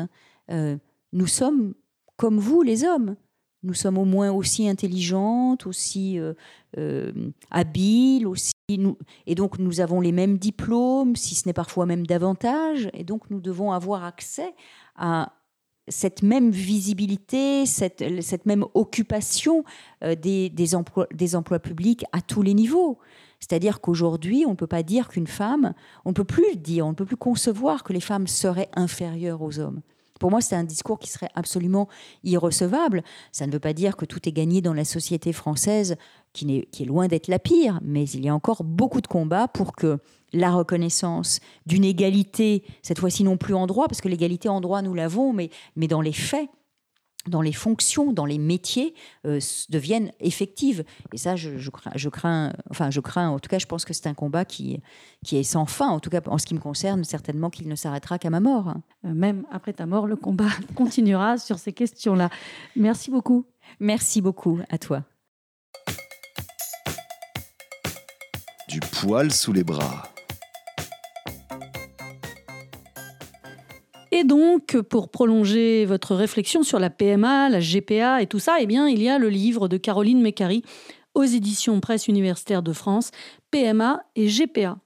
Nous 1.12 1.26
sommes 1.26 1.74
comme 2.16 2.38
vous, 2.38 2.60
les 2.62 2.84
hommes. 2.84 3.16
Nous 3.62 3.74
sommes 3.74 3.96
au 3.98 4.04
moins 4.04 4.30
aussi 4.30 4.68
intelligentes, 4.68 5.66
aussi 5.66 6.18
habiles, 7.50 8.26
aussi. 8.26 8.52
Et 9.26 9.34
donc 9.34 9.58
nous 9.58 9.80
avons 9.80 10.00
les 10.00 10.12
mêmes 10.12 10.38
diplômes, 10.38 11.16
si 11.16 11.34
ce 11.34 11.48
n'est 11.48 11.52
parfois 11.52 11.86
même 11.86 12.06
davantage. 12.06 12.90
Et 12.94 13.04
donc 13.04 13.30
nous 13.30 13.40
devons 13.40 13.72
avoir 13.72 14.04
accès 14.04 14.54
à 14.96 15.32
cette 15.88 16.22
même 16.22 16.50
visibilité, 16.50 17.66
cette, 17.66 18.46
même 18.46 18.64
occupation 18.74 19.64
euh, 20.04 20.14
des, 20.14 20.48
des, 20.48 20.74
emplois, 20.74 21.06
des 21.12 21.34
emplois 21.34 21.58
publics 21.58 22.04
à 22.12 22.20
tous 22.20 22.42
les 22.42 22.54
niveaux. 22.54 22.98
C'est-à-dire 23.40 23.80
qu'aujourd'hui, 23.80 24.44
on 24.46 24.50
ne 24.50 24.56
peut 24.56 24.66
pas 24.66 24.82
dire 24.82 25.08
qu'une 25.08 25.26
femme, 25.26 25.74
on 26.04 26.10
ne 26.10 26.14
peut 26.14 26.24
plus 26.24 26.56
dire, 26.56 26.86
on 26.86 26.90
ne 26.90 26.94
peut 26.94 27.06
plus 27.06 27.16
concevoir 27.16 27.82
que 27.82 27.92
les 27.92 28.00
femmes 28.00 28.26
seraient 28.26 28.68
inférieures 28.74 29.42
aux 29.42 29.58
hommes. 29.58 29.80
Pour 30.20 30.30
moi, 30.30 30.42
c'est 30.42 30.54
un 30.54 30.64
discours 30.64 30.98
qui 30.98 31.08
serait 31.08 31.30
absolument 31.34 31.88
irrecevable. 32.24 33.02
Ça 33.32 33.46
ne 33.46 33.52
veut 33.52 33.58
pas 33.58 33.72
dire 33.72 33.96
que 33.96 34.04
tout 34.04 34.28
est 34.28 34.32
gagné 34.32 34.60
dans 34.60 34.74
la 34.74 34.84
société 34.84 35.32
française, 35.32 35.96
qui, 36.32 36.56
est, 36.56 36.66
qui 36.70 36.82
est 36.82 36.86
loin 36.86 37.08
d'être 37.08 37.28
la 37.28 37.38
pire, 37.38 37.80
mais 37.82 38.04
il 38.04 38.24
y 38.24 38.28
a 38.28 38.34
encore 38.34 38.64
beaucoup 38.64 39.00
de 39.00 39.06
combats 39.06 39.48
pour 39.48 39.74
que 39.74 39.98
la 40.32 40.52
reconnaissance 40.52 41.40
d'une 41.66 41.84
égalité, 41.84 42.64
cette 42.82 42.98
fois-ci 42.98 43.24
non 43.24 43.36
plus 43.36 43.54
en 43.54 43.66
droit, 43.66 43.88
parce 43.88 44.00
que 44.00 44.08
l'égalité 44.08 44.48
en 44.48 44.60
droit, 44.60 44.82
nous 44.82 44.94
l'avons, 44.94 45.32
mais, 45.32 45.50
mais 45.76 45.88
dans 45.88 46.00
les 46.00 46.12
faits, 46.12 46.48
dans 47.26 47.42
les 47.42 47.52
fonctions, 47.52 48.12
dans 48.12 48.24
les 48.24 48.38
métiers, 48.38 48.94
euh, 49.26 49.40
deviennent 49.68 50.10
effectives. 50.20 50.84
Et 51.12 51.18
ça, 51.18 51.36
je, 51.36 51.58
je 51.58 51.70
crains, 51.70 51.90
je 51.94 52.08
crains, 52.08 52.52
enfin, 52.70 52.90
je 52.90 53.00
crains, 53.00 53.28
en 53.28 53.38
tout 53.38 53.48
cas, 53.48 53.58
je 53.58 53.66
pense 53.66 53.84
que 53.84 53.92
c'est 53.92 54.06
un 54.06 54.14
combat 54.14 54.44
qui, 54.44 54.80
qui 55.24 55.36
est 55.36 55.42
sans 55.42 55.66
fin, 55.66 55.88
en 55.88 56.00
tout 56.00 56.10
cas, 56.10 56.20
en 56.26 56.38
ce 56.38 56.46
qui 56.46 56.54
me 56.54 56.60
concerne, 56.60 57.04
certainement 57.04 57.50
qu'il 57.50 57.68
ne 57.68 57.74
s'arrêtera 57.74 58.18
qu'à 58.18 58.30
ma 58.30 58.40
mort. 58.40 58.74
Euh, 59.04 59.12
Même 59.12 59.44
après 59.50 59.72
ta 59.72 59.86
mort, 59.86 60.06
le 60.06 60.16
combat 60.16 60.48
continuera 60.74 61.36
sur 61.36 61.58
ces 61.58 61.72
questions-là. 61.72 62.30
Merci 62.76 63.10
beaucoup. 63.10 63.44
Merci 63.80 64.22
beaucoup 64.22 64.58
à 64.70 64.78
toi. 64.78 65.04
Du 68.70 68.78
poil 68.78 69.32
sous 69.32 69.52
les 69.52 69.64
bras. 69.64 70.04
Et 74.12 74.22
donc, 74.22 74.80
pour 74.82 75.08
prolonger 75.08 75.84
votre 75.86 76.14
réflexion 76.14 76.62
sur 76.62 76.78
la 76.78 76.88
PMA, 76.88 77.48
la 77.48 77.58
GPA 77.58 78.22
et 78.22 78.28
tout 78.28 78.38
ça, 78.38 78.58
eh 78.60 78.66
bien, 78.66 78.86
il 78.86 79.02
y 79.02 79.08
a 79.08 79.18
le 79.18 79.28
livre 79.28 79.66
de 79.66 79.76
Caroline 79.76 80.22
Mécari 80.22 80.62
aux 81.14 81.24
éditions 81.24 81.80
Presse 81.80 82.06
universitaire 82.06 82.62
de 82.62 82.72
France, 82.72 83.10
PMA 83.50 84.04
et 84.14 84.28
GPA. 84.28 84.78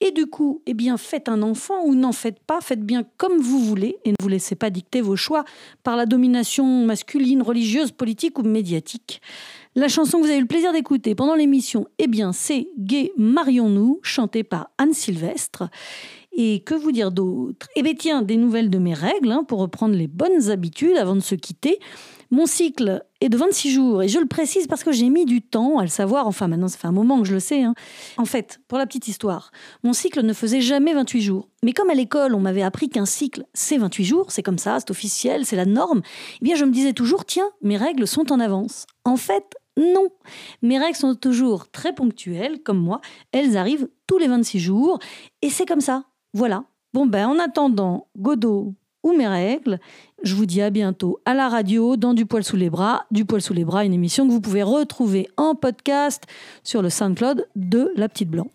Et 0.00 0.10
du 0.10 0.26
coup, 0.26 0.62
eh 0.66 0.74
bien, 0.74 0.96
faites 0.96 1.28
un 1.28 1.42
enfant 1.42 1.84
ou 1.84 1.94
n'en 1.94 2.12
faites 2.12 2.40
pas, 2.40 2.60
faites 2.60 2.84
bien 2.84 3.04
comme 3.16 3.38
vous 3.38 3.60
voulez 3.60 3.98
et 4.04 4.10
ne 4.10 4.16
vous 4.20 4.28
laissez 4.28 4.56
pas 4.56 4.70
dicter 4.70 5.00
vos 5.00 5.16
choix 5.16 5.44
par 5.84 5.96
la 5.96 6.06
domination 6.06 6.84
masculine, 6.84 7.42
religieuse, 7.42 7.92
politique 7.92 8.38
ou 8.38 8.42
médiatique. 8.42 9.20
La 9.78 9.86
chanson 9.86 10.18
que 10.18 10.24
vous 10.24 10.30
avez 10.30 10.38
eu 10.38 10.42
le 10.42 10.48
plaisir 10.48 10.72
d'écouter 10.72 11.14
pendant 11.14 11.36
l'émission, 11.36 11.86
eh 12.00 12.08
bien, 12.08 12.32
c'est 12.32 12.66
Gay 12.78 13.12
Marions-nous, 13.16 14.00
chantée 14.02 14.42
par 14.42 14.70
Anne 14.76 14.92
Sylvestre. 14.92 15.68
Et 16.32 16.64
que 16.64 16.74
vous 16.74 16.90
dire 16.90 17.12
d'autre? 17.12 17.68
Eh 17.76 17.84
bien, 17.84 17.94
tiens, 17.94 18.22
des 18.22 18.36
nouvelles 18.36 18.70
de 18.70 18.78
mes 18.78 18.92
règles, 18.92 19.30
hein, 19.30 19.44
pour 19.46 19.60
reprendre 19.60 19.94
les 19.94 20.08
bonnes 20.08 20.50
habitudes 20.50 20.96
avant 20.96 21.14
de 21.14 21.20
se 21.20 21.36
quitter. 21.36 21.78
Mon 22.30 22.46
cycle 22.46 23.04
est 23.20 23.28
de 23.28 23.36
26 23.38 23.70
jours, 23.70 24.02
et 24.02 24.08
je 24.08 24.18
le 24.18 24.26
précise 24.26 24.66
parce 24.66 24.84
que 24.84 24.92
j'ai 24.92 25.08
mis 25.08 25.24
du 25.24 25.42
temps 25.42 25.78
à 25.78 25.82
le 25.82 25.88
savoir. 25.88 26.26
Enfin, 26.26 26.46
maintenant, 26.46 26.68
ça 26.68 26.76
fait 26.76 26.86
un 26.86 26.92
moment 26.92 27.20
que 27.22 27.26
je 27.26 27.32
le 27.32 27.40
sais. 27.40 27.62
hein. 27.62 27.74
En 28.18 28.26
fait, 28.26 28.60
pour 28.68 28.78
la 28.78 28.86
petite 28.86 29.08
histoire, 29.08 29.50
mon 29.82 29.92
cycle 29.92 30.22
ne 30.22 30.32
faisait 30.32 30.60
jamais 30.60 30.92
28 30.92 31.22
jours. 31.22 31.48
Mais 31.64 31.72
comme 31.72 31.88
à 31.88 31.94
l'école, 31.94 32.34
on 32.34 32.40
m'avait 32.40 32.62
appris 32.62 32.88
qu'un 32.90 33.06
cycle, 33.06 33.44
c'est 33.54 33.78
28 33.78 34.04
jours, 34.04 34.30
c'est 34.30 34.42
comme 34.42 34.58
ça, 34.58 34.78
c'est 34.78 34.90
officiel, 34.90 35.46
c'est 35.46 35.56
la 35.56 35.64
norme, 35.64 36.02
eh 36.40 36.44
bien, 36.44 36.54
je 36.54 36.64
me 36.64 36.70
disais 36.70 36.92
toujours, 36.92 37.24
tiens, 37.24 37.48
mes 37.62 37.76
règles 37.76 38.06
sont 38.06 38.30
en 38.30 38.40
avance. 38.40 38.86
En 39.04 39.16
fait, 39.16 39.56
non. 39.78 40.08
Mes 40.60 40.78
règles 40.78 40.96
sont 40.96 41.14
toujours 41.14 41.70
très 41.70 41.94
ponctuelles, 41.94 42.62
comme 42.62 42.78
moi. 42.78 43.00
Elles 43.32 43.56
arrivent 43.56 43.88
tous 44.06 44.18
les 44.18 44.28
26 44.28 44.58
jours, 44.58 44.98
et 45.40 45.50
c'est 45.50 45.66
comme 45.66 45.80
ça. 45.80 46.04
Voilà. 46.34 46.64
Bon, 46.92 47.06
ben, 47.06 47.28
en 47.28 47.38
attendant 47.38 48.08
Godot 48.18 48.74
ou 49.04 49.12
mes 49.12 49.28
règles, 49.28 49.78
je 50.22 50.34
vous 50.34 50.46
dis 50.46 50.60
à 50.60 50.70
bientôt 50.70 51.20
à 51.24 51.34
la 51.34 51.48
radio, 51.48 51.96
dans 51.96 52.14
Du 52.14 52.26
poil 52.26 52.42
sous 52.42 52.56
les 52.56 52.70
bras. 52.70 53.06
Du 53.10 53.24
poil 53.24 53.40
sous 53.40 53.54
les 53.54 53.64
bras, 53.64 53.84
une 53.84 53.94
émission 53.94 54.26
que 54.26 54.32
vous 54.32 54.40
pouvez 54.40 54.62
retrouver 54.62 55.28
en 55.36 55.54
podcast 55.54 56.24
sur 56.64 56.82
le 56.82 56.90
SoundCloud 56.90 57.46
de 57.54 57.92
La 57.96 58.08
Petite 58.08 58.30
Blanc. 58.30 58.48